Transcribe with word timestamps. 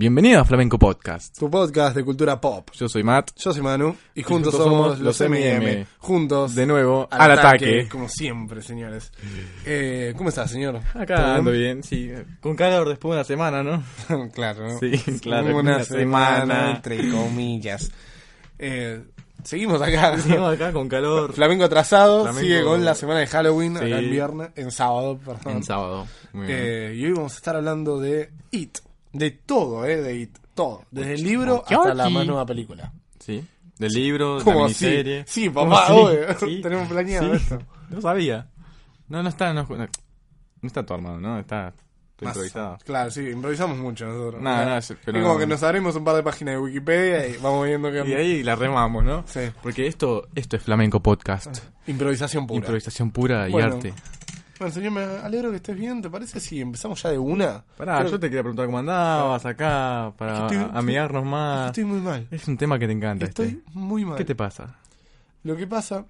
Bienvenido 0.00 0.40
a 0.40 0.44
Flamenco 0.44 0.78
Podcast. 0.78 1.36
Tu 1.36 1.50
podcast 1.50 1.96
de 1.96 2.04
cultura 2.04 2.40
pop. 2.40 2.70
Yo 2.72 2.88
soy 2.88 3.02
Matt. 3.02 3.32
Yo 3.36 3.52
soy 3.52 3.62
Manu 3.62 3.96
y 4.14 4.22
juntos, 4.22 4.54
juntos 4.54 4.70
somos 4.72 5.00
los 5.00 5.20
M&M. 5.22 5.88
Juntos. 5.98 6.54
De 6.54 6.66
nuevo, 6.66 7.08
al 7.10 7.32
ataque. 7.32 7.88
Como 7.88 8.08
siempre, 8.08 8.62
señores. 8.62 9.10
Eh, 9.66 10.14
¿Cómo 10.16 10.28
estás, 10.28 10.52
señor? 10.52 10.78
¿Todo 10.92 11.02
Acá 11.02 11.34
ando 11.34 11.50
bien, 11.50 11.82
sí. 11.82 12.12
Con 12.40 12.54
calor 12.54 12.88
después 12.88 13.10
de 13.10 13.16
una 13.16 13.24
semana, 13.24 13.64
¿no? 13.64 13.82
claro, 14.32 14.68
¿no? 14.68 14.78
Sí, 14.78 14.92
claro, 15.20 15.46
Una, 15.46 15.56
una 15.58 15.84
semana, 15.84 16.40
semana. 16.42 16.70
entre 16.76 17.10
comillas. 17.10 17.90
Eh, 18.56 19.02
seguimos 19.42 19.82
acá. 19.82 20.16
Seguimos 20.20 20.54
acá 20.54 20.72
con 20.72 20.88
calor. 20.88 21.32
Flamenco 21.32 21.64
atrasado 21.64 22.32
sigue 22.34 22.62
con 22.62 22.84
la 22.84 22.94
semana 22.94 23.18
de 23.18 23.26
Halloween, 23.26 23.76
Sí. 23.76 23.84
acá 23.86 23.98
el 23.98 24.10
viernes, 24.10 24.50
en 24.54 24.70
sábado, 24.70 25.18
perdón. 25.18 25.56
En 25.56 25.64
sábado. 25.64 26.06
Muy 26.34 26.46
bien. 26.46 26.58
Eh, 26.62 26.94
y 26.94 27.04
hoy 27.04 27.12
vamos 27.14 27.32
a 27.32 27.36
estar 27.36 27.56
hablando 27.56 27.98
de 27.98 28.30
It. 28.52 28.78
De 29.12 29.30
todo, 29.30 29.84
¿eh? 29.86 29.96
De 30.00 30.14
It. 30.16 30.38
Todo. 30.54 30.84
Desde 30.90 31.14
el 31.14 31.22
libro 31.22 31.62
hasta 31.66 31.94
la 31.94 32.08
más 32.10 32.26
nueva 32.26 32.44
película. 32.46 32.92
Sí. 33.18 33.44
Del 33.78 33.92
libro, 33.92 34.40
de 34.42 34.54
la. 34.54 35.24
Sí, 35.26 35.48
¿Cómo 35.50 35.70
papá, 35.70 35.84
así? 35.84 35.92
obvio. 35.92 36.38
Sí. 36.40 36.60
Tenemos 36.62 36.88
planeado 36.88 37.30
Sí. 37.30 37.36
esto. 37.42 37.58
No 37.90 38.00
sabía. 38.00 38.48
No, 39.08 39.22
no 39.22 39.28
está, 39.28 39.52
no, 39.54 39.62
no, 39.68 39.76
no 39.76 39.86
está 40.66 40.84
todo 40.84 40.96
armado, 40.98 41.18
¿no? 41.20 41.38
Está 41.38 41.72
Más- 42.20 42.34
improvisado. 42.34 42.76
Claro, 42.84 43.10
sí, 43.12 43.28
improvisamos 43.28 43.78
mucho 43.78 44.04
nosotros. 44.06 44.42
No, 44.42 44.76
es- 44.76 44.94
pero 45.04 45.18
es 45.18 45.22
como 45.22 45.34
no. 45.34 45.40
que 45.40 45.46
nos 45.46 45.62
abrimos 45.62 45.94
un 45.94 46.04
par 46.04 46.16
de 46.16 46.22
páginas 46.24 46.54
de 46.56 46.60
Wikipedia 46.60 47.26
y 47.28 47.36
vamos 47.36 47.64
viendo 47.66 47.90
que 47.92 48.06
Y 48.08 48.14
ahí 48.14 48.42
la 48.42 48.56
remamos, 48.56 49.04
¿no? 49.04 49.22
Sí. 49.28 49.40
Porque 49.62 49.86
esto, 49.86 50.26
esto 50.34 50.56
es 50.56 50.62
Flamenco 50.64 51.00
Podcast. 51.00 51.58
improvisación 51.86 52.46
pura. 52.48 52.58
Improvisación 52.58 53.10
pura 53.12 53.48
y 53.48 53.52
Bueno. 53.52 53.76
arte. 53.76 53.94
Bueno, 54.58 54.74
señor, 54.74 54.90
me 54.92 55.02
alegro 55.02 55.50
que 55.50 55.56
estés 55.56 55.76
bien. 55.76 56.02
¿Te 56.02 56.10
parece 56.10 56.40
si 56.40 56.60
empezamos 56.60 57.00
ya 57.02 57.10
de 57.10 57.18
una? 57.18 57.64
Pará, 57.76 57.98
Creo- 58.00 58.10
yo 58.12 58.20
te 58.20 58.26
quería 58.28 58.42
preguntar 58.42 58.66
cómo 58.66 58.78
andabas 58.78 59.46
acá, 59.46 60.12
para 60.16 60.48
Estoy- 60.48 60.70
amigarnos 60.74 61.24
más. 61.24 61.66
Estoy 61.68 61.84
muy 61.84 62.00
mal. 62.00 62.26
Es 62.30 62.48
un 62.48 62.56
tema 62.56 62.78
que 62.78 62.86
te 62.86 62.92
encanta. 62.92 63.26
Estoy 63.26 63.46
este. 63.48 63.62
muy 63.74 64.04
mal. 64.04 64.16
¿Qué 64.16 64.24
te 64.24 64.34
pasa? 64.34 64.76
Lo 65.44 65.56
que 65.56 65.66
pasa 65.68 66.04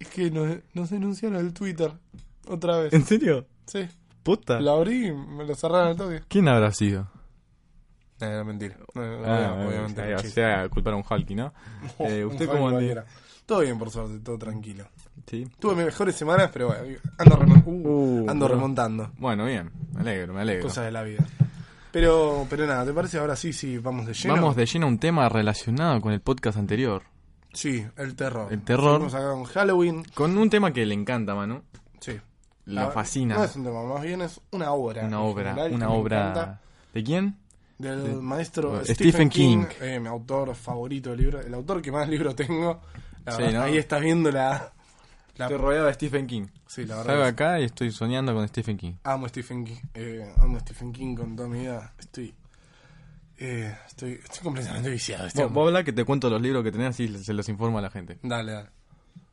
es 0.00 0.08
que 0.08 0.30
nos, 0.30 0.56
nos 0.74 0.90
denunciaron 0.90 1.38
el 1.38 1.52
Twitter 1.52 1.92
otra 2.48 2.78
vez. 2.78 2.92
¿En 2.92 3.04
serio? 3.04 3.46
Sí. 3.66 3.86
¿Puta? 4.24 4.60
Lo 4.60 4.72
abrí 4.72 5.06
y 5.08 5.12
me 5.12 5.44
lo 5.44 5.54
cerraron 5.54 5.88
al 5.88 5.96
toque. 5.96 6.22
¿Quién 6.28 6.48
habrá 6.48 6.72
sido? 6.72 7.08
No, 8.20 8.30
no, 8.30 8.44
mentira. 8.44 8.76
No, 8.94 9.02
no, 9.20 9.24
Ah, 9.24 9.54
no, 9.58 9.68
obviamente. 9.68 10.00
o 10.00 10.04
sea, 10.04 10.06
un 10.06 10.14
o 10.14 10.16
chiste. 10.22 10.34
sea, 10.40 10.68
culpar 10.68 10.92
a 10.92 10.96
un 10.96 11.04
Hulky, 11.08 11.34
¿no? 11.34 11.52
Eh, 12.00 12.24
Un 12.24 12.32
¿Usted 12.32 12.46
fan 12.46 12.56
cómo. 12.58 12.78
Todo 13.46 13.60
bien, 13.60 13.78
por 13.78 13.90
suerte, 13.90 14.18
todo 14.20 14.38
tranquilo. 14.38 14.86
Sí. 15.26 15.46
Tuve 15.58 15.76
mis 15.76 15.84
mejores 15.86 16.14
semanas, 16.14 16.50
pero 16.52 16.68
bueno, 16.68 16.82
ando, 17.18 17.36
uh, 17.66 17.70
Uh, 18.24 18.30
ando 18.30 18.48
remontando. 18.48 19.10
Bueno, 19.18 19.46
bien. 19.46 19.70
Me 19.94 20.00
alegro, 20.00 20.34
me 20.34 20.40
alegro. 20.42 20.64
Cosas 20.64 20.84
de 20.86 20.92
la 20.92 21.02
vida. 21.02 21.24
Pero, 21.90 22.46
pero 22.48 22.66
nada, 22.66 22.84
¿te 22.86 22.92
parece 22.92 23.18
ahora 23.18 23.36
sí, 23.36 23.52
sí, 23.52 23.78
vamos 23.78 24.06
de 24.06 24.14
lleno? 24.14 24.34
Vamos 24.34 24.56
de 24.56 24.66
lleno 24.66 24.86
a 24.86 24.88
un 24.88 24.98
tema 24.98 25.28
relacionado 25.28 26.00
con 26.00 26.12
el 26.12 26.20
podcast 26.20 26.58
anterior. 26.58 27.02
Sí, 27.52 27.84
el 27.98 28.14
terror. 28.16 28.50
El 28.52 28.62
terror. 28.62 28.98
Vamos 28.98 29.14
acá 29.14 29.30
con 29.30 29.44
Halloween. 29.44 30.02
Con 30.14 30.36
un 30.38 30.48
tema 30.48 30.72
que 30.72 30.86
le 30.86 30.94
encanta, 30.94 31.34
Manu. 31.34 31.62
Sí. 32.00 32.18
Le 32.66 32.80
Ah, 32.80 32.90
fascina. 32.90 33.34
No 33.34 33.44
es 33.44 33.54
un 33.56 33.64
tema, 33.64 33.82
más 33.84 34.02
bien 34.02 34.22
es 34.22 34.40
una 34.52 34.72
obra. 34.72 35.04
Una 35.06 35.20
obra. 35.20 35.50
general 35.50 35.72
Una 35.74 35.90
obra. 35.90 36.60
¿De 36.94 37.02
quién? 37.04 37.36
Del 37.78 38.04
de- 38.04 38.14
maestro 38.14 38.80
Stephen 38.84 38.94
Stephen, 38.94 39.28
King, 39.28 39.58
King. 39.64 39.66
eh, 39.82 40.00
mi 40.00 40.06
autor 40.08 40.54
favorito 40.54 41.10
del 41.10 41.20
libro. 41.20 41.40
El 41.40 41.52
autor 41.52 41.82
que 41.82 41.90
más 41.92 42.08
libros 42.08 42.34
tengo. 42.36 42.80
La 43.24 43.32
Sí, 43.32 43.42
verdad, 43.42 43.58
¿no? 43.60 43.64
Ahí 43.64 43.76
estás 43.76 44.00
viendo 44.00 44.30
la. 44.30 44.72
La 45.36 45.46
Estoy 45.46 45.58
rodeado 45.58 45.86
de 45.86 45.94
Stephen 45.94 46.26
King. 46.26 46.46
sí, 46.66 46.84
la 46.84 46.96
Salgo 46.96 47.08
verdad. 47.12 47.26
es- 47.28 47.32
acá 47.32 47.60
y 47.60 47.64
estoy 47.64 47.90
soñando 47.90 48.34
con 48.34 48.46
Stephen 48.48 48.76
King. 48.76 48.92
Amo 49.04 49.28
Stephen 49.28 49.64
King. 49.64 49.76
eh, 49.94 50.32
amo 50.38 50.58
Stephen 50.60 50.92
King 50.92 51.14
con 51.16 51.36
toda 51.36 51.48
mi 51.48 51.60
vida. 51.60 51.92
Estoy. 51.98 52.34
eh, 53.38 53.74
estoy, 53.88 54.12
estoy 54.22 54.42
completamente 54.44 54.88
viciado. 54.90 55.26
Este 55.26 55.42
Vos, 55.42 55.52
vos 55.52 55.66
habla 55.68 55.82
que 55.82 55.92
te 55.92 56.04
cuento 56.04 56.30
los 56.30 56.40
libros 56.40 56.62
que 56.62 56.70
tenés 56.70 56.90
así 56.90 57.08
se 57.24 57.32
los 57.32 57.48
informo 57.48 57.78
a 57.78 57.82
la 57.82 57.90
gente. 57.90 58.18
Dale, 58.22 58.52
dale. 58.52 58.68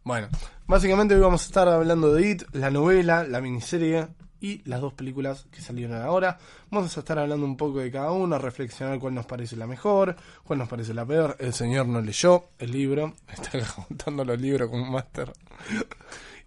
Bueno, 0.04 0.30
básicamente 0.66 1.14
hoy 1.14 1.22
vamos 1.22 1.44
a 1.44 1.46
estar 1.46 1.68
hablando 1.68 2.14
de 2.14 2.32
It, 2.32 2.44
la 2.54 2.72
novela, 2.72 3.24
la 3.26 3.42
miniserie 3.42 4.08
y 4.42 4.62
las 4.70 4.82
dos 4.82 4.94
películas 4.94 5.46
que 5.52 5.62
salieron 5.62 6.02
ahora. 6.02 6.38
Vamos 6.72 6.96
a 6.96 7.00
estar 7.00 7.20
hablando 7.20 7.46
un 7.46 7.58
poco 7.58 7.80
de 7.80 7.92
cada 7.92 8.12
una, 8.12 8.38
reflexionar 8.38 9.00
cuál 9.00 9.16
nos 9.16 9.26
parece 9.26 9.56
la 9.56 9.68
mejor, 9.68 10.16
cuál 10.44 10.60
nos 10.60 10.70
parece 10.70 10.94
la 10.94 11.06
peor. 11.06 11.36
El 11.40 11.54
señor 11.54 11.88
no 11.88 12.02
leyó 12.02 12.46
el 12.60 12.72
libro, 12.72 13.14
está 13.28 13.64
juntando 13.66 14.24
los 14.26 14.40
libros 14.40 14.70
como 14.70 14.84
un 14.84 14.92
máster. 14.92 15.32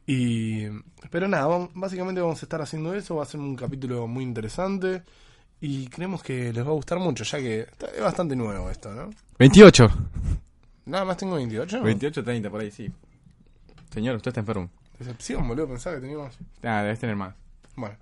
Y, 0.06 0.66
pero 1.10 1.28
nada, 1.28 1.68
básicamente 1.74 2.20
vamos 2.20 2.42
a 2.42 2.46
estar 2.46 2.60
haciendo 2.60 2.94
eso, 2.94 3.16
va 3.16 3.22
a 3.22 3.26
ser 3.26 3.40
un 3.40 3.54
capítulo 3.54 4.06
muy 4.06 4.24
interesante 4.24 5.02
y 5.60 5.86
creemos 5.86 6.22
que 6.22 6.52
les 6.52 6.64
va 6.64 6.70
a 6.70 6.74
gustar 6.74 6.98
mucho, 6.98 7.22
ya 7.22 7.38
que 7.38 7.60
es 7.94 8.02
bastante 8.02 8.34
nuevo 8.34 8.68
esto, 8.68 8.92
¿no? 8.92 9.10
28. 9.38 9.88
Nada 10.86 11.04
más 11.04 11.16
tengo 11.16 11.36
28. 11.36 11.82
28, 11.82 12.24
30, 12.24 12.50
por 12.50 12.60
ahí, 12.60 12.70
sí. 12.70 12.90
Señor, 13.92 14.16
usted 14.16 14.30
está 14.30 14.40
enfermo. 14.40 14.70
Decepción, 14.98 15.46
boludo, 15.46 15.68
pensaba 15.68 15.96
que 15.96 16.02
teníamos... 16.02 16.36
Ah, 16.64 16.82
debes 16.82 16.98
tener 16.98 17.14
más. 17.14 17.34
Bueno. 17.76 17.96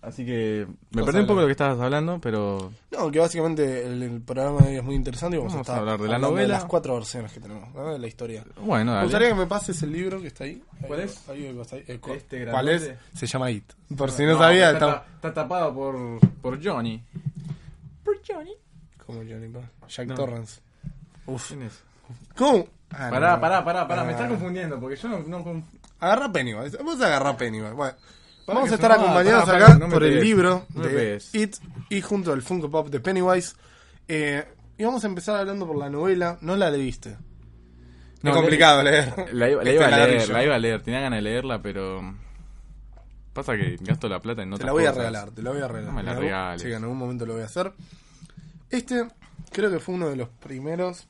Así 0.00 0.24
que 0.24 0.64
me 0.92 1.02
perdí 1.02 1.20
un 1.20 1.26
poco 1.26 1.40
de 1.40 1.42
lo 1.42 1.48
que 1.48 1.52
estabas 1.52 1.80
hablando, 1.80 2.20
pero 2.20 2.72
No, 2.92 3.10
que 3.10 3.18
básicamente 3.18 3.84
el, 3.84 4.00
el 4.02 4.20
programa 4.22 4.60
de 4.60 4.68
hoy 4.68 4.76
es 4.76 4.84
muy 4.84 4.94
interesante 4.94 5.36
y 5.36 5.38
vamos, 5.38 5.52
Vamos 5.54 5.68
a, 5.68 5.76
hablar 5.76 6.00
de 6.00 6.08
la 6.08 6.18
novela. 6.18 6.54
las 6.54 6.64
cuatro 6.66 6.94
versiones 6.94 7.32
que 7.32 7.40
tenemos, 7.40 7.74
¿no? 7.74 7.92
de 7.92 7.98
la 7.98 8.06
historia. 8.06 8.44
bueno, 8.62 8.92
Me 8.92 8.92
dale. 8.92 9.04
gustaría 9.06 9.28
que 9.28 9.34
me 9.34 9.46
pases 9.46 9.82
el 9.82 9.92
libro 9.92 10.20
que 10.20 10.28
está 10.28 10.44
ahí. 10.44 10.62
¿Cuál 10.86 11.00
Ahí, 11.00 11.04
es? 11.06 11.28
ahí, 11.28 11.46
ahí, 11.46 11.62
ahí, 11.72 11.84
eh, 11.88 11.98
cu- 11.98 12.12
Este 12.12 12.46
¿Cuál 12.46 12.68
es? 12.68 12.92
Se 13.14 13.26
llama 13.26 13.50
It. 13.50 13.64
Por 13.96 14.12
si 14.12 14.24
no, 14.24 14.38
sabía, 14.38 14.70
está, 14.70 14.88
está... 14.88 15.06
está 15.16 15.34
tapado 15.34 15.74
por, 15.74 15.96
por 16.40 16.64
Johnny. 16.64 17.02
¿Por 18.04 18.20
Johnny? 18.26 18.52
Como 19.04 19.18
Johnny 19.18 19.48
pa. 19.48 19.60
Jack 19.88 20.08
No. 20.08 20.14
Torrance. 20.14 20.60
Uf. 21.26 21.48
¿Quién 21.48 21.62
es? 21.62 21.82
¿Cómo? 22.36 22.66
Ah, 22.90 23.08
Pará, 23.10 23.34
no. 23.34 23.40
pará, 23.40 23.64
pará, 23.64 23.88
pará, 23.88 24.02
me 24.04 24.10
Ah. 24.10 24.12
estás 24.12 24.28
confundiendo, 24.28 24.78
porque 24.80 24.96
yo 24.96 25.08
no... 25.08 25.18
no 25.20 25.44
conf- 25.44 25.64
Agarra 26.00 26.30
Pennywise. 26.32 26.76
Vamos 26.78 27.00
a 27.02 27.06
agarrar 27.06 27.36
Pennywise. 27.36 27.72
Bueno. 27.72 27.94
Vamos 28.48 28.72
a 28.72 28.74
estar 28.74 28.90
no, 28.90 28.96
acompañados 28.96 29.48
acá 29.48 29.74
no 29.74 29.88
por 29.88 30.02
el 30.02 30.20
libro 30.20 30.66
No 30.74 30.82
de 30.82 30.88
pegues. 30.88 31.34
It 31.34 31.56
y 31.90 32.00
junto 32.00 32.32
al 32.32 32.42
Funko 32.42 32.70
Pop 32.70 32.88
de 32.88 33.00
Pennywise. 33.00 33.54
Eh, 34.08 34.44
y 34.78 34.84
vamos 34.84 35.04
a 35.04 35.06
empezar 35.06 35.36
hablando 35.36 35.66
por 35.66 35.76
la 35.76 35.90
novela. 35.90 36.38
No 36.40 36.56
la 36.56 36.70
leíste. 36.70 37.16
No, 38.22 38.30
es 38.30 38.36
complicado 38.36 38.82
leer. 38.82 39.12
La 39.32 39.50
iba, 39.50 39.62
la 39.62 39.70
Este 39.70 39.74
iba 39.74 39.86
a 39.86 40.06
leer, 40.06 40.28
la 40.30 40.44
iba 40.44 40.54
a 40.54 40.58
leer, 40.58 40.82
tenía 40.82 41.00
ganas 41.00 41.18
de 41.18 41.22
leerla, 41.22 41.62
pero... 41.62 42.16
Pasa 43.32 43.56
que 43.56 43.76
gasto 43.80 44.08
la 44.08 44.20
plata 44.20 44.42
en 44.42 44.48
Te 44.48 44.54
otras 44.56 44.66
la 44.66 44.72
voy 44.72 44.86
a 44.86 44.92
regalar, 44.92 45.30
te 45.30 45.42
la 45.42 45.50
voy 45.50 45.60
a 45.60 45.68
regalar. 45.68 45.92
No 45.92 45.96
me 45.96 46.02
la 46.02 46.14
regales. 46.14 46.62
Sí, 46.62 46.72
en 46.72 46.82
algún 46.82 46.98
momento 46.98 47.24
lo 47.26 47.34
voy 47.34 47.42
a 47.42 47.46
hacer. 47.46 47.72
Este 48.70 49.06
creo 49.52 49.70
que 49.70 49.78
fue 49.78 49.94
uno 49.94 50.08
de 50.08 50.16
los 50.16 50.28
primeros. 50.28 51.06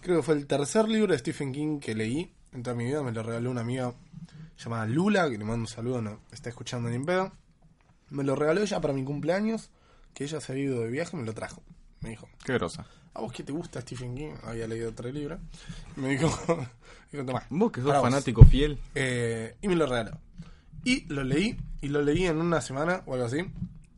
Creo 0.00 0.18
que 0.18 0.22
fue 0.22 0.34
el 0.34 0.46
tercer 0.46 0.88
libro 0.88 1.12
de 1.12 1.18
Stephen 1.18 1.52
King 1.52 1.78
que 1.78 1.94
leí 1.94 2.32
en 2.54 2.62
toda 2.62 2.74
mi 2.74 2.84
vida. 2.84 3.02
Me 3.02 3.12
lo 3.12 3.22
regaló 3.22 3.50
una 3.50 3.60
amiga 3.60 3.92
llamada 4.62 4.86
Lula, 4.86 5.28
que 5.30 5.38
le 5.38 5.44
mando 5.44 5.62
un 5.62 5.66
saludo, 5.66 6.00
no 6.02 6.20
está 6.32 6.48
escuchando 6.50 6.88
ni 6.88 6.96
en 6.96 7.04
pedo. 7.06 7.32
Me 8.10 8.24
lo 8.24 8.34
regaló 8.36 8.60
ella 8.62 8.80
para 8.80 8.92
mi 8.94 9.04
cumpleaños, 9.04 9.70
que 10.14 10.24
ella 10.24 10.40
se 10.40 10.52
había 10.52 10.64
ido 10.64 10.80
de 10.80 10.90
viaje 10.90 11.16
y 11.16 11.20
me 11.20 11.26
lo 11.26 11.32
trajo. 11.34 11.62
Me 12.00 12.10
dijo, 12.10 12.28
Qué 12.44 12.54
grosa. 12.54 12.86
¿a 13.14 13.20
vos 13.20 13.32
qué 13.32 13.42
te 13.42 13.52
gusta 13.52 13.80
Stephen 13.80 14.14
King? 14.14 14.32
Había 14.44 14.66
leído 14.66 14.92
tres 14.94 15.12
libros. 15.14 15.40
Me 15.96 16.10
dijo, 16.10 16.28
dijo 17.12 17.24
tomá. 17.24 17.46
Vos 17.50 17.70
que 17.72 17.80
sos 17.80 17.88
para 17.88 18.00
vos". 18.00 18.10
fanático 18.10 18.44
fiel. 18.44 18.78
Eh, 18.94 19.56
y 19.62 19.68
me 19.68 19.76
lo 19.76 19.86
regaló. 19.86 20.18
Y 20.84 21.04
lo 21.12 21.22
leí, 21.24 21.56
y 21.82 21.88
lo 21.88 22.02
leí 22.02 22.26
en 22.26 22.38
una 22.38 22.60
semana 22.60 23.02
o 23.06 23.14
algo 23.14 23.26
así. 23.26 23.38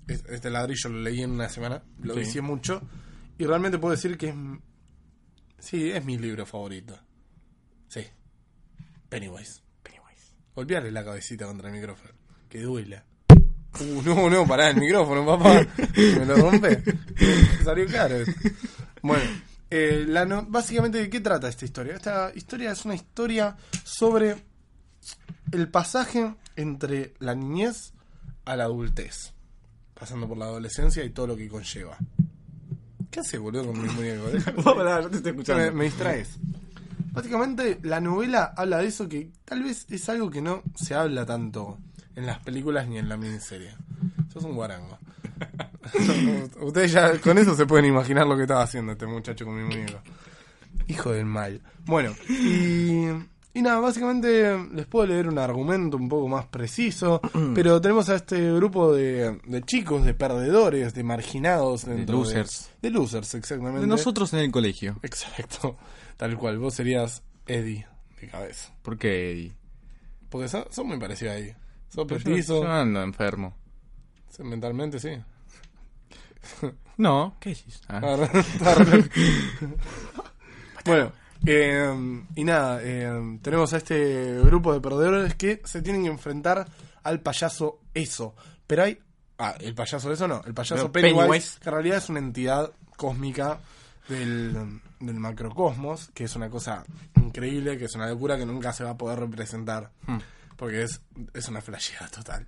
Es- 0.08 0.24
Este 0.26 0.50
ladrillo 0.50 0.90
lo 0.90 1.00
leí 1.00 1.22
en 1.22 1.30
una 1.30 1.48
semana, 1.48 1.82
lo 2.00 2.14
Sí. 2.14 2.20
vicié 2.20 2.40
mucho. 2.42 2.82
Y 3.38 3.46
realmente 3.46 3.78
puedo 3.78 3.92
decir 3.94 4.18
que 4.18 4.28
es. 4.30 4.34
Sí, 5.58 5.90
es 5.90 6.04
mi 6.04 6.18
libro 6.18 6.44
favorito. 6.44 6.98
Sí. 7.88 8.04
Pennywise. 9.08 9.61
Golpearle 10.54 10.90
la 10.90 11.04
cabecita 11.04 11.46
contra 11.46 11.68
el 11.68 11.74
micrófono. 11.74 12.12
Que 12.48 12.60
duela. 12.62 13.04
Uh, 13.80 14.02
no, 14.02 14.28
no, 14.28 14.46
pará 14.46 14.68
el 14.70 14.76
micrófono, 14.76 15.24
papá. 15.24 15.66
Me 15.96 16.26
lo 16.26 16.36
rompe. 16.36 16.82
Salió 17.64 17.86
caro. 17.86 18.16
esto. 18.16 18.32
Bueno, 19.00 19.24
eh, 19.70 20.04
la 20.06 20.26
no- 20.26 20.44
básicamente, 20.46 20.98
¿de 20.98 21.08
qué 21.08 21.20
trata 21.20 21.48
esta 21.48 21.64
historia? 21.64 21.94
Esta 21.96 22.30
historia 22.34 22.72
es 22.72 22.84
una 22.84 22.94
historia 22.94 23.56
sobre 23.84 24.36
el 25.52 25.68
pasaje 25.68 26.34
entre 26.56 27.14
la 27.18 27.34
niñez 27.34 27.94
a 28.44 28.56
la 28.56 28.64
adultez, 28.64 29.32
pasando 29.94 30.28
por 30.28 30.36
la 30.36 30.44
adolescencia 30.46 31.02
y 31.04 31.10
todo 31.10 31.28
lo 31.28 31.36
que 31.36 31.48
conlleva. 31.48 31.96
¿Qué 33.10 33.20
haces, 33.20 33.40
boludo, 33.40 33.66
con 33.66 33.80
mi 33.80 33.88
muñeco? 33.88 34.26
Déjame- 34.30 35.54
me, 35.56 35.70
me 35.70 35.84
distraes. 35.84 36.38
Básicamente, 37.12 37.78
la 37.82 38.00
novela 38.00 38.54
habla 38.56 38.78
de 38.78 38.86
eso 38.86 39.08
que 39.08 39.30
tal 39.44 39.62
vez 39.62 39.86
es 39.90 40.08
algo 40.08 40.30
que 40.30 40.40
no 40.40 40.62
se 40.74 40.94
habla 40.94 41.26
tanto 41.26 41.78
en 42.16 42.26
las 42.26 42.38
películas 42.40 42.88
ni 42.88 42.98
en 42.98 43.08
la 43.08 43.16
miniserie. 43.16 43.74
Sos 44.32 44.44
un 44.44 44.54
guarango. 44.54 44.98
Ustedes 46.60 46.92
ya 46.92 47.18
con 47.20 47.36
eso 47.38 47.54
se 47.54 47.66
pueden 47.66 47.86
imaginar 47.86 48.26
lo 48.26 48.36
que 48.36 48.42
estaba 48.42 48.62
haciendo 48.62 48.92
este 48.92 49.06
muchacho 49.06 49.44
con 49.44 49.56
mi 49.56 49.62
muñeco. 49.62 50.00
Hijo 50.88 51.12
del 51.12 51.26
mal. 51.26 51.60
Bueno, 51.84 52.14
y, 52.28 53.08
y 53.54 53.60
nada, 53.60 53.80
básicamente 53.80 54.56
les 54.72 54.86
puedo 54.86 55.06
leer 55.06 55.28
un 55.28 55.38
argumento 55.38 55.98
un 55.98 56.08
poco 56.08 56.28
más 56.28 56.46
preciso, 56.46 57.20
pero 57.54 57.80
tenemos 57.80 58.08
a 58.08 58.16
este 58.16 58.52
grupo 58.54 58.94
de, 58.94 59.38
de 59.44 59.62
chicos, 59.62 60.04
de 60.04 60.14
perdedores, 60.14 60.94
de 60.94 61.04
marginados. 61.04 61.84
dentro 61.84 62.16
losers. 62.16 62.70
De, 62.80 62.90
losers, 62.90 63.34
exactamente. 63.34 63.80
De 63.82 63.86
nosotros 63.86 64.32
en 64.32 64.40
el 64.40 64.50
colegio. 64.50 64.98
Exacto, 65.02 65.76
tal 66.22 66.38
cual. 66.38 66.56
Vos 66.58 66.74
serías 66.74 67.22
Eddie 67.48 67.84
de 68.20 68.28
cabeza. 68.28 68.72
¿Por 68.82 68.96
qué, 68.96 69.32
Eddie? 69.32 69.52
Porque 70.28 70.46
son, 70.46 70.64
son 70.70 70.86
muy 70.86 70.96
parecidos 71.00 71.34
a 71.34 71.38
Eddie. 71.38 71.56
Sos 71.88 72.06
yo- 72.06 72.06
petizo, 72.06 72.62
Yo 72.62 72.70
ando 72.70 73.02
enfermo. 73.02 73.56
mentalmente 74.38 75.00
sí. 75.00 75.10
No, 76.96 77.36
¿qué 77.40 77.48
decís? 77.50 77.80
Ah. 77.88 78.00
bueno, 80.84 81.12
eh, 81.44 82.22
y 82.36 82.44
nada, 82.44 82.80
eh, 82.84 83.38
tenemos 83.42 83.72
a 83.72 83.78
este 83.78 84.38
grupo 84.44 84.72
de 84.72 84.80
perdedores 84.80 85.34
que 85.34 85.60
se 85.64 85.82
tienen 85.82 86.04
que 86.04 86.10
enfrentar 86.10 86.68
al 87.02 87.20
payaso 87.20 87.80
eso. 87.94 88.34
Pero 88.66 88.84
hay... 88.84 88.98
Ah, 89.38 89.56
el 89.58 89.74
payaso 89.74 90.12
eso 90.12 90.28
no, 90.28 90.40
el 90.46 90.54
payaso 90.54 90.92
Pennywise, 90.92 91.18
Pennywise- 91.26 91.58
que 91.58 91.68
en 91.68 91.72
realidad 91.74 91.98
es 91.98 92.08
una 92.10 92.20
entidad 92.20 92.70
cósmica 92.96 93.58
del, 94.08 94.80
del 95.06 95.18
macrocosmos, 95.18 96.10
que 96.14 96.24
es 96.24 96.36
una 96.36 96.48
cosa 96.48 96.84
increíble, 97.16 97.76
que 97.78 97.86
es 97.86 97.94
una 97.94 98.08
locura 98.08 98.36
que 98.36 98.46
nunca 98.46 98.72
se 98.72 98.84
va 98.84 98.90
a 98.90 98.96
poder 98.96 99.20
representar. 99.20 99.90
Hmm. 100.06 100.18
Porque 100.56 100.82
es, 100.82 101.00
es 101.34 101.48
una 101.48 101.60
flasheada 101.60 102.08
total. 102.08 102.46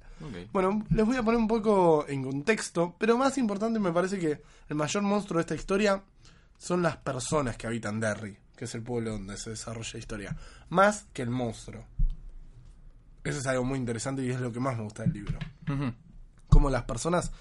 Bueno, 0.52 0.84
les 0.90 1.04
voy 1.04 1.16
a 1.16 1.22
poner 1.22 1.40
un 1.40 1.48
poco 1.48 2.06
en 2.06 2.22
contexto, 2.22 2.94
pero 2.98 3.18
más 3.18 3.38
importante 3.38 3.80
me 3.80 3.92
parece 3.92 4.18
que 4.18 4.42
el 4.68 4.76
mayor 4.76 5.02
monstruo 5.02 5.38
de 5.38 5.40
esta 5.40 5.54
historia 5.54 6.02
son 6.58 6.82
las 6.82 6.96
personas 6.98 7.56
que 7.56 7.66
habitan 7.66 7.98
Derry, 7.98 8.38
que 8.56 8.66
es 8.66 8.74
el 8.74 8.82
pueblo 8.82 9.12
donde 9.12 9.36
se 9.36 9.50
desarrolla 9.50 9.90
la 9.94 9.98
historia, 9.98 10.36
más 10.68 11.06
que 11.12 11.22
el 11.22 11.30
monstruo. 11.30 11.84
Eso 13.24 13.38
es 13.38 13.46
algo 13.46 13.64
muy 13.64 13.78
interesante 13.78 14.22
y 14.22 14.30
es 14.30 14.40
lo 14.40 14.52
que 14.52 14.60
más 14.60 14.76
me 14.76 14.84
gusta 14.84 15.02
del 15.02 15.12
libro. 15.12 15.38
Como 16.48 16.70
las 16.70 16.84
personas 16.84 17.32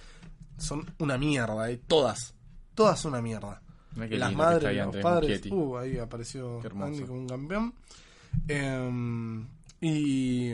son 0.58 0.94
una 1.00 1.18
mierda, 1.18 1.70
¿eh? 1.70 1.80
todas, 1.88 2.34
todas 2.74 3.00
son 3.00 3.14
una 3.14 3.22
mierda. 3.22 3.62
Las 3.96 4.10
lindo 4.10 4.44
madres, 4.44 4.76
los 4.76 4.86
Andrés 4.86 5.04
padres, 5.04 5.30
Muschietti. 5.30 5.50
uh, 5.52 5.78
ahí 5.78 5.98
apareció. 5.98 6.62
Andy 6.82 7.02
como 7.04 7.20
un 7.20 7.28
campeón. 7.28 7.74
Em, 8.48 9.48
y, 9.82 10.54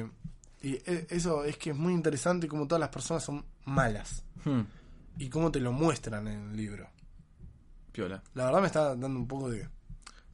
y 0.62 0.74
e- 0.86 1.08
eso 1.10 1.44
es 1.46 1.58
que 1.58 1.70
es 1.72 1.76
muy 1.76 1.94
interesante 1.94 2.48
como 2.48 2.68
todas 2.68 2.80
las 2.80 2.90
personas 2.90 3.24
son 3.24 3.46
malas 3.66 4.24
Hmm. 4.46 4.62
y 5.18 5.30
cómo 5.30 5.52
te 5.52 5.60
lo 5.60 5.72
muestran 5.72 6.28
en 6.28 6.50
el 6.52 6.56
libro. 6.58 6.88
Piola. 7.92 8.22
La 8.36 8.46
verdad 8.46 8.62
me 8.62 8.68
está 8.68 8.90
dando 8.96 9.08
un 9.20 9.28
poco 9.28 9.50
de... 9.50 9.68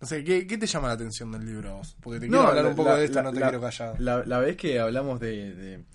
No 0.02 0.08
sé, 0.08 0.24
¿qué, 0.24 0.46
qué 0.46 0.58
te 0.58 0.68
llama 0.68 0.90
la 0.90 0.94
atención 0.96 1.32
del 1.32 1.46
libro 1.46 1.78
vos? 1.78 1.96
Porque 2.02 2.20
te 2.20 2.28
No, 2.28 2.32
quiero 2.40 2.48
hablar 2.50 2.64
la- 2.66 2.70
un 2.72 2.76
poco 2.76 2.90
la- 2.90 2.96
de 2.98 3.06
esto, 3.06 3.16
la- 3.16 3.24
no 3.24 3.32
te 3.32 3.42
quiero 3.42 3.62
callar. 3.62 4.00
La, 4.02 4.40
vez 4.40 4.58
que 4.58 4.80
hablamos 4.80 5.20
de, 5.20 5.56
de- 5.56 5.86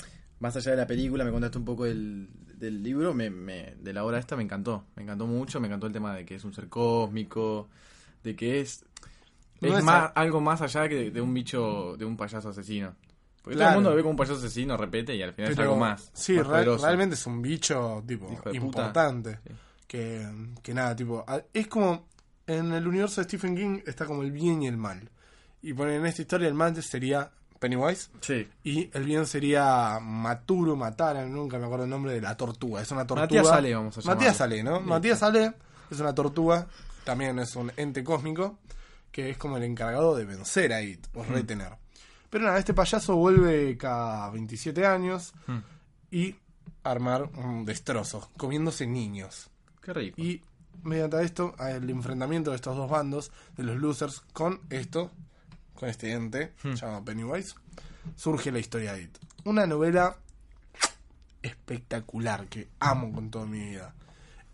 Más 0.40 0.56
allá 0.56 0.70
de 0.72 0.76
la 0.78 0.86
película, 0.86 1.22
me 1.24 1.30
contaste 1.30 1.58
un 1.58 1.64
poco 1.66 1.84
del, 1.84 2.28
del 2.60 2.82
libro, 2.82 3.12
me, 3.14 3.30
me- 3.30 3.74
de 3.80 3.92
la 3.92 4.04
obra 4.04 4.18
esta 4.18 4.36
me 4.36 4.42
encantó. 4.44 4.84
Me 4.96 5.02
encantó 5.02 5.26
mucho, 5.26 5.58
me 5.60 5.66
encantó 5.66 5.86
el 5.88 5.92
tema 5.92 6.14
de 6.14 6.24
que 6.24 6.36
es 6.36 6.44
un 6.44 6.52
ser 6.52 6.68
cósmico, 6.68 7.68
de 8.22 8.36
que 8.36 8.60
es. 8.60 8.84
No 9.60 9.68
es 9.72 9.78
es 9.78 9.84
más, 9.84 10.04
a- 10.04 10.06
algo 10.06 10.40
más 10.40 10.62
allá 10.62 10.88
que 10.88 10.94
de, 10.94 11.10
de 11.10 11.20
un 11.20 11.34
bicho, 11.34 11.96
de 11.98 12.04
un 12.04 12.16
payaso 12.16 12.50
asesino. 12.50 12.94
Porque 13.42 13.56
Claro. 13.56 13.70
todo 13.70 13.70
el 13.70 13.76
mundo 13.76 13.90
lo 13.90 13.96
ve 13.96 14.02
como 14.02 14.10
un 14.10 14.16
payaso 14.16 14.38
asesino, 14.38 14.76
repete, 14.76 15.16
y 15.16 15.22
al 15.22 15.32
final 15.32 15.52
es 15.52 15.58
algo 15.58 15.76
más. 15.76 16.10
Sí, 16.12 16.34
más 16.34 16.46
realmente 16.82 17.14
es 17.14 17.26
un 17.26 17.40
bicho, 17.42 18.04
tipo, 18.06 18.28
importante. 18.52 19.38
Sí. 19.46 19.52
Que, 19.86 20.26
que 20.62 20.72
nada, 20.74 20.94
tipo, 20.94 21.24
es 21.52 21.66
como 21.66 22.06
en 22.46 22.72
el 22.72 22.86
universo 22.86 23.20
de 23.20 23.24
Stephen 23.24 23.56
King 23.56 23.80
está 23.86 24.06
como 24.06 24.22
el 24.22 24.30
bien 24.30 24.62
y 24.62 24.66
el 24.68 24.76
mal. 24.76 25.08
Y 25.62 25.72
ponen 25.72 25.96
en 25.96 26.06
esta 26.06 26.22
historia 26.22 26.48
el 26.48 26.54
mal 26.54 26.80
sería 26.82 27.30
Pennywise 27.60 28.08
Sí. 28.22 28.48
y 28.64 28.90
el 28.92 29.04
bien 29.04 29.26
sería 29.26 30.00
Maturo, 30.02 30.74
Matara, 30.74 31.24
nunca 31.26 31.58
me 31.58 31.66
acuerdo 31.66 31.84
el 31.84 31.90
nombre 31.90 32.12
de 32.14 32.20
la 32.20 32.36
tortuga. 32.36 32.80
Es 32.82 32.90
una 32.90 33.06
tortuga. 33.06 33.26
Matías 33.26 33.46
Ale, 33.52 33.74
vamos 33.74 33.96
a 33.96 34.00
llamarlo. 34.00 34.18
Matías 34.20 34.40
Ale, 34.40 34.62
¿no? 34.64 34.80
Matías 34.80 35.22
Ale 35.22 35.52
es 35.90 36.00
una 36.00 36.14
tortuga, 36.14 36.66
también 37.04 37.38
es 37.38 37.54
un 37.56 37.70
ente 37.76 38.02
cósmico 38.02 38.58
que 39.12 39.30
es 39.30 39.36
como 39.38 39.56
el 39.58 39.62
encargado 39.64 40.16
de 40.16 40.24
vencer 40.24 40.72
a 40.72 40.82
It 40.82 41.06
o 41.14 41.22
retener. 41.22 41.72
Pero 42.30 42.44
nada, 42.46 42.58
este 42.58 42.72
payaso 42.74 43.14
vuelve 43.16 43.76
cada 43.76 44.30
27 44.30 44.86
años 44.86 45.32
Hmm. 45.46 45.58
y 46.10 46.36
armar 46.82 47.24
un 47.36 47.64
destrozo, 47.66 48.30
comiéndose 48.38 48.86
niños. 48.86 49.50
Qué 49.82 49.92
rico. 49.92 50.20
Y 50.20 50.42
mediante 50.82 51.22
esto, 51.22 51.54
el 51.58 51.90
enfrentamiento 51.90 52.50
de 52.50 52.56
estos 52.56 52.74
dos 52.76 52.88
bandos, 52.88 53.30
de 53.56 53.64
los 53.64 53.76
losers, 53.76 54.20
con 54.32 54.60
esto, 54.70 55.10
con 55.80 55.88
este 55.88 56.12
ente, 56.12 56.52
llamado 56.62 57.02
Pennywise, 57.06 57.54
surge 58.14 58.52
la 58.52 58.58
historia 58.58 58.92
de 58.92 59.04
It. 59.04 59.18
Una 59.44 59.66
novela 59.66 60.14
espectacular 61.42 62.46
que 62.48 62.68
amo 62.80 63.10
con 63.12 63.30
toda 63.30 63.46
mi 63.46 63.60
vida. 63.70 63.94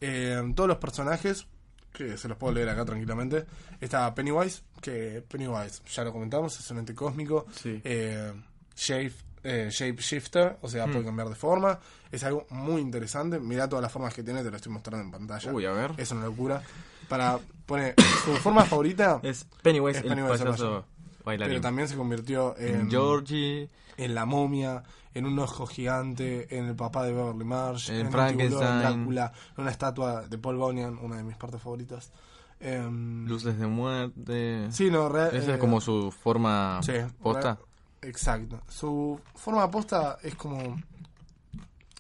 Eh, 0.01 0.41
todos 0.55 0.69
los 0.69 0.79
personajes, 0.79 1.49
que 1.93 2.17
se 2.17 2.29
los 2.29 2.39
puedo 2.39 2.55
leer 2.55 2.69
acá 2.69 2.85
tranquilamente, 2.85 3.45
está 3.81 4.15
Pennywise, 4.15 4.63
que 4.81 5.25
Pennywise, 5.29 5.83
ya 5.93 6.05
lo 6.05 6.13
comentamos, 6.13 6.61
es 6.61 6.71
un 6.71 6.79
ente 6.79 6.95
cósmico, 6.95 7.47
Sí. 7.61 7.81
eh, 7.83 8.33
shape, 8.77 9.13
eh, 9.43 9.69
shapeshifter, 9.69 10.59
o 10.63 10.69
sea, 10.69 10.87
puede 10.87 11.05
cambiar 11.05 11.29
de 11.29 11.35
forma, 11.35 11.81
es 12.13 12.23
algo 12.23 12.47
muy 12.51 12.81
interesante, 12.83 13.41
mira 13.41 13.69
todas 13.69 13.83
las 13.83 13.91
formas 13.91 14.15
que 14.15 14.23
tiene, 14.23 14.45
te 14.45 14.51
lo 14.51 14.57
estoy 14.57 14.71
mostrando 14.73 15.05
en 15.07 15.11
pantalla. 15.11 15.53
Uy, 15.53 15.67
a 15.67 15.73
ver. 15.73 15.91
Es 15.97 16.13
una 16.13 16.25
locura. 16.27 16.63
Para 17.09 17.39
poner 17.67 17.95
su 18.25 18.33
forma 18.37 18.65
favorita, 18.65 19.19
Es 19.25 19.45
Pennywise, 19.63 19.99
Es 19.99 20.05
Pennywise 20.05 20.33
el 20.35 20.39
payaso 20.39 20.45
payaso. 20.45 20.87
Bailarín. 21.27 21.51
pero 21.53 21.61
también 21.61 21.89
se 21.89 21.97
convirtió 21.97 22.57
en, 22.57 22.91
Georgie, 22.91 23.69
en 23.99 24.15
la 24.15 24.25
momia, 24.25 24.83
en 25.13 25.27
un 25.27 25.39
ojo 25.39 25.67
gigante, 25.67 26.57
en 26.59 26.65
el 26.67 26.75
papá 26.77 27.05
de 27.05 27.13
Beverly 27.13 27.45
Marsh, 27.45 27.91
En 27.91 28.07
un 28.07 28.13
Frankenstein. 28.13 28.49
tiburón, 28.51 28.79
Drácula, 28.81 29.33
en 29.57 29.63
una 29.63 29.71
estatua 29.71 30.27
de 30.27 30.39
Paul 30.39 30.57
Bunyan, 30.57 30.97
una 31.03 31.17
de 31.19 31.25
mis 31.25 31.37
partes 31.37 31.61
favoritas. 31.61 32.11
Em, 32.59 33.27
luces 33.27 33.59
de 33.59 33.67
muerte. 33.67 34.69
sí, 34.73 34.91
no, 34.91 35.11
real- 35.11 35.37
Esa 35.37 35.51
eh, 35.51 35.55
es 35.55 35.59
como 35.61 35.79
su 35.83 36.11
forma 36.11 36.81
sí, 36.83 36.93
posta. 37.21 37.59
exacto. 38.01 38.61
Su 38.69 39.21
forma 39.35 39.71
posta 39.71 40.17
es 40.23 40.35
como. 40.37 40.81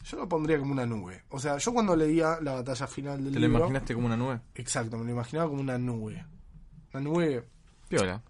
Yo 0.04 0.16
lo 0.18 0.28
pondría 0.28 0.58
como 0.58 0.70
una 0.72 0.86
nube. 0.86 1.24
O 1.30 1.38
sea, 1.40 1.58
yo 1.58 1.72
cuando 1.74 1.96
leía 1.96 2.38
la 2.40 2.52
batalla 2.54 2.86
final 2.86 3.24
del 3.24 3.32
¿Te 3.34 3.40
lo 3.40 3.46
libro. 3.48 3.58
imaginaste 3.64 3.92
como 3.94 4.06
una 4.06 4.16
nube? 4.16 4.40
Exacto, 4.54 4.96
me 4.98 5.04
lo 5.04 5.10
imaginaba 5.10 5.48
como 5.48 5.60
una 5.60 5.78
nube. 5.78 6.24
Una 6.94 7.02
nube 7.02 7.44
Piola. 7.88 8.22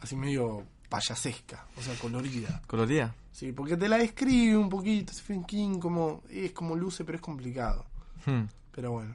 Así 0.00 0.16
medio 0.16 0.64
payasesca, 0.88 1.66
o 1.76 1.82
sea, 1.82 1.94
colorida. 1.98 2.60
¿Colorida? 2.66 3.14
Sí, 3.32 3.52
porque 3.52 3.76
te 3.76 3.88
la 3.88 3.96
describe 3.98 4.56
un 4.56 4.68
poquito, 4.68 5.12
Stephen 5.12 5.44
King, 5.44 5.78
como, 5.78 6.22
es 6.28 6.52
como 6.52 6.74
luce, 6.76 7.04
pero 7.04 7.16
es 7.16 7.22
complicado. 7.22 7.86
Hmm. 8.26 8.42
Pero 8.72 8.92
bueno. 8.92 9.14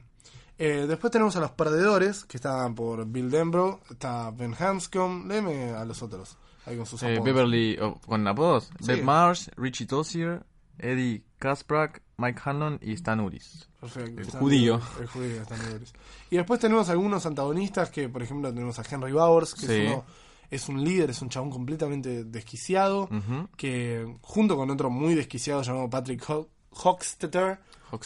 Eh, 0.58 0.86
después 0.88 1.10
tenemos 1.12 1.36
a 1.36 1.40
los 1.40 1.50
perdedores, 1.50 2.24
que 2.24 2.38
están 2.38 2.74
por 2.74 3.04
Bill 3.06 3.30
Denbrough, 3.30 3.78
está 3.90 4.30
Ben 4.30 4.54
Hanscom, 4.58 5.28
léeme 5.28 5.70
a 5.72 5.84
los 5.84 6.02
otros, 6.02 6.38
ahí 6.64 6.76
con 6.78 6.86
sus 6.86 7.02
Eh, 7.02 7.12
apodos. 7.16 7.24
Beverly, 7.24 7.78
oh, 7.80 8.00
con 8.00 8.26
apodos. 8.26 8.70
Sí. 8.80 9.02
Marsh, 9.02 9.48
Richie 9.56 9.86
Tozier, 9.86 10.44
Eddie 10.78 11.22
Kasprak, 11.38 12.02
Mike 12.16 12.40
Hanlon 12.42 12.78
y 12.80 12.94
Stan 12.94 13.20
Uris. 13.20 13.68
Perfecto, 13.80 14.22
el 14.22 14.30
judío. 14.30 14.80
El 14.98 15.06
judío, 15.06 15.42
están 15.42 15.58
libres. 15.68 15.92
Y 16.30 16.36
después 16.36 16.58
tenemos 16.58 16.88
algunos 16.88 17.26
antagonistas 17.26 17.90
que, 17.90 18.08
por 18.08 18.22
ejemplo, 18.22 18.48
tenemos 18.52 18.78
a 18.78 18.82
Henry 18.90 19.12
Bowers, 19.12 19.54
que 19.54 19.66
Sí. 19.66 19.72
es, 19.72 19.90
uno- 19.92 20.04
es 20.50 20.68
un 20.68 20.82
líder, 20.84 21.10
es 21.10 21.22
un 21.22 21.28
chabón 21.28 21.50
completamente 21.50 22.24
desquiciado, 22.24 23.08
que 23.56 24.06
junto 24.22 24.56
con 24.56 24.70
otro 24.70 24.90
muy 24.90 25.14
desquiciado 25.14 25.62
llamado 25.62 25.88
Patrick 25.90 26.28
Ho- 26.30 26.48
Hochstetter, 26.70 27.58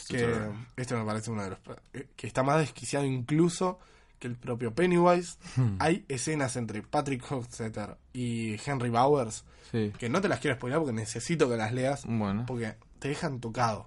que 0.09 0.51
este 0.77 0.95
me 0.95 1.05
parece 1.05 1.31
uno 1.31 1.43
de 1.45 1.51
los 1.51 1.59
eh, 1.95 2.09
que 2.17 2.27
está 2.27 2.43
más 2.43 2.59
desquiciado 2.59 3.05
incluso 3.07 3.79
que 4.19 4.29
el 4.29 4.37
propio 4.37 4.75
Pennywise. 4.75 5.39
Hmm. 5.57 5.77
Hay 5.79 6.05
escenas 6.09 6.55
entre 6.57 6.83
Patrick 6.83 7.25
Hochstetter 7.31 7.97
y 8.13 8.57
Henry 8.65 8.91
Bowers 8.91 9.45
Sí. 9.73 9.93
que 9.99 10.09
no 10.09 10.21
te 10.21 10.29
las 10.29 10.41
quiero 10.41 10.57
spoiler 10.57 10.79
porque 10.81 10.93
necesito 10.93 11.49
que 11.49 11.57
las 11.57 11.73
leas 11.73 12.05
Bueno. 12.05 12.45
porque 12.47 12.75
te 12.99 13.09
dejan 13.09 13.39
tocado. 13.41 13.87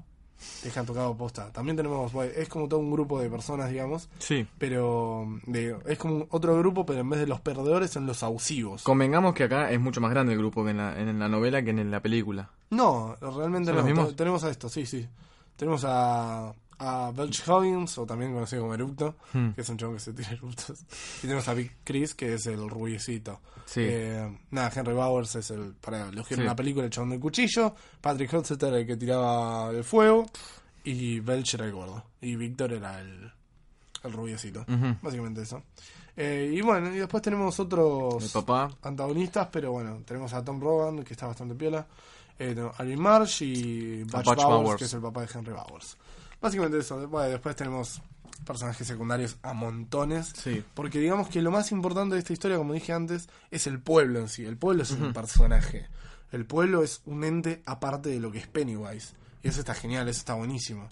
Dejan 0.64 0.86
tocado 0.86 1.16
posta. 1.16 1.52
También 1.52 1.78
tenemos, 1.78 2.12
es 2.36 2.50
como 2.50 2.68
todo 2.68 2.80
un 2.80 2.92
grupo 2.92 3.20
de 3.22 3.30
personas, 3.30 3.70
digamos, 3.70 4.10
Sí. 4.20 4.46
pero 4.58 5.26
de- 5.46 5.78
es 5.88 5.98
como 5.98 6.28
otro 6.32 6.58
grupo, 6.58 6.86
pero 6.86 7.00
en 7.00 7.10
vez 7.10 7.20
de 7.20 7.28
los 7.28 7.40
perdedores 7.40 7.92
son 7.92 8.06
los 8.08 8.24
abusivos. 8.24 8.84
Convengamos 8.84 9.34
que 9.34 9.44
acá 9.46 9.72
es 9.72 9.80
mucho 9.80 10.02
más 10.02 10.12
grande 10.12 10.34
el 10.34 10.40
grupo 10.40 10.64
que 10.66 10.72
en 10.72 10.78
la, 10.78 11.00
en 11.00 11.18
la 11.20 11.30
novela 11.30 11.64
que 11.64 11.70
en 11.70 11.90
la 11.92 12.02
película. 12.02 12.50
No, 12.72 13.16
realmente 13.22 13.74
¿Son 13.74 13.94
no. 13.94 14.08
Tenemos 14.16 14.44
a 14.44 14.50
esto, 14.50 14.68
sí, 14.68 14.86
sí. 14.86 15.08
Tenemos 15.56 15.84
a, 15.88 16.54
a 16.84 17.12
Belch 17.12 17.48
Huggins, 17.48 17.98
o 17.98 18.06
también 18.06 18.34
conocido 18.34 18.64
como 18.64 18.74
Erupto, 18.74 19.16
Hmm. 19.34 19.52
que 19.52 19.62
es 19.62 19.70
un 19.70 19.78
chabón 19.78 19.96
que 19.96 20.02
se 20.02 20.14
tira 20.14 20.32
eructos. 20.32 20.80
Y 21.20 21.22
tenemos 21.22 21.48
a 21.48 21.54
Big 21.54 21.72
Chris, 21.84 22.14
que 22.14 22.34
es 22.34 22.46
el 22.48 22.70
rubiecito. 22.70 23.40
Sí. 23.66 23.82
Eh, 23.84 24.38
nada, 24.52 24.72
Henry 24.76 24.94
Bowers 24.94 25.36
es 25.36 25.50
el, 25.52 25.74
para 25.74 26.10
elegir 26.10 26.38
Sí. 26.38 26.44
una 26.44 26.56
película, 26.56 26.86
el 26.86 26.92
chabón 26.92 27.12
del 27.12 27.20
cuchillo. 27.20 27.74
Patrick 28.02 28.34
Hotsett 28.34 28.62
era 28.64 28.78
el 28.78 28.86
que 28.86 28.98
tiraba 28.98 29.70
el 29.72 29.84
fuego. 29.84 30.26
Y 30.84 31.20
Belch 31.22 31.54
era 31.54 31.66
el 31.66 31.72
gordo. 31.72 32.04
Y 32.20 32.36
Víctor 32.36 32.74
era 32.74 33.00
el, 33.00 33.32
el 34.04 34.12
rubiecito. 34.12 34.62
Ujú. 34.68 34.98
Básicamente 35.02 35.42
eso. 35.44 35.64
Eh, 36.18 36.52
y 36.54 36.62
bueno, 36.62 36.94
y 36.94 36.98
después 37.00 37.24
tenemos 37.24 37.58
otros 37.60 38.32
papá. 38.34 38.70
antagonistas, 38.84 39.48
pero 39.52 39.72
bueno, 39.72 40.02
tenemos 40.06 40.32
a 40.34 40.44
Tom 40.44 40.60
Rogan, 40.60 41.04
que 41.04 41.14
está 41.14 41.26
bastante 41.28 41.56
piola. 41.56 41.88
Eh, 42.38 42.50
tenemos 42.50 42.78
a 42.80 42.84
Alvin 42.84 43.00
Marsh 43.02 43.44
y 43.44 44.04
Butch, 44.04 44.26
Butch 44.26 44.26
Bowers, 44.44 44.44
Bowers. 44.64 44.80
que 44.80 44.86
es 44.86 44.94
el 44.94 45.02
papá 45.02 45.22
de 45.22 45.30
Henry 45.34 45.54
Bowers. 45.54 45.98
Básicamente 46.44 46.78
eso. 46.78 47.08
Bueno, 47.08 47.30
después 47.30 47.56
tenemos 47.56 48.02
personajes 48.46 48.86
secundarios 48.86 49.38
a 49.42 49.54
montones. 49.54 50.34
Sí. 50.36 50.64
Porque 50.76 51.00
digamos 51.00 51.30
que 51.30 51.42
lo 51.42 51.50
más 51.50 51.72
importante 51.72 52.14
de 52.16 52.20
esta 52.20 52.34
historia, 52.34 52.58
como 52.58 52.74
dije 52.74 52.94
antes, 52.94 53.30
es 53.50 53.66
el 53.66 53.80
pueblo 53.80 54.20
en 54.20 54.28
sí. 54.30 54.46
El 54.46 54.58
pueblo 54.58 54.84
es 54.84 54.92
un 54.92 55.14
personaje. 55.14 55.88
El 56.32 56.46
pueblo 56.46 56.84
es 56.84 57.02
un 57.06 57.24
ente 57.24 57.64
aparte 57.66 58.10
de 58.10 58.20
lo 58.20 58.32
que 58.32 58.40
es 58.40 58.48
Pennywise. 58.48 59.14
Y 59.42 59.48
eso 59.48 59.60
está 59.62 59.74
genial, 59.74 60.08
eso 60.10 60.20
está 60.20 60.34
buenísimo. 60.34 60.90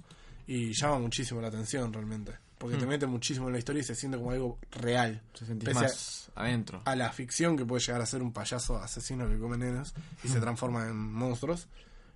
Y 0.48 0.72
llama 0.74 1.00
muchísimo 1.00 1.42
la 1.42 1.50
atención 1.50 1.92
realmente. 1.94 2.34
Porque 2.58 2.78
te 2.78 2.86
mete 2.86 3.08
muchísimo 3.08 3.48
en 3.48 3.54
la 3.54 3.60
historia 3.60 3.82
y 3.82 3.84
se 3.84 3.96
siente 3.96 4.18
como 4.20 4.32
algo 4.32 4.60
real. 4.72 5.22
Se 5.34 5.46
a- 5.52 5.74
más 5.74 6.32
adentro. 6.36 6.84
a 6.86 6.96
la 6.96 7.12
ficción 7.12 7.58
que 7.58 7.66
puede 7.66 7.82
llegar 7.84 8.02
a 8.02 8.06
ser 8.06 8.22
un 8.22 8.32
payaso 8.32 8.78
asesino 8.78 9.28
que 9.28 9.40
come 9.40 9.58
nenas 9.58 9.94
y 10.24 10.28
se 10.28 10.40
transforma 10.40 10.86
en 10.88 10.96
monstruos. 10.96 11.68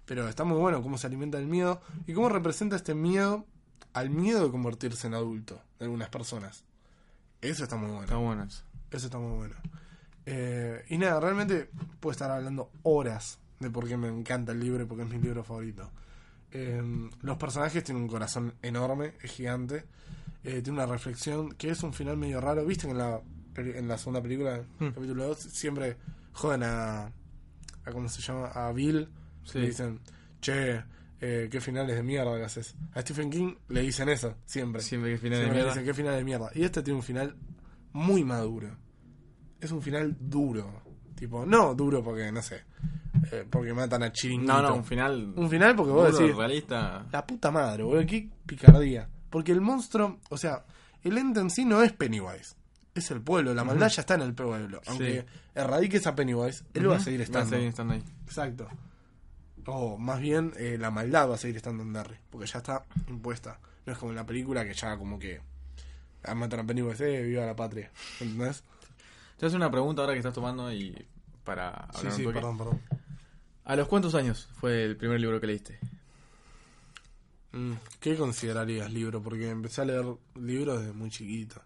Pero 0.06 0.28
está 0.28 0.44
muy 0.44 0.58
bueno 0.58 0.82
cómo 0.84 0.98
se 0.98 1.08
alimenta 1.08 1.38
el 1.40 1.48
miedo 1.48 1.82
y 2.08 2.14
cómo 2.14 2.30
representa 2.30 2.76
este 2.76 2.94
miedo 2.94 3.46
al 3.94 4.10
miedo 4.10 4.44
de 4.46 4.52
convertirse 4.52 5.08
en 5.08 5.14
adulto 5.16 5.62
de 5.80 5.86
algunas 5.86 6.10
personas. 6.10 6.64
Eso 7.42 7.64
está 7.64 7.76
muy 7.76 7.88
bueno. 7.90 8.04
Está 8.04 8.16
bueno 8.18 8.44
eso. 8.44 8.64
Eso 8.92 9.06
está 9.08 9.18
muy 9.18 9.38
bueno. 9.38 9.56
Eh, 10.26 10.84
y 10.90 10.98
nada, 10.98 11.20
realmente 11.20 11.70
puedo 12.00 12.12
estar 12.12 12.30
hablando 12.32 12.72
horas 12.84 13.40
de 13.60 13.70
por 13.70 13.88
qué 13.88 13.98
me 13.98 14.08
encanta 14.08 14.52
el 14.52 14.60
libro 14.60 14.84
y 14.84 14.86
por 14.86 14.98
qué 14.98 15.04
es 15.04 15.10
mi 15.10 15.20
libro 15.20 15.44
favorito. 15.44 15.90
Eh, 16.52 16.82
los 17.22 17.38
personajes 17.38 17.84
tienen 17.84 18.04
un 18.04 18.10
corazón 18.10 18.54
enorme, 18.62 19.14
es 19.22 19.32
gigante. 19.32 19.86
Eh, 20.44 20.62
tiene 20.62 20.72
una 20.80 20.86
reflexión 20.86 21.52
que 21.54 21.70
es 21.70 21.82
un 21.84 21.94
final 21.94 22.18
medio 22.18 22.40
raro. 22.42 22.66
Viste 22.66 22.86
que 22.86 22.92
en 22.92 22.98
la, 22.98 23.22
en 23.56 23.88
la 23.88 23.98
segunda 23.98 24.22
película, 24.22 24.62
Hmm. 24.80 24.90
capítulo 24.90 25.26
2, 25.28 25.40
siempre 25.40 25.98
joden 26.34 26.64
a, 26.64 27.06
a. 27.86 27.92
¿Cómo 27.92 28.08
se 28.10 28.22
llama? 28.22 28.48
A 28.48 28.72
Bill. 28.72 29.10
Sí. 29.46 29.60
Le 29.60 29.68
dicen, 29.68 30.00
che, 30.42 30.84
eh, 31.22 31.48
qué 31.50 31.62
finales 31.62 31.96
de 31.96 32.04
mierda 32.04 32.36
que 32.38 32.44
haces. 32.44 32.76
A 32.94 33.02
Stephen 33.02 33.30
King 33.30 33.56
le 33.70 33.82
dicen 33.82 34.10
eso, 34.10 34.36
siempre. 34.46 34.82
Siempre 34.82 35.12
que 35.14 35.18
final 35.18 35.40
de 35.40 35.46
Siempre 35.46 35.58
le 35.60 35.64
mierda. 35.64 35.72
dicen, 35.74 35.86
qué 35.86 35.94
final 35.94 36.16
de 36.16 36.24
mierda. 36.24 36.52
Y 36.54 36.64
este 36.64 36.84
tiene 36.84 36.98
un 36.98 37.04
final 37.04 37.36
muy 37.94 38.24
maduro. 38.24 38.76
Es 39.62 39.72
un 39.72 39.82
final 39.82 40.16
duro. 40.20 40.82
Tipo, 41.16 41.46
no 41.46 41.74
duro 41.74 42.04
porque, 42.04 42.30
no 42.32 42.42
sé, 42.42 42.66
eh, 43.32 43.46
porque 43.50 43.74
matan 43.74 44.04
a 44.04 44.12
Chiringuito. 44.12 44.52
No, 44.52 44.62
no, 44.62 44.76
un 44.76 44.84
final. 44.84 45.34
Un 45.38 45.50
final 45.50 45.74
porque 45.76 45.92
vos 45.94 46.12
duro, 46.12 46.18
decís, 46.26 46.36
realista. 46.36 47.06
la 47.10 47.26
puta 47.26 47.52
madre, 47.52 47.84
boludo, 47.84 48.06
qué 48.06 48.30
picardía. 48.46 49.08
Porque 49.30 49.54
el 49.54 49.62
monstruo, 49.62 50.20
o 50.30 50.38
sea, 50.38 50.66
el 51.04 51.18
ente 51.18 51.40
en 51.40 51.50
sí 51.50 51.64
no 51.64 51.82
es 51.82 51.94
Pennywise. 51.94 52.56
Es 52.94 53.12
el 53.12 53.22
pueblo, 53.22 53.54
la 53.54 53.64
maldad 53.64 53.88
ya 53.90 54.02
está 54.02 54.16
en 54.16 54.22
el 54.22 54.34
pueblo. 54.34 54.82
Aunque 54.88 55.22
Sí. 55.22 55.26
erradiques 55.56 56.06
a 56.08 56.16
Pennywise, 56.16 56.64
él 56.74 56.90
va 56.90 56.98
a 56.98 57.00
seguir 57.00 57.22
estando. 57.22 57.46
Va 57.52 57.56
a 57.56 57.60
seguir 57.60 57.70
estando 57.70 57.94
ahí. 57.94 58.04
Exacto. 58.26 58.68
O 59.68 59.98
más 59.98 60.20
bien, 60.20 60.54
eh, 60.58 60.78
la 60.80 60.92
maldad 60.92 61.30
va 61.30 61.36
a 61.36 61.38
seguir 61.38 61.58
estando 61.58 61.84
en 61.84 61.94
Derry. 61.94 62.18
Porque 62.30 62.46
ya 62.48 62.60
está 62.60 62.86
impuesta. 63.08 63.60
No 63.86 63.94
es 63.94 64.00
como 64.00 64.12
en 64.12 64.16
la 64.18 64.26
película 64.26 64.64
que 64.66 64.74
ya 64.74 64.98
como 64.98 65.18
que... 65.20 65.42
matan 66.36 66.60
a 66.60 66.64
Pennywise, 66.66 67.24
viva 67.24 67.46
la 67.46 67.56
patria. 67.56 67.92
¿Entendés? 68.20 68.64
Te 69.38 69.46
hago 69.46 69.56
una 69.56 69.72
pregunta 69.72 70.02
ahora 70.02 70.14
que 70.14 70.20
estás 70.20 70.34
tomando 70.34 70.72
y 70.72 71.06
para 71.44 71.70
hablar 71.70 72.00
Sí, 72.02 72.08
un 72.08 72.14
sí, 72.14 72.24
toque. 72.24 72.34
perdón, 72.36 72.58
perdón. 72.58 72.82
¿A 73.66 73.76
los 73.76 73.88
cuántos 73.88 74.14
años 74.16 74.48
fue 74.60 74.84
el 74.86 74.96
primer 74.98 75.20
libro 75.20 75.42
que 75.42 75.48
leíste? 75.48 75.80
Mm, 77.52 77.74
¿Qué 78.00 78.16
considerarías 78.16 78.92
libro? 78.92 79.22
Porque 79.22 79.50
empecé 79.50 79.82
a 79.82 79.86
leer 79.86 80.06
libros 80.36 80.80
desde 80.82 80.94
muy 80.94 81.10
chiquito. 81.10 81.62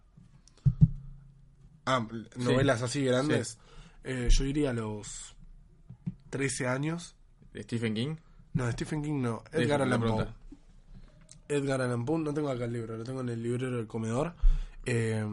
Ah, 1.86 2.06
novelas 2.38 2.82
así 2.82 3.04
grandes. 3.04 3.58
Eh, 4.04 4.28
yo 4.30 4.44
diría 4.44 4.70
a 4.70 4.74
los 4.74 5.36
13 6.30 6.68
años. 6.68 7.16
¿De 7.54 7.64
Stephen 7.64 7.94
King? 7.94 8.16
No, 8.54 8.72
Stephen 8.72 9.02
King 9.04 9.22
no. 9.22 9.44
Edgar 9.52 9.80
la 9.80 9.96
Allan 9.96 10.02
Poe. 10.02 10.28
Edgar 11.48 11.82
Allan 11.82 12.06
Poe, 12.06 12.20
no 12.20 12.34
tengo 12.34 12.50
acá 12.50 12.66
el 12.66 12.74
libro, 12.74 12.98
lo 12.98 13.04
tengo 13.04 13.22
en 13.22 13.30
el 13.30 13.42
librero 13.42 13.78
del 13.78 13.88
comedor. 13.88 14.34
Eh, 14.86 15.26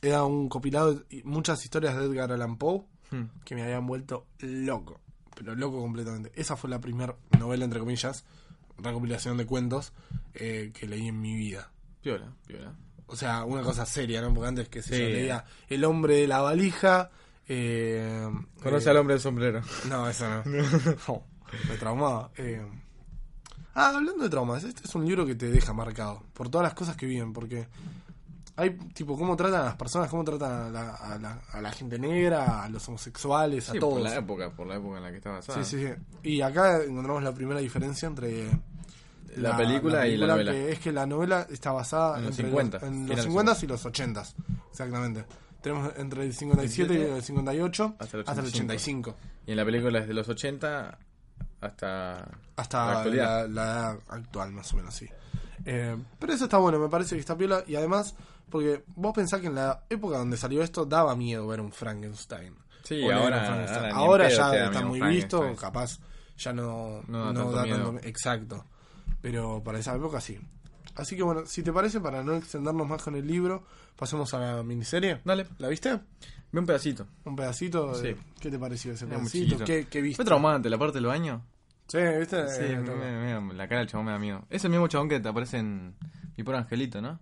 era 0.00 0.24
un 0.24 0.48
compilado 0.48 0.94
de 0.94 1.22
muchas 1.24 1.62
historias 1.64 1.96
de 1.96 2.04
Edgar 2.04 2.32
Allan 2.32 2.56
Poe 2.56 2.82
Hmm. 3.10 3.24
que 3.44 3.54
me 3.54 3.62
habían 3.62 3.86
vuelto 3.86 4.26
loco, 4.38 4.98
pero 5.36 5.54
loco 5.54 5.78
completamente. 5.80 6.32
Esa 6.34 6.56
fue 6.56 6.70
la 6.70 6.80
primera 6.80 7.14
novela, 7.38 7.64
entre 7.66 7.78
comillas, 7.80 8.24
recopilación 8.78 9.36
de 9.36 9.44
cuentos 9.44 9.92
eh, 10.32 10.70
que 10.72 10.86
leí 10.88 11.08
en 11.08 11.20
mi 11.20 11.34
vida. 11.36 11.70
Piola, 12.00 12.32
piola. 12.46 12.72
O 13.08 13.14
sea, 13.16 13.44
una 13.44 13.60
cosa 13.62 13.84
seria, 13.84 14.22
¿no? 14.22 14.32
Porque 14.32 14.48
antes 14.48 14.68
que 14.70 14.80
se 14.80 14.96
Sí. 14.96 15.02
yo 15.02 15.08
leía 15.10 15.44
El 15.68 15.84
hombre 15.84 16.16
de 16.16 16.26
la 16.26 16.40
valija. 16.40 17.10
Eh, 17.46 18.30
¿Conoce 18.62 18.86
eh, 18.88 18.90
al 18.92 18.96
hombre 18.96 19.14
del 19.14 19.20
sombrero? 19.20 19.60
No, 19.90 20.08
eso 20.08 20.26
no. 20.26 20.42
No, 21.08 21.26
me 21.68 21.76
traumaba. 21.76 22.30
Eh, 22.36 22.62
Ah, 23.74 23.88
hablando 23.96 24.24
de 24.24 24.28
traumas, 24.28 24.64
este 24.64 24.82
es 24.84 24.94
un 24.94 25.06
libro 25.06 25.24
que 25.24 25.34
te 25.34 25.50
deja 25.50 25.72
marcado 25.72 26.22
por 26.34 26.50
todas 26.50 26.64
las 26.64 26.74
cosas 26.74 26.94
que 26.94 27.06
viven, 27.06 27.32
porque 27.32 27.68
hay, 28.54 28.70
tipo, 28.92 29.16
cómo 29.16 29.34
tratan 29.34 29.62
a 29.62 29.64
las 29.64 29.76
personas, 29.76 30.10
cómo 30.10 30.24
tratan 30.24 30.52
a 30.52 30.68
la, 30.68 30.90
a 30.94 31.18
la, 31.18 31.40
a 31.52 31.60
la 31.60 31.72
gente 31.72 31.98
negra, 31.98 32.64
a 32.64 32.68
los 32.68 32.86
homosexuales, 32.88 33.70
a 33.70 33.72
todos. 33.72 33.94
por 33.94 34.02
la 34.02 34.16
época, 34.16 34.50
por 34.50 34.66
la 34.66 34.76
época 34.76 34.98
en 34.98 35.02
la 35.04 35.10
que 35.10 35.16
estaba 35.16 35.36
basada. 35.36 35.64
Sí, 35.64 35.78
sí, 35.78 35.86
sí. 35.86 35.92
Y 36.22 36.42
acá 36.42 36.82
encontramos 36.82 37.22
la 37.22 37.32
primera 37.32 37.60
diferencia 37.60 38.06
entre 38.08 38.50
La 39.36 39.56
película 39.56 40.06
y 40.06 40.18
la 40.18 40.26
novela. 40.26 40.52
que 40.52 40.72
es 40.72 40.78
que 40.78 40.92
la 40.92 41.06
novela 41.06 41.46
está 41.50 41.72
basada 41.72 42.18
En 42.18 42.26
los 42.26 42.38
entre 42.38 42.44
50, 42.50 42.78
los, 42.78 42.88
en 42.88 43.06
los 43.08 43.16
de 43.16 43.22
50 43.22 43.56
y 43.62 43.66
los 43.68 43.86
80 43.86 44.22
exactamente. 44.70 45.24
Tenemos 45.62 45.92
entre 45.96 46.24
el 46.24 46.34
57 46.34 46.92
y 46.94 47.00
el 47.00 47.22
58 47.22 47.94
Hasta 47.98 48.16
el 48.18 48.24
hasta 48.26 48.40
el 48.42 48.48
85. 48.48 49.16
Y 49.46 49.52
en 49.52 49.56
la 49.56 49.64
película 49.64 50.00
es 50.00 50.08
de 50.08 50.12
los 50.12 50.28
80 50.28 50.98
hasta 51.62 51.86
la 51.86 52.28
Hasta 52.56 52.84
la, 52.86 52.92
actualidad. 52.98 53.48
la 53.48 53.62
edad 53.62 53.98
actual, 54.08 54.52
más 54.52 54.72
o 54.72 54.76
menos, 54.76 54.94
sí. 54.94 55.08
Eh, 55.64 55.96
pero 56.18 56.32
eso 56.32 56.44
está 56.44 56.58
bueno, 56.58 56.78
me 56.78 56.88
parece 56.88 57.14
que 57.14 57.20
está 57.20 57.36
piola. 57.36 57.64
Y 57.66 57.76
además, 57.76 58.14
porque 58.50 58.84
vos 58.96 59.14
pensás 59.14 59.40
que 59.40 59.46
en 59.46 59.54
la 59.54 59.84
época 59.88 60.18
donde 60.18 60.36
salió 60.36 60.62
esto 60.62 60.84
daba 60.84 61.14
miedo 61.16 61.46
ver 61.46 61.60
un 61.60 61.72
Frankenstein. 61.72 62.54
Sí, 62.82 63.08
ahora- 63.10 63.44
Frankenstein. 63.46 63.92
ahora 63.94 64.26
pedo 64.28 64.36
ya 64.36 64.64
está 64.66 64.84
muy 64.84 65.00
visto, 65.00 65.54
capaz 65.56 65.98
ya 66.36 66.52
no, 66.52 67.02
No 67.06 67.26
tanto 67.32 67.52
da 67.52 67.62
miedo. 67.62 67.92
tanto. 67.92 68.06
Exacto. 68.08 68.64
Pero 69.20 69.62
para 69.62 69.78
esa 69.78 69.94
época 69.94 70.20
sí. 70.20 70.38
Así 70.96 71.16
que 71.16 71.22
bueno, 71.22 71.46
si 71.46 71.62
te 71.62 71.72
parece, 71.72 72.00
para 72.00 72.22
no 72.24 72.34
extendernos 72.34 72.86
más 72.88 73.02
con 73.02 73.14
el 73.14 73.26
libro, 73.26 73.64
pasemos 73.96 74.34
a 74.34 74.38
la 74.40 74.62
miniserie. 74.64 75.20
Dale. 75.24 75.46
¿La 75.58 75.68
viste? 75.68 76.00
Ve 76.50 76.58
un 76.60 76.66
pedacito. 76.66 77.06
Un 77.24 77.36
pedacito. 77.36 77.94
Sí. 77.94 78.14
¿Qué 78.40 78.50
te 78.50 78.58
pareció 78.58 78.92
ese 78.92 79.06
pedacito? 79.06 79.64
¿Qué, 79.64 79.86
qué 79.88 80.02
viste? 80.02 80.16
Fue 80.16 80.24
traumante 80.24 80.68
la 80.68 80.76
parte 80.76 80.94
del 80.98 81.06
baño. 81.06 81.40
Sí, 81.92 81.98
¿viste? 82.18 82.48
Sí, 82.48 82.62
Eh, 82.72 82.78
me- 82.78 82.94
me- 82.94 83.40
me- 83.40 83.54
la 83.54 83.68
cara 83.68 83.80
del 83.80 83.88
chabón 83.88 84.06
me 84.06 84.12
da 84.12 84.18
miedo. 84.18 84.44
Es 84.48 84.64
el 84.64 84.70
mismo 84.70 84.88
chabón 84.88 85.08
que 85.10 85.20
te 85.20 85.28
aparece 85.28 85.58
en 85.58 85.94
Mi 86.36 86.42
Pobre 86.44 86.58
Angelito, 86.58 87.02
¿no? 87.02 87.20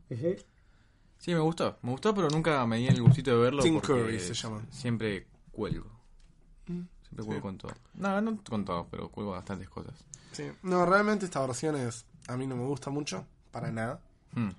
Sí, 1.18 1.34
me 1.34 1.40
gustó. 1.40 1.78
Me 1.82 1.90
gustó, 1.90 2.14
pero 2.14 2.28
nunca 2.30 2.64
me 2.66 2.76
di 2.78 2.86
el 2.86 3.02
gustito 3.02 3.32
de 3.32 3.36
verlo. 3.38 3.62
Tim 3.62 3.80
Curry 3.80 4.20
se 4.20 4.32
llama. 4.34 4.62
Siempre 4.70 5.26
cuelgo. 5.50 5.90
Siempre 6.66 7.24
cuelgo 7.24 7.34
Sí. 7.34 7.40
con 7.40 7.58
todo. 7.58 7.72
No, 7.94 8.20
no 8.20 8.38
con 8.48 8.64
todo, 8.64 8.86
pero 8.90 9.08
cuelgo 9.10 9.32
bastantes 9.32 9.68
cosas. 9.68 9.94
Sí. 10.32 10.44
No, 10.62 10.86
realmente 10.86 11.24
esta 11.24 11.40
versión 11.44 11.74
es, 11.76 12.06
a 12.28 12.36
mí 12.36 12.46
no 12.46 12.54
me 12.56 12.64
gusta 12.64 12.90
mucho, 12.90 13.26
para 13.50 13.72
nada. 13.72 14.00
Hmm. 14.34 14.50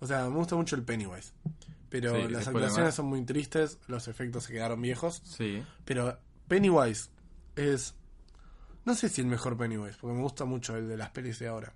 O 0.00 0.06
sea, 0.06 0.22
me 0.30 0.34
gusta 0.36 0.56
mucho 0.56 0.74
el 0.76 0.82
Pennywise. 0.82 1.32
Pero 1.90 2.14
Sí, 2.16 2.28
las 2.32 2.48
actuaciones 2.48 2.94
son 2.94 3.06
muy 3.06 3.22
tristes, 3.24 3.78
los 3.86 4.08
efectos 4.08 4.44
se 4.44 4.52
quedaron 4.54 4.80
viejos. 4.80 5.20
Sí. 5.24 5.62
Pero 5.84 6.18
Pennywise 6.48 7.10
es. 7.56 7.94
No 8.88 8.94
sé 8.94 9.10
si 9.10 9.20
el 9.20 9.26
mejor 9.26 9.54
Pennywise, 9.56 9.98
porque 10.00 10.16
me 10.16 10.22
gusta 10.22 10.46
mucho 10.46 10.74
el 10.76 10.88
de 10.88 10.96
las 10.96 11.10
pelis 11.10 11.38
de 11.38 11.48
ahora. 11.48 11.72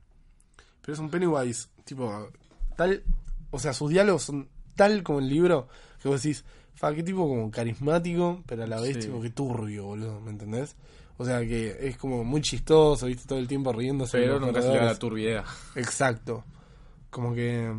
Pero 0.81 0.95
es 0.95 0.99
un 0.99 1.11
Pennywise, 1.11 1.69
tipo, 1.85 2.31
tal. 2.75 3.03
O 3.51 3.59
sea, 3.59 3.75
sus 3.75 3.91
diálogos 3.91 4.23
son 4.23 4.49
tal 4.77 5.03
como 5.03 5.19
el 5.19 5.29
libro 5.29 5.69
que 6.03 6.09
vos 6.09 6.23
decís, 6.23 6.43
fa, 6.75 6.95
qué 6.95 7.03
tipo 7.03 7.29
como 7.29 7.51
carismático, 7.51 8.43
pero 8.47 8.65
a 8.65 8.67
la 8.67 8.81
vez 8.81 8.95
Sí. 8.97 9.01
tipo 9.03 9.21
que 9.21 9.29
turbio, 9.29 9.85
boludo, 9.85 10.21
¿me 10.23 10.31
entendés? 10.31 10.75
O 11.19 11.25
sea, 11.27 11.41
que 11.41 11.77
es 11.87 11.99
como 11.99 12.25
muy 12.25 12.41
chistoso, 12.41 13.05
viste, 13.07 13.29
todo 13.29 13.39
el 13.39 13.47
tiempo 13.47 13.73
riéndose. 13.75 14.17
Pero 14.19 14.41
nunca 14.41 14.63
se 14.63 14.69
le 14.71 14.77
da 14.79 14.85
la 14.87 14.99
turbiedad. 14.99 15.45
Exacto. 15.77 16.45
Como 17.11 17.35
que. 17.35 17.79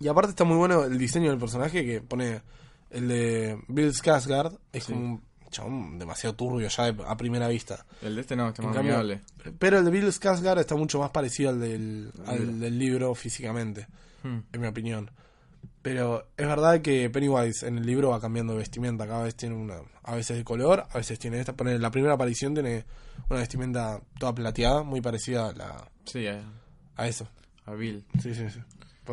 Y 0.00 0.08
aparte 0.08 0.30
está 0.30 0.44
muy 0.44 0.56
bueno 0.56 0.84
el 0.84 0.96
diseño 0.96 1.28
del 1.30 1.38
personaje 1.38 1.84
que 1.84 2.00
pone 2.00 2.40
el 2.88 3.08
de 3.08 3.62
Bill 3.68 3.92
Skarsgård. 3.92 4.58
Es 4.72 4.84
Sí. 4.84 4.92
como 4.94 5.04
un 5.04 5.22
chabón 5.50 5.98
demasiado 5.98 6.34
turbio 6.36 6.68
ya 6.68 6.86
a 7.06 7.16
primera 7.16 7.48
vista. 7.48 7.84
El 8.02 8.14
de 8.14 8.20
este 8.22 8.36
no, 8.36 8.48
está 8.48 8.62
En 8.62 8.68
más 8.68 8.76
cambio- 8.76 8.94
amigable. 8.94 9.20
Pero 9.58 9.78
el 9.78 9.84
de 9.84 9.90
Bill 9.90 10.06
Skarsgård 10.06 10.58
está 10.60 10.74
mucho 10.76 10.98
más 11.00 11.10
parecido 11.10 11.50
al 11.50 11.60
del, 11.60 12.12
al 12.26 12.60
del 12.60 12.78
libro 12.78 13.14
físicamente, 13.14 13.86
Hmm. 14.22 14.38
en 14.52 14.60
mi 14.60 14.66
opinión. 14.66 15.10
Pero 15.82 16.26
es 16.36 16.46
verdad 16.46 16.80
que 16.82 17.08
Pennywise 17.08 17.66
en 17.66 17.78
el 17.78 17.86
libro 17.86 18.10
va 18.10 18.20
cambiando 18.20 18.52
de 18.52 18.58
vestimenta, 18.60 19.06
cada 19.06 19.24
vez 19.24 19.34
tiene 19.36 19.54
una, 19.54 19.76
a 20.02 20.14
veces 20.16 20.36
de 20.36 20.44
color, 20.44 20.84
a 20.90 20.98
veces 20.98 21.18
tiene 21.18 21.38
esta, 21.40 21.54
poner 21.54 21.80
la 21.80 21.90
primera 21.90 22.14
aparición 22.14 22.52
tiene 22.52 22.84
una 23.30 23.40
vestimenta 23.40 24.00
toda 24.18 24.34
plateada, 24.34 24.82
muy 24.82 25.00
parecida 25.00 25.48
a, 25.48 25.52
la, 25.52 25.90
Sí, 26.04 26.26
a, 26.26 26.42
a 26.96 27.06
eso. 27.08 27.28
a 27.64 27.72
Bill. 27.74 28.04
Sí, 28.20 28.34
sí, 28.34 28.50
sí. 28.50 28.60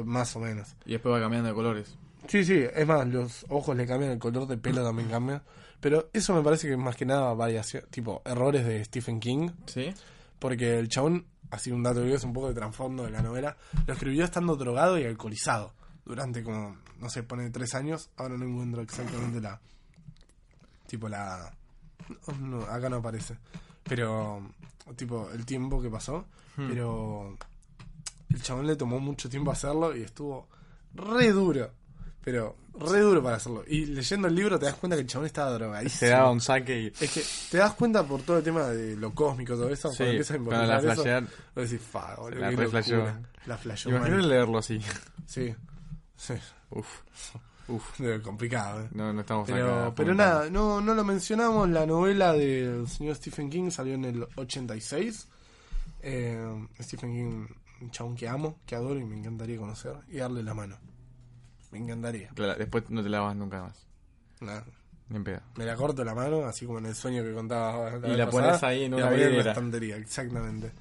Más 0.03 0.35
o 0.35 0.39
menos. 0.39 0.75
Y 0.85 0.93
después 0.93 1.13
va 1.15 1.19
cambiando 1.21 1.47
de 1.49 1.55
colores. 1.55 1.95
Sí, 2.27 2.43
sí, 2.43 2.65
es 2.75 2.87
más, 2.87 3.07
los 3.07 3.45
ojos 3.49 3.77
le 3.77 3.85
cambian, 3.85 4.11
el 4.11 4.19
color 4.19 4.47
de 4.47 4.57
pelo 4.57 4.83
también 4.83 5.07
cambia. 5.09 5.43
Pero 5.85 6.09
eso 6.13 6.33
me 6.33 6.41
parece 6.41 6.67
que 6.67 6.75
más 6.77 6.95
que 6.95 7.05
nada 7.05 7.31
variación, 7.35 7.83
tipo 7.91 8.23
errores 8.25 8.65
de 8.65 8.83
Stephen 8.85 9.19
King, 9.19 9.49
¿Sí? 9.67 9.93
porque 10.39 10.79
el 10.79 10.89
chabón, 10.89 11.27
así 11.51 11.69
un 11.69 11.83
dato 11.83 12.03
es 12.03 12.23
un 12.23 12.33
poco 12.33 12.47
de 12.47 12.55
trasfondo 12.55 13.03
de 13.03 13.11
la 13.11 13.21
novela, 13.21 13.55
lo 13.85 13.93
escribió 13.93 14.25
estando 14.25 14.55
drogado 14.55 14.97
y 14.97 15.03
alcoholizado 15.03 15.73
durante 16.03 16.41
como, 16.41 16.75
no 16.99 17.07
sé, 17.11 17.21
pone 17.21 17.51
tres 17.51 17.75
años, 17.75 18.09
ahora 18.17 18.35
no 18.35 18.45
encuentro 18.45 18.81
exactamente 18.81 19.39
la... 19.39 19.61
Tipo 20.87 21.07
la... 21.07 21.53
no, 22.39 22.63
acá 22.63 22.89
no 22.89 22.95
aparece. 22.95 23.37
Pero, 23.83 24.41
tipo, 24.95 25.29
el 25.33 25.45
tiempo 25.45 25.79
que 25.79 25.91
pasó. 25.91 26.25
Pero 26.55 27.37
el 28.31 28.41
chabón 28.41 28.65
le 28.65 28.75
tomó 28.75 28.99
mucho 28.99 29.29
tiempo 29.29 29.51
hacerlo 29.51 29.95
y 29.95 30.01
estuvo 30.01 30.47
re 30.95 31.31
duro. 31.31 31.69
Pero 32.25 32.55
re 32.79 32.99
duro 33.01 33.23
para 33.23 33.37
hacerlo. 33.37 33.63
Y 33.67 33.85
leyendo 33.85 34.27
el 34.27 34.35
libro 34.35 34.57
te 34.57 34.65
das 34.65 34.75
cuenta 34.75 34.95
que 34.95 35.03
el 35.03 35.07
chabón 35.07 35.27
estaba 35.27 35.51
drogadísimo. 35.51 35.99
Se 35.99 36.07
daba 36.07 36.31
un 36.31 36.41
saque 36.41 36.81
y... 36.81 36.87
Es 36.99 37.11
que 37.11 37.23
te 37.51 37.59
das 37.59 37.73
cuenta 37.75 38.03
por 38.03 38.23
todo 38.23 38.39
el 38.39 38.43
tema 38.43 38.67
de 38.67 38.95
lo 38.97 39.13
cósmico, 39.13 39.53
todo 39.53 39.69
eso. 39.69 39.91
Sí, 39.91 39.97
cuando 39.97 40.11
empiezas 40.11 40.35
a 40.35 40.39
cuando 40.39 40.51
la 40.51 40.63
involucrar 40.63 40.91
eso, 40.91 41.03
flashear. 41.03 41.23
vos 41.55 41.69
decís, 41.69 41.87
fa, 41.87 42.15
boludo, 42.15 42.41
La. 42.41 43.19
La 43.45 43.57
flasheó 43.57 43.91
Imagínate 43.91 44.23
leerlo 44.23 44.57
así. 44.57 44.81
Sí, 45.27 45.55
sí. 46.17 46.33
Uf. 46.71 46.87
Uf. 47.67 47.99
Complicado, 48.23 48.81
¿eh? 48.81 48.89
No, 48.91 49.13
no 49.13 49.21
estamos 49.21 49.47
Pero, 49.47 49.93
pero 49.95 50.15
nada, 50.15 50.49
no, 50.49 50.81
no 50.81 50.95
lo 50.95 51.03
mencionamos. 51.03 51.69
La 51.69 51.85
novela 51.85 52.33
del 52.33 52.87
señor 52.87 53.15
Stephen 53.17 53.51
King 53.51 53.69
salió 53.69 53.93
en 53.93 54.05
el 54.05 54.27
86. 54.35 55.27
Eh, 56.01 56.67
Stephen 56.81 57.13
King, 57.13 57.47
un 57.81 57.91
chabón 57.91 58.15
que 58.15 58.27
amo, 58.27 58.59
que 58.65 58.75
adoro 58.75 58.99
y 58.99 59.03
me 59.03 59.15
encantaría 59.15 59.57
conocer 59.57 59.93
y 60.09 60.17
darle 60.17 60.41
la 60.41 60.55
mano. 60.55 60.77
Me 61.75 61.83
encantaría. 61.83 62.29
Claro, 62.29 62.55
después 62.55 62.89
no 62.89 63.03
te 63.03 63.09
lavas 63.09 63.35
nunca 63.35 63.63
más. 63.63 63.85
Nada. 64.39 64.63
Ni 65.09 65.17
en 65.17 65.23
pedo. 65.25 65.41
Me 65.57 65.65
la 65.65 65.75
corto 65.75 66.05
la 66.05 66.15
mano, 66.15 66.45
así 66.45 66.65
como 66.65 66.79
en 66.79 66.85
el 66.85 66.95
sueño 66.95 67.21
que 67.21 67.33
contaba. 67.33 67.97
Y 67.97 67.99
vez 67.99 68.17
la 68.17 68.25
pasada, 68.27 68.43
pones 68.47 68.63
ahí 68.63 68.83
en 68.85 68.93
y 68.93 68.95
una 68.95 69.05
la 69.05 69.11
ponés 69.11 69.27
en 69.27 69.37
la 69.37 69.51
estantería, 69.51 69.97
exactamente. 69.97 70.71